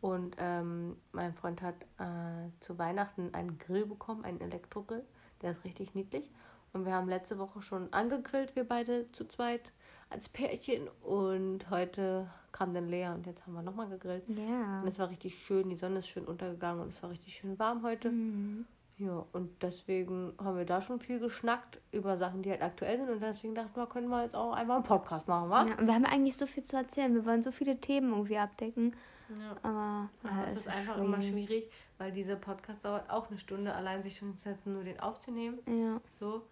Und 0.00 0.36
ähm, 0.38 0.96
mein 1.12 1.34
Freund 1.34 1.60
hat 1.60 1.74
äh, 1.98 2.48
zu 2.60 2.78
Weihnachten 2.78 3.34
einen 3.34 3.58
Grill 3.58 3.84
bekommen, 3.84 4.24
einen 4.24 4.40
Elektrogrill. 4.40 5.04
Der 5.42 5.52
ist 5.52 5.64
richtig 5.64 5.94
niedlich. 5.94 6.30
Und 6.72 6.86
wir 6.86 6.92
haben 6.92 7.08
letzte 7.08 7.38
Woche 7.38 7.62
schon 7.62 7.92
angegrillt, 7.92 8.54
wir 8.54 8.64
beide 8.64 9.10
zu 9.12 9.26
zweit 9.26 9.72
als 10.08 10.28
Pärchen. 10.28 10.88
Und 11.02 11.70
heute 11.70 12.28
kam 12.52 12.74
dann 12.74 12.88
Lea 12.88 13.08
und 13.08 13.26
jetzt 13.26 13.46
haben 13.46 13.54
wir 13.54 13.62
nochmal 13.62 13.88
gegrillt. 13.88 14.24
Ja. 14.28 14.80
Und 14.80 14.88
es 14.88 14.98
war 14.98 15.10
richtig 15.10 15.38
schön, 15.38 15.68
die 15.68 15.76
Sonne 15.76 16.00
ist 16.00 16.08
schön 16.08 16.26
untergegangen 16.26 16.82
und 16.82 16.88
es 16.88 17.02
war 17.02 17.10
richtig 17.10 17.34
schön 17.34 17.58
warm 17.58 17.82
heute. 17.82 18.10
Mhm. 18.10 18.66
Ja, 18.98 19.24
und 19.32 19.62
deswegen 19.62 20.34
haben 20.38 20.58
wir 20.58 20.66
da 20.66 20.82
schon 20.82 21.00
viel 21.00 21.20
geschnackt 21.20 21.80
über 21.90 22.18
Sachen, 22.18 22.42
die 22.42 22.50
halt 22.50 22.60
aktuell 22.60 22.98
sind. 22.98 23.08
Und 23.08 23.22
deswegen 23.22 23.54
dachten 23.54 23.74
wir, 23.74 23.86
können 23.86 24.08
wir 24.08 24.24
jetzt 24.24 24.34
auch 24.34 24.52
einmal 24.52 24.76
einen 24.76 24.84
Podcast 24.84 25.26
machen, 25.26 25.48
wa? 25.48 25.66
Ja, 25.66 25.78
und 25.78 25.86
wir 25.86 25.94
haben 25.94 26.04
eigentlich 26.04 26.36
so 26.36 26.44
viel 26.44 26.64
zu 26.64 26.76
erzählen. 26.76 27.14
Wir 27.14 27.24
wollen 27.24 27.42
so 27.42 27.50
viele 27.50 27.80
Themen 27.80 28.10
irgendwie 28.10 28.36
abdecken. 28.36 28.94
Ja. 29.30 29.56
Aber 29.62 30.10
Ja, 30.24 30.44
es 30.48 30.52
es 30.52 30.60
ist 30.60 30.68
einfach 30.68 30.98
immer 30.98 31.22
schwierig, 31.22 31.70
weil 31.96 32.12
dieser 32.12 32.36
Podcast 32.36 32.84
dauert 32.84 33.08
auch 33.08 33.30
eine 33.30 33.38
Stunde, 33.38 33.74
allein 33.74 34.02
sich 34.02 34.18
schon 34.18 34.28
hinzusetzen, 34.28 34.74
nur 34.74 34.84
den 34.84 35.00
aufzunehmen. 35.00 35.60
Ja. 35.66 35.98
So. 36.18 36.42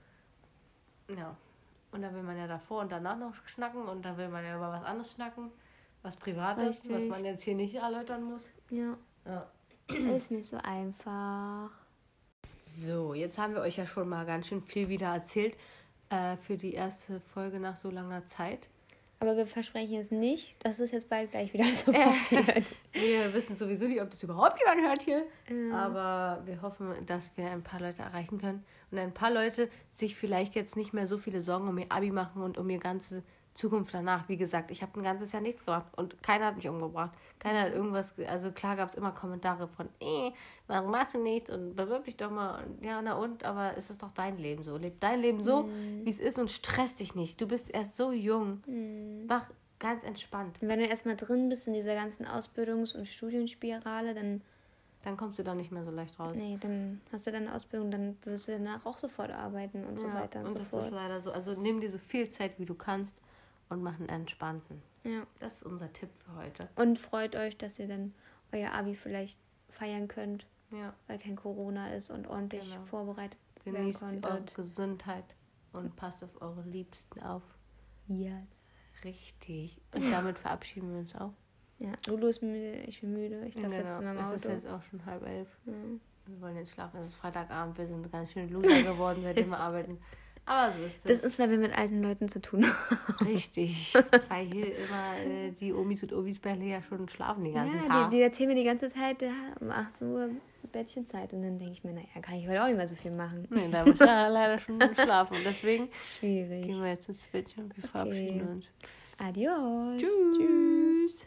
Ja. 1.16 1.36
Und 1.90 2.02
dann 2.02 2.14
will 2.14 2.22
man 2.22 2.36
ja 2.36 2.46
davor 2.46 2.82
und 2.82 2.92
danach 2.92 3.16
noch 3.16 3.34
schnacken 3.46 3.88
und 3.88 4.04
dann 4.04 4.16
will 4.18 4.28
man 4.28 4.44
ja 4.44 4.56
über 4.56 4.70
was 4.70 4.84
anderes 4.84 5.12
schnacken, 5.12 5.50
was 6.02 6.16
Privates, 6.16 6.80
was 6.84 6.90
Richtig. 6.90 7.10
man 7.10 7.24
jetzt 7.24 7.42
hier 7.42 7.54
nicht 7.54 7.74
erläutern 7.74 8.24
muss. 8.24 8.48
ja. 8.70 8.96
Ja. 9.24 9.46
Ist 9.88 10.30
nicht 10.30 10.46
so 10.46 10.58
einfach. 10.62 11.70
So, 12.66 13.14
jetzt 13.14 13.38
haben 13.38 13.54
wir 13.54 13.62
euch 13.62 13.76
ja 13.78 13.86
schon 13.86 14.08
mal 14.08 14.26
ganz 14.26 14.46
schön 14.46 14.62
viel 14.62 14.88
wieder 14.88 15.08
erzählt 15.08 15.56
äh, 16.10 16.36
für 16.36 16.56
die 16.58 16.74
erste 16.74 17.20
Folge 17.20 17.58
nach 17.58 17.76
so 17.76 17.90
langer 17.90 18.26
Zeit. 18.26 18.68
Aber 19.20 19.36
wir 19.36 19.46
versprechen 19.46 19.94
jetzt 19.94 20.12
nicht, 20.12 20.54
dass 20.64 20.78
es 20.78 20.92
jetzt 20.92 21.08
bald 21.08 21.32
gleich 21.32 21.52
wieder 21.52 21.64
so 21.74 21.92
passiert. 21.92 22.66
Wir 22.92 23.32
wissen 23.34 23.56
sowieso 23.56 23.86
nicht, 23.86 24.00
ob 24.00 24.10
das 24.10 24.22
überhaupt 24.22 24.60
jemand 24.60 24.86
hört 24.86 25.02
hier. 25.02 25.24
Ja. 25.48 25.76
Aber 25.76 26.42
wir 26.46 26.62
hoffen, 26.62 26.94
dass 27.06 27.36
wir 27.36 27.50
ein 27.50 27.62
paar 27.62 27.80
Leute 27.80 28.02
erreichen 28.02 28.38
können. 28.38 28.64
Und 28.90 28.98
ein 28.98 29.12
paar 29.12 29.32
Leute 29.32 29.68
sich 29.92 30.16
vielleicht 30.16 30.54
jetzt 30.54 30.76
nicht 30.76 30.94
mehr 30.94 31.06
so 31.08 31.18
viele 31.18 31.40
Sorgen 31.40 31.68
um 31.68 31.78
ihr 31.78 31.90
Abi 31.90 32.10
machen 32.10 32.42
und 32.42 32.58
um 32.58 32.70
ihr 32.70 32.78
ganze 32.78 33.22
Zukunft 33.58 33.92
danach, 33.92 34.28
wie 34.28 34.36
gesagt, 34.36 34.70
ich 34.70 34.82
habe 34.82 35.00
ein 35.00 35.02
ganzes 35.02 35.32
Jahr 35.32 35.42
nichts 35.42 35.64
gemacht 35.64 35.86
und 35.96 36.22
keiner 36.22 36.46
hat 36.46 36.56
mich 36.56 36.68
umgebracht. 36.68 37.10
Keiner 37.40 37.62
hat 37.62 37.72
irgendwas, 37.74 38.14
also 38.28 38.52
klar 38.52 38.76
gab 38.76 38.90
es 38.90 38.94
immer 38.94 39.10
Kommentare 39.10 39.66
von, 39.66 39.88
eh, 40.00 40.30
warum 40.68 40.92
machst 40.92 41.14
du 41.14 41.18
nichts 41.20 41.50
und 41.50 41.74
bewirb 41.74 42.04
dich 42.04 42.16
doch 42.16 42.30
mal. 42.30 42.62
Und, 42.64 42.84
ja, 42.84 43.02
na 43.02 43.14
und, 43.14 43.42
aber 43.42 43.76
es 43.76 43.90
ist 43.90 44.00
doch 44.00 44.12
dein 44.12 44.38
Leben 44.38 44.62
so. 44.62 44.76
Leb 44.76 45.00
dein 45.00 45.18
Leben 45.20 45.42
so, 45.42 45.64
Mhm. 45.64 46.04
wie 46.04 46.10
es 46.10 46.20
ist 46.20 46.38
und 46.38 46.50
stress 46.52 46.94
dich 46.94 47.16
nicht. 47.16 47.40
Du 47.40 47.48
bist 47.48 47.68
erst 47.74 47.96
so 47.96 48.12
jung. 48.12 48.62
Mhm. 48.66 49.26
Mach 49.26 49.50
ganz 49.80 50.04
entspannt. 50.04 50.56
Und 50.62 50.68
wenn 50.68 50.78
du 50.78 50.86
erstmal 50.86 51.16
drin 51.16 51.48
bist 51.48 51.66
in 51.66 51.74
dieser 51.74 51.96
ganzen 51.96 52.26
Ausbildungs- 52.26 52.96
und 52.96 53.08
Studienspirale, 53.08 54.14
dann, 54.14 54.40
Dann 55.02 55.16
kommst 55.16 55.36
du 55.40 55.42
da 55.42 55.54
nicht 55.56 55.72
mehr 55.72 55.84
so 55.84 55.90
leicht 55.90 56.16
raus. 56.20 56.36
nee, 56.36 56.58
dann 56.60 57.00
hast 57.10 57.26
du 57.26 57.32
deine 57.32 57.52
Ausbildung, 57.52 57.90
dann 57.90 58.16
wirst 58.24 58.46
du 58.46 58.52
danach 58.52 58.86
auch 58.86 58.98
sofort 58.98 59.32
arbeiten 59.32 59.84
und 59.84 59.98
so 59.98 60.06
Ja, 60.06 60.14
weiter 60.14 60.40
und, 60.40 60.46
und 60.46 60.52
so 60.52 60.58
das 60.60 60.68
fort. 60.68 60.84
ist 60.84 60.90
leider 60.92 61.20
so. 61.20 61.32
Also 61.32 61.54
nimm 61.60 61.80
dir 61.80 61.90
so 61.90 61.98
viel 61.98 62.28
Zeit, 62.30 62.58
wie 62.60 62.66
du 62.66 62.74
kannst 62.74 63.14
und 63.68 63.82
mach 63.82 63.98
einen 63.98 64.08
entspannten. 64.08 64.82
Ja. 65.04 65.26
Das 65.40 65.56
ist 65.56 65.62
unser 65.62 65.92
Tipp 65.92 66.10
für 66.24 66.34
heute. 66.36 66.68
Und 66.76 66.98
freut 66.98 67.36
euch, 67.36 67.56
dass 67.56 67.78
ihr 67.78 67.88
dann 67.88 68.14
euer 68.52 68.72
Abi 68.72 68.94
vielleicht 68.94 69.38
feiern 69.70 70.08
könnt, 70.08 70.46
Ja. 70.70 70.94
weil 71.06 71.18
kein 71.18 71.36
Corona 71.36 71.94
ist 71.94 72.10
und 72.10 72.26
ordentlich 72.26 72.62
Genau. 72.70 72.84
vorbereitet 72.86 73.38
Genießt 73.64 74.02
werden 74.02 74.24
eure 74.24 74.32
konntet. 74.36 74.54
Gesundheit 74.56 75.24
und 75.72 75.94
passt 75.96 76.24
auf 76.24 76.40
eure 76.40 76.62
Liebsten 76.62 77.20
auf. 77.20 77.42
Yes. 78.08 78.62
Richtig. 79.04 79.80
Und 79.94 80.10
damit 80.10 80.38
verabschieden 80.38 80.90
wir 80.92 80.98
uns 81.00 81.14
auch. 81.14 81.32
Ja, 81.78 81.92
Lulu 82.06 82.26
ist 82.26 82.42
müde, 82.42 82.72
ich 82.86 83.00
bin 83.00 83.12
müde. 83.12 83.44
Ich 83.46 83.54
darf 83.54 83.70
jetzt 83.72 83.98
in 83.98 84.04
meinem 84.04 84.16
Genau. 84.16 84.32
es 84.32 84.44
Auto. 84.44 84.54
ist 84.56 84.64
jetzt 84.64 84.66
auch 84.66 84.82
schon 84.84 85.04
halb 85.06 85.24
elf. 85.24 85.48
Ja. 85.66 85.72
Wir 86.26 86.40
wollen 86.40 86.56
jetzt 86.56 86.72
schlafen. 86.72 86.98
Es 87.00 87.08
ist 87.08 87.14
Freitagabend. 87.14 87.78
Wir 87.78 87.86
sind 87.86 88.10
ganz 88.10 88.32
schön 88.32 88.50
Loser 88.50 88.82
geworden, 88.82 89.20
seitdem 89.22 89.50
wir 89.50 89.60
arbeiten. 89.60 89.98
Aber 90.48 90.72
so 90.78 90.84
ist 90.84 90.98
Das 91.04 91.18
es. 91.18 91.24
ist, 91.24 91.38
weil 91.38 91.50
wir 91.50 91.58
mit 91.58 91.76
alten 91.76 92.02
Leuten 92.02 92.28
zu 92.28 92.40
tun 92.40 92.64
haben. 92.66 93.26
Richtig. 93.26 93.92
Weil 94.28 94.46
hier 94.46 94.66
immer 94.76 95.16
äh, 95.24 95.50
die 95.52 95.72
Omis 95.72 96.02
und 96.02 96.12
Omis 96.12 96.38
bei 96.38 96.54
ja 96.54 96.82
schon 96.82 97.08
schlafen 97.08 97.44
den 97.44 97.54
ganzen 97.54 97.76
Ja, 97.76 97.82
Tag. 97.88 98.10
die, 98.10 98.16
die 98.16 98.22
erzählen 98.22 98.48
mir 98.48 98.54
die 98.54 98.64
ganze 98.64 98.88
Zeit, 98.88 99.20
ja, 99.22 99.32
um 99.60 99.70
8 99.70 100.02
Uhr 100.02 100.30
Bettchenzeit. 100.72 101.32
Und 101.34 101.42
dann 101.42 101.58
denke 101.58 101.72
ich 101.74 101.84
mir, 101.84 101.92
naja, 101.92 102.06
kann 102.22 102.36
ich 102.36 102.48
heute 102.48 102.62
auch 102.62 102.66
nicht 102.66 102.76
mehr 102.76 102.88
so 102.88 102.94
viel 102.96 103.10
machen. 103.10 103.46
Nee, 103.50 103.68
da 103.70 103.84
muss 103.84 104.00
er 104.00 104.30
leider 104.30 104.58
schon 104.58 104.80
schlafen. 104.94 105.36
Und 105.36 105.44
deswegen 105.44 105.88
Schwierig. 106.18 106.66
gehen 106.66 106.80
wir 106.82 106.90
jetzt 106.90 107.08
ins 107.08 107.26
Bett 107.26 107.54
und 107.58 107.76
wir 107.76 107.88
verabschieden 107.88 108.48
uns. 108.48 108.70
Adios. 109.18 110.00
Tschüss. 110.00 111.26